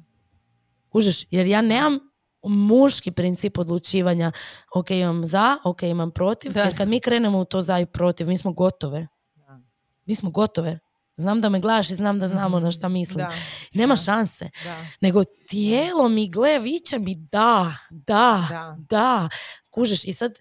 Kužiš, 0.89 1.25
jer 1.31 1.47
ja 1.47 1.61
nemam 1.61 1.99
muški 2.43 3.11
princip 3.11 3.57
odlučivanja, 3.57 4.31
ok 4.75 4.91
imam 4.91 5.25
za, 5.27 5.57
ok 5.63 5.83
imam 5.83 6.11
protiv, 6.11 6.53
Da. 6.53 6.63
jer 6.63 6.77
kad 6.77 6.87
mi 6.87 6.99
krenemo 6.99 7.39
u 7.39 7.45
to 7.45 7.61
za 7.61 7.79
i 7.79 7.85
protiv, 7.85 8.27
mi 8.27 8.37
smo 8.37 8.53
gotove. 8.53 9.07
Da. 9.35 9.59
Mi 10.05 10.15
smo 10.15 10.29
gotove. 10.29 10.79
Znam 11.17 11.41
da 11.41 11.49
me 11.49 11.59
gledaš 11.59 11.89
i 11.89 11.95
znam 11.95 12.19
da 12.19 12.27
znamo 12.27 12.59
na 12.59 12.71
šta 12.71 12.89
mislim. 12.89 13.17
Da. 13.17 13.31
Nema 13.73 13.95
šanse. 13.95 14.49
Da. 14.63 14.85
Nego 15.01 15.23
tijelo 15.23 16.09
mi 16.09 16.29
gle, 16.29 16.59
viće 16.59 16.99
mi 16.99 17.15
da, 17.15 17.75
da, 17.89 18.47
Da. 18.49 18.75
da. 18.89 19.29
Kužiš, 19.69 20.05
i 20.05 20.13
sad 20.13 20.39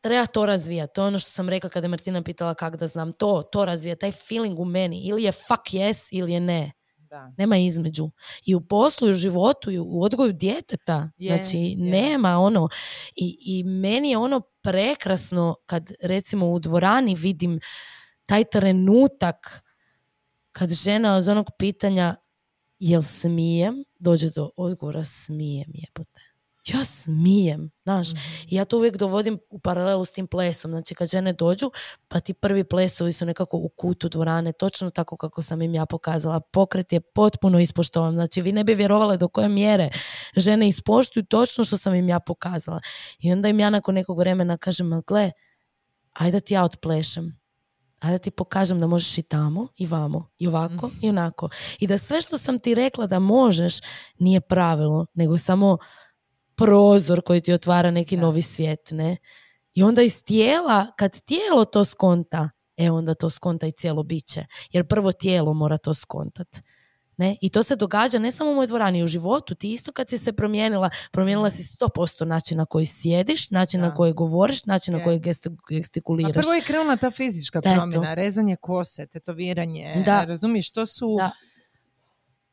treba 0.00 0.26
to 0.26 0.46
razvijati. 0.46 0.92
To 0.94 1.02
je 1.02 1.06
ono 1.06 1.18
što 1.18 1.30
sam 1.30 1.48
rekla 1.48 1.70
kada 1.70 1.84
je 1.84 1.88
Martina 1.88 2.22
pitala 2.22 2.54
kako 2.54 2.76
da 2.76 2.86
znam. 2.86 3.12
To, 3.12 3.42
to 3.52 3.64
razvija, 3.64 3.96
taj 3.96 4.12
feeling 4.12 4.58
u 4.58 4.64
meni. 4.64 5.00
Ili 5.04 5.22
je 5.22 5.32
fuck 5.32 5.66
yes, 5.72 6.08
ili 6.10 6.32
je 6.32 6.40
ne. 6.40 6.72
Da. 6.96 7.32
Nema 7.38 7.56
između. 7.56 8.10
I 8.44 8.54
u 8.54 8.60
poslu, 8.60 9.08
i 9.08 9.10
u 9.10 9.14
životu, 9.14 9.70
i 9.70 9.78
u 9.78 10.02
odgoju 10.02 10.32
djeteta. 10.32 11.10
Je, 11.16 11.36
znači, 11.36 11.58
je. 11.58 11.76
nema 11.76 12.38
ono. 12.38 12.68
I, 13.16 13.38
I 13.40 13.64
meni 13.64 14.10
je 14.10 14.18
ono 14.18 14.40
prekrasno 14.40 15.56
kad 15.66 15.92
recimo 16.02 16.50
u 16.50 16.58
dvorani 16.58 17.14
vidim 17.14 17.60
taj 18.26 18.44
trenutak 18.44 19.62
kad 20.52 20.70
žena 20.70 21.16
od 21.16 21.28
onog 21.28 21.46
pitanja 21.58 22.14
jel 22.78 23.02
smijem, 23.02 23.84
dođe 23.98 24.30
do 24.30 24.50
odgovora 24.56 25.04
smijem 25.04 25.72
jebote. 25.74 26.31
Ja 26.66 26.84
smijem, 26.84 27.70
znaš. 27.82 28.12
Mhm. 28.12 28.20
I 28.48 28.54
ja 28.56 28.64
to 28.64 28.76
uvijek 28.76 28.96
dovodim 28.96 29.38
u 29.50 29.58
paralelu 29.58 30.04
s 30.04 30.12
tim 30.12 30.26
plesom. 30.26 30.70
Znači 30.70 30.94
kad 30.94 31.10
žene 31.10 31.32
dođu, 31.32 31.70
pa 32.08 32.20
ti 32.20 32.34
prvi 32.34 32.64
plesovi 32.64 33.12
su 33.12 33.26
nekako 33.26 33.56
u 33.56 33.68
kutu 33.68 34.08
dvorane, 34.08 34.52
točno 34.52 34.90
tako 34.90 35.16
kako 35.16 35.42
sam 35.42 35.62
im 35.62 35.74
ja 35.74 35.86
pokazala. 35.86 36.40
Pokret 36.40 36.92
je 36.92 37.00
potpuno 37.00 37.58
ispoštovan. 37.60 38.14
Znači 38.14 38.40
vi 38.40 38.52
ne 38.52 38.64
bi 38.64 38.74
vjerovali 38.74 39.18
do 39.18 39.28
koje 39.28 39.48
mjere 39.48 39.90
žene 40.36 40.68
ispoštuju 40.68 41.24
točno 41.24 41.64
što 41.64 41.78
sam 41.78 41.94
im 41.94 42.08
ja 42.08 42.20
pokazala. 42.20 42.80
I 43.18 43.32
onda 43.32 43.48
im 43.48 43.60
ja 43.60 43.70
nakon 43.70 43.94
nekog 43.94 44.18
vremena 44.18 44.56
kažem, 44.56 44.86
"Ma 44.86 45.02
gle, 45.06 45.30
ajde 46.12 46.32
da 46.36 46.40
ti 46.40 46.54
ja 46.54 46.64
otplešem. 46.64 47.38
Ajde 48.00 48.14
da 48.14 48.18
ti 48.18 48.30
pokažem 48.30 48.80
da 48.80 48.86
možeš 48.86 49.18
i 49.18 49.22
tamo, 49.22 49.68
i 49.76 49.86
vamo, 49.86 50.28
i 50.38 50.46
ovako, 50.46 50.90
i 51.02 51.08
onako. 51.08 51.48
I 51.78 51.86
da 51.86 51.98
sve 51.98 52.20
što 52.22 52.38
sam 52.38 52.58
ti 52.58 52.74
rekla 52.74 53.06
da 53.06 53.18
možeš, 53.18 53.74
nije 54.18 54.40
pravilo, 54.40 55.06
nego 55.14 55.38
samo 55.38 55.78
prozor 56.62 57.22
koji 57.22 57.40
ti 57.40 57.52
otvara 57.52 57.90
neki 57.90 58.16
Da. 58.16 58.22
novi 58.22 58.42
svijet, 58.42 58.88
ne? 58.90 59.16
I 59.74 59.82
onda 59.82 60.02
iz 60.02 60.24
tijela, 60.24 60.86
kad 60.98 61.20
tijelo 61.20 61.64
to 61.64 61.84
skonta, 61.84 62.50
e 62.76 62.90
onda 62.90 63.14
to 63.14 63.30
skonta 63.30 63.66
i 63.66 63.72
cijelo 63.72 64.02
biće. 64.02 64.44
Jer 64.70 64.86
prvo 64.86 65.12
tijelo 65.12 65.54
mora 65.54 65.76
to 65.76 65.94
skontat. 65.94 66.48
Ne? 67.16 67.36
I 67.40 67.48
to 67.48 67.62
se 67.62 67.76
događa 67.76 68.18
ne 68.18 68.32
samo 68.32 68.50
u 68.50 68.54
mojoj 68.54 68.66
dvorani, 68.66 69.02
u 69.02 69.06
životu. 69.06 69.54
Ti 69.54 69.72
isto 69.72 69.92
kad 69.92 70.08
si 70.08 70.18
se 70.18 70.32
promijenila, 70.32 70.90
promijenila 71.12 71.50
si 71.50 71.62
100% 71.64 72.24
način 72.24 72.58
na 72.58 72.66
koji 72.66 72.86
sjediš, 72.86 73.50
način 73.50 73.80
Da. 73.80 73.86
na 73.86 73.94
koji 73.94 74.12
govoriš, 74.12 74.64
način 74.64 74.92
na 74.92 74.98
Je. 74.98 75.04
koji 75.04 75.18
gesti- 75.20 75.48
Pa 75.50 75.62
gestikuliraš. 75.68 76.32
prvo 76.34 76.52
je 76.52 76.60
krenula 76.60 76.96
ta 76.96 77.10
fizička 77.10 77.58
Eto. 77.58 77.70
promjena, 77.74 78.14
rezanje 78.14 78.56
kose, 78.56 79.06
tetoviranje, 79.06 80.02
Da. 80.06 80.24
razumiješ, 80.24 80.70
to 80.70 80.86
su... 80.86 81.16
Da. 81.18 81.30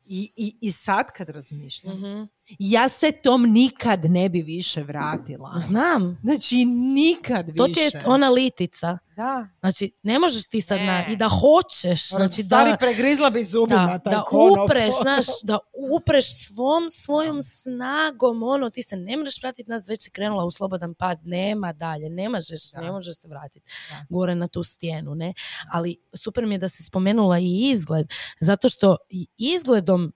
I, 0.06 0.32
i, 0.36 0.56
I 0.60 0.72
sad 0.72 1.06
kad 1.12 1.28
razmišljam, 1.28 1.96
Mhm. 1.96 2.22
Ja 2.58 2.88
se 2.88 3.12
tom 3.12 3.42
nikad 3.42 4.04
ne 4.04 4.28
bi 4.28 4.42
više 4.42 4.82
vratila. 4.82 5.52
Znam. 5.58 6.18
Znači, 6.22 6.64
nikad 6.64 7.46
više. 7.46 7.56
To 7.56 7.66
ti 7.66 7.80
je 7.80 7.90
ona 8.06 8.28
litica. 8.28 8.98
Da. 9.16 9.48
Znači, 9.60 9.92
ne 10.02 10.18
možeš 10.18 10.48
ti 10.48 10.60
sad 10.60 10.78
na, 10.78 10.86
Ne. 10.86 11.06
i 11.10 11.16
da 11.16 11.28
hoćeš, 11.28 12.08
znači 12.08 12.42
Stari 12.42 12.70
da, 12.70 12.76
pregrizla 12.76 13.30
bi 13.30 13.44
zubima 13.44 13.86
da, 13.86 13.98
taj 13.98 14.14
da 14.14 14.22
konop. 14.22 14.64
upreš, 14.70 14.94
znaš, 15.02 15.26
da 15.42 15.58
upreš 15.92 16.46
svom 16.46 16.90
svojom 16.90 17.42
snagom, 17.42 18.42
ono, 18.42 18.70
ti 18.70 18.82
se 18.82 18.96
ne 18.96 19.16
možeš 19.16 19.42
vratiti 19.42 19.70
nas, 19.70 19.88
već 19.88 20.02
si 20.02 20.10
krenula 20.10 20.44
u 20.44 20.50
slobodan 20.50 20.94
pad, 20.94 21.18
nema 21.24 21.72
dalje, 21.72 22.10
ne 22.10 22.28
možeš, 22.28 22.70
Da. 22.72 22.80
ne 22.80 22.92
možeš 22.92 23.16
se 23.18 23.28
vratiti 23.28 23.70
gore 24.08 24.34
na 24.34 24.48
tu 24.48 24.62
stijenu, 24.62 25.14
ne, 25.14 25.34
ali 25.72 25.96
super 26.14 26.46
mi 26.46 26.54
je 26.54 26.58
da 26.58 26.68
si 26.68 26.82
spomenula 26.82 27.38
i 27.38 27.70
izgled, 27.70 28.06
zato 28.40 28.68
što 28.68 28.96
izgledom 29.38 30.12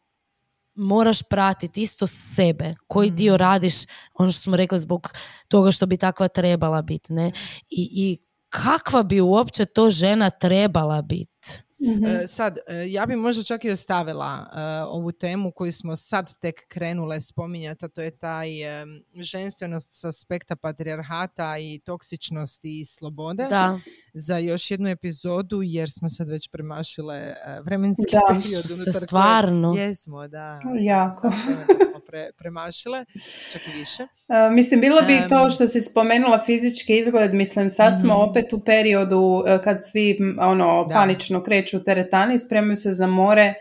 moraš 0.74 1.22
pratiti 1.22 1.82
isto 1.82 2.06
sebe, 2.06 2.74
koji 2.86 3.10
Mm. 3.10 3.14
dio 3.14 3.36
radiš, 3.36 3.74
ono 4.14 4.30
što 4.30 4.40
smo 4.40 4.56
rekli 4.56 4.78
zbog 4.78 5.12
toga 5.48 5.70
što 5.70 5.86
bi 5.86 5.96
takva 5.96 6.28
trebala 6.28 6.82
biti, 6.82 7.12
ne, 7.12 7.32
i, 7.70 7.88
i 7.92 8.18
kakva 8.48 9.02
bi 9.02 9.20
uopće 9.20 9.64
to 9.64 9.90
žena 9.90 10.30
trebala 10.30 11.02
biti. 11.02 11.64
Mhm. 11.84 12.04
E, 12.06 12.26
sad, 12.28 12.58
e, 12.68 12.92
ja 12.92 13.06
bi 13.06 13.16
možda 13.16 13.42
čak 13.42 13.64
i 13.64 13.70
ostavila 13.70 14.46
e, 14.52 14.84
ovu 14.84 15.12
temu 15.12 15.50
koju 15.50 15.72
smo 15.72 15.96
sad 15.96 16.34
tek 16.40 16.54
krenule 16.68 17.20
spominjati, 17.20 17.84
a 17.84 17.88
to 17.88 18.00
je 18.02 18.10
taj 18.10 18.48
ženstvenost 19.14 20.00
s 20.00 20.04
aspekta 20.04 20.56
patrijarhata 20.56 21.58
i 21.58 21.80
toksičnosti 21.84 22.80
i 22.80 22.84
slobode 22.84 23.46
Da, 23.50 23.78
za 24.14 24.38
još 24.38 24.70
jednu 24.70 24.88
epizodu 24.88 25.62
jer 25.62 25.90
smo 25.90 26.08
sad 26.08 26.28
već 26.28 26.48
premašile 26.50 27.34
vremenski 27.64 28.02
Da. 28.12 28.20
period. 28.26 28.64
Kojeg 28.84 29.04
stvarno. 29.04 29.74
Jesmo, 29.76 30.28
da. 30.28 30.60
Jako. 30.80 31.30
Pre- 32.14 32.32
premašile, 32.32 33.04
čak 33.52 33.62
i 33.66 33.72
više. 33.72 34.02
E, 34.02 34.50
mislim, 34.50 34.80
bilo 34.80 35.02
bi 35.02 35.12
Em. 35.14 35.28
to 35.28 35.50
što 35.50 35.68
si 35.68 35.80
spomenula 35.80 36.38
fizički 36.38 36.96
izgled, 36.96 37.34
mislim, 37.34 37.70
sad 37.70 38.00
smo 38.00 38.14
Mhm. 38.14 38.22
opet 38.22 38.52
u 38.52 38.60
periodu 38.60 39.20
e, 39.46 39.62
kad 39.62 39.76
svi 39.82 40.18
ono, 40.40 40.84
Da. 40.84 40.94
panično 40.94 41.42
kreću 41.42 41.76
u 41.76 41.82
teretani, 41.82 42.38
spremaju 42.38 42.76
se 42.76 42.92
za 42.92 43.06
more 43.06 43.54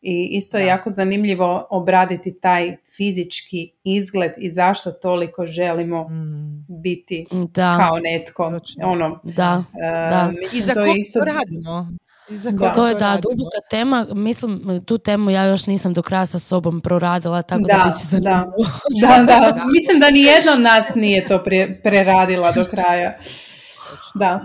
i 0.00 0.28
isto 0.32 0.58
je 0.58 0.64
Da. 0.64 0.68
jako 0.68 0.90
zanimljivo 0.90 1.66
obraditi 1.70 2.40
taj 2.40 2.76
fizički 2.96 3.72
izgled 3.84 4.32
i 4.38 4.50
zašto 4.50 4.92
toliko 4.92 5.46
želimo 5.46 6.02
Mm. 6.02 6.82
biti 6.82 7.26
da, 7.30 7.76
kao 7.78 7.98
netko. 8.00 8.50
Točno. 8.50 8.86
Ono, 8.86 9.20
da. 9.24 9.64
e, 9.74 10.08
Da. 10.08 10.32
I 10.52 10.60
za 10.60 10.74
to 10.74 10.80
je 10.80 10.98
isto... 10.98 11.18
to 11.18 11.24
radimo? 11.24 11.88
Da. 12.52 12.72
To 12.72 12.86
je 12.86 12.94
da, 12.94 13.00
radimo? 13.00 13.20
duboka 13.20 13.58
tema. 13.70 14.06
Mislim, 14.14 14.82
tu 14.86 14.98
temu 14.98 15.30
ja 15.30 15.44
još 15.44 15.66
nisam 15.66 15.94
do 15.94 16.02
kraja 16.02 16.26
sa 16.26 16.38
sobom 16.38 16.80
proradila, 16.80 17.42
tako 17.42 17.62
da, 17.62 17.76
Da, 17.76 17.84
bit 17.84 18.00
će 18.00 18.06
zanimljivo. 18.06 18.52
da. 19.00 19.16
Da, 19.16 19.24
da, 19.52 19.64
mislim 19.72 20.00
da 20.00 20.10
ni 20.10 20.20
jedna 20.20 20.52
od 20.52 20.60
nas 20.60 20.94
nije 20.94 21.26
to 21.26 21.42
pre- 21.46 21.82
preradila 21.82 22.52
do 22.52 22.64
kraja. 22.70 23.18
Da. 24.14 24.40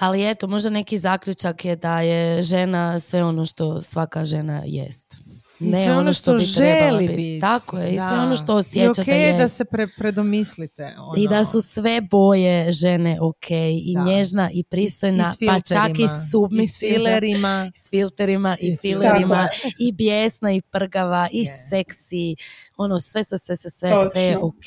Ali 0.00 0.30
eto, 0.30 0.46
možda 0.46 0.70
neki 0.70 0.98
zaključak 0.98 1.64
je 1.64 1.76
da 1.76 2.00
je 2.00 2.42
žena 2.42 3.00
sve 3.00 3.24
ono 3.24 3.46
što 3.46 3.82
svaka 3.82 4.24
žena 4.24 4.62
jest. 4.64 5.14
I 5.60 5.64
Ne 5.64 5.82
sve 5.82 5.92
ono 5.92 6.12
što, 6.12 6.34
bi 6.34 6.44
trebala 6.46 6.90
želi 6.90 7.02
biti. 7.02 7.16
biti. 7.16 7.40
Tako 7.40 7.78
je, 7.78 7.90
i 7.90 7.98
sve 7.98 8.06
Da. 8.08 8.22
ono 8.22 8.36
što 8.36 8.52
I 8.52 8.56
osjeća 8.56 8.90
ok 8.92 9.06
da 9.06 9.12
je. 9.12 9.32
da 9.32 9.48
se 9.48 9.64
pre- 9.64 9.96
predomislite. 9.98 10.94
Ono. 10.98 11.12
I 11.16 11.28
da 11.28 11.44
su 11.44 11.60
sve 11.60 12.00
boje 12.02 12.72
žene 12.72 13.18
ok, 13.22 13.50
i 13.72 13.94
Da. 13.94 14.02
nježna, 14.02 14.50
i 14.52 14.64
pristojna, 14.64 15.32
I 15.40 15.46
pa 15.46 15.60
čak 15.60 15.90
i 15.90 16.08
filterima, 16.08 16.62
i 16.62 16.66
s 16.66 16.78
filerima. 16.78 17.70
s 17.76 17.90
filterima 17.90 18.56
i 18.60 18.66
I 18.66 18.76
filerima 18.76 19.48
Tako 19.52 19.68
i 19.78 19.92
bijesna 19.92 20.52
i 20.52 20.60
prgava 20.62 21.28
i 21.32 21.38
Je. 21.38 21.46
seksi 21.70 22.36
ono 22.76 23.00
sve 23.00 23.24
sve 23.24 23.38
sve 23.38 23.56
sve 23.56 23.70
sve, 23.70 23.90
sve 24.12 24.22
je 24.22 24.38
ok 24.38 24.66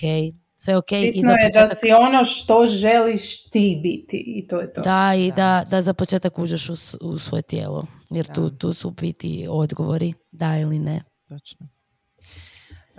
sve 0.62 0.78
ok 0.78 0.92
i 0.92 1.12
Bitno 1.12 1.22
za 1.22 1.32
je 1.32 1.50
da 1.54 1.62
početak 1.62 1.78
si 1.78 1.92
ono 1.92 2.26
što 2.26 2.68
želiš 2.68 3.44
ti 3.50 3.80
biti 3.84 4.24
i 4.28 4.48
to 4.48 4.60
je 4.60 4.74
to. 4.74 4.82
da 4.82 5.14
i 5.16 5.30
Da. 5.32 5.36
da, 5.36 5.66
da 5.70 5.82
za 5.82 5.94
početak 5.94 6.40
uđeš 6.40 6.70
u, 6.70 6.76
u 7.02 7.20
svoje 7.20 7.42
tijelo 7.42 7.86
jer 8.10 8.26
Da. 8.28 8.34
tu, 8.34 8.50
tu 8.50 8.74
su 8.74 8.92
biti 8.92 9.48
odgovori 9.50 10.14
da 10.32 10.58
ili 10.58 10.80
ne 10.80 11.04
Točno. 11.28 11.68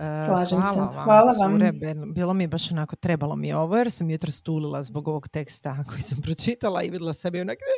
E, 0.00 0.26
Slažem 0.26 0.62
se. 0.62 0.68
hvala 0.68 0.86
vam, 0.86 1.04
Hvala 1.04 1.32
vam. 1.42 1.52
cure. 1.52 1.72
Bel- 1.72 2.12
Bilo 2.12 2.34
mi 2.34 2.44
je 2.44 2.48
baš 2.48 2.72
onako, 2.72 2.96
trebalo 2.96 3.36
mi 3.36 3.48
je 3.48 3.56
ovo 3.56 3.76
jer 3.76 3.90
sam 3.90 4.10
jutro 4.10 4.30
stulila 4.32 4.82
zbog 4.82 5.08
ovog 5.08 5.28
teksta 5.28 5.84
koji 5.84 6.02
sam 6.02 6.18
pročitala 6.20 6.82
i 6.82 6.90
vidjela 6.90 7.12
sebi 7.12 7.40
onak... 7.40 7.58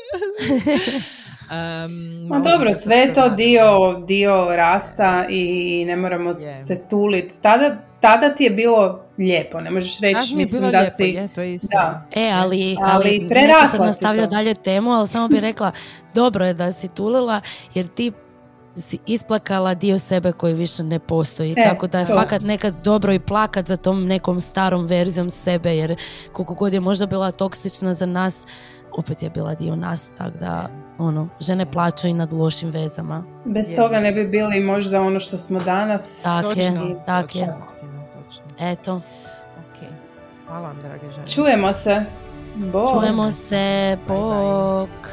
um, 1.47 2.27
Ma 2.29 2.39
dobro, 2.41 2.75
sve 2.75 2.97
je 2.97 3.15
to 3.15 3.29
dio, 3.31 3.69
dio 4.01 4.47
rasta 4.49 5.27
i 5.31 5.45
ne 5.85 5.97
moramo 5.97 6.31
Je. 6.31 6.51
se 6.51 6.81
tuliti. 6.81 7.35
Tada, 7.41 7.77
tada 8.01 8.29
ti 8.29 8.45
je 8.45 8.51
bilo 8.51 9.05
lijepo, 9.19 9.61
ne 9.61 9.71
možeš 9.71 10.01
reći, 10.01 10.13
Znači, 10.13 10.35
mi 10.35 10.39
mislim 10.39 10.61
bilo 10.61 10.73
da 10.73 10.79
lijepo, 10.79 10.93
si... 10.93 11.05
je, 11.05 11.29
to 11.29 11.41
je 11.41 11.55
istina. 11.55 11.81
Da. 11.83 12.21
E, 12.21 12.31
ali, 12.33 12.77
Ali 12.83 12.93
ali, 13.09 13.27
prerasla 13.29 13.57
neću 13.57 13.69
sad 13.69 13.71
si 13.73 13.87
nastavljati 13.87 14.29
to. 14.29 14.31
dalje 14.31 14.55
temu, 14.55 14.91
ali 14.91 15.09
samo 15.09 15.29
bih 15.29 15.41
rekla, 15.41 15.73
dobro 16.15 16.45
je 16.45 16.55
da 16.55 16.73
si 16.73 16.89
tulila, 16.89 17.41
jer 17.75 17.89
ti 17.89 18.13
si 18.79 18.99
isplakala 19.07 19.75
dio 19.75 19.99
sebe 19.99 20.33
koji 20.33 20.55
više 20.55 20.83
ne 20.83 20.99
postoji. 20.99 21.53
E, 21.53 21.63
Tako 21.63 21.87
da 21.87 21.99
je 21.99 22.07
to. 22.07 22.15
fakat 22.15 22.43
nekad 22.43 22.75
dobro 22.75 23.13
i 23.13 23.19
plakat 23.21 23.67
za 23.67 23.77
tom 23.77 24.05
nekom 24.05 24.41
starom 24.41 24.87
verzijom 24.87 25.31
sebe, 25.31 25.71
jer 25.71 25.97
koliko 26.33 26.55
god 26.55 26.73
je 26.73 26.81
možda 26.81 27.07
bila 27.07 27.31
toksična 27.31 27.95
za 27.95 28.07
nas, 28.07 28.47
opet 28.93 29.23
je 29.23 29.31
bila 29.31 29.55
dio 29.55 29.77
nas, 29.77 30.15
tako 30.15 30.39
da 30.41 30.69
ono, 30.99 31.29
žene 31.41 31.67
plaćaju 31.67 32.11
i 32.11 32.15
nad 32.15 32.33
lošim 32.33 32.71
vezama. 32.71 33.25
Bez 33.45 33.71
Je, 33.71 33.77
toga 33.77 34.01
ne 34.01 34.07
je. 34.07 34.13
bi 34.13 34.29
bili 34.29 34.61
možda 34.63 35.01
ono 35.01 35.21
što 35.21 35.39
smo 35.39 35.61
danas. 35.61 36.23
Tak 36.23 36.45
je, 36.47 36.69
Točno, 36.69 37.03
tak 37.07 37.35
je. 37.35 37.41
točno, 37.41 37.59
Martina, 37.59 38.03
točno. 38.27 38.45
Eto, 38.61 39.01
Ok. 39.59 39.89
Hvala 40.47 40.69
vam, 40.69 40.77
drage 40.81 41.13
žene. 41.13 41.27
Čujemo 41.27 41.73
se. 41.73 42.05
Bog. 42.55 42.89
čujemo 42.91 43.33
se, 43.33 43.55
Bye, 43.99 44.09
bye. 44.09 44.81
bok. 44.81 45.09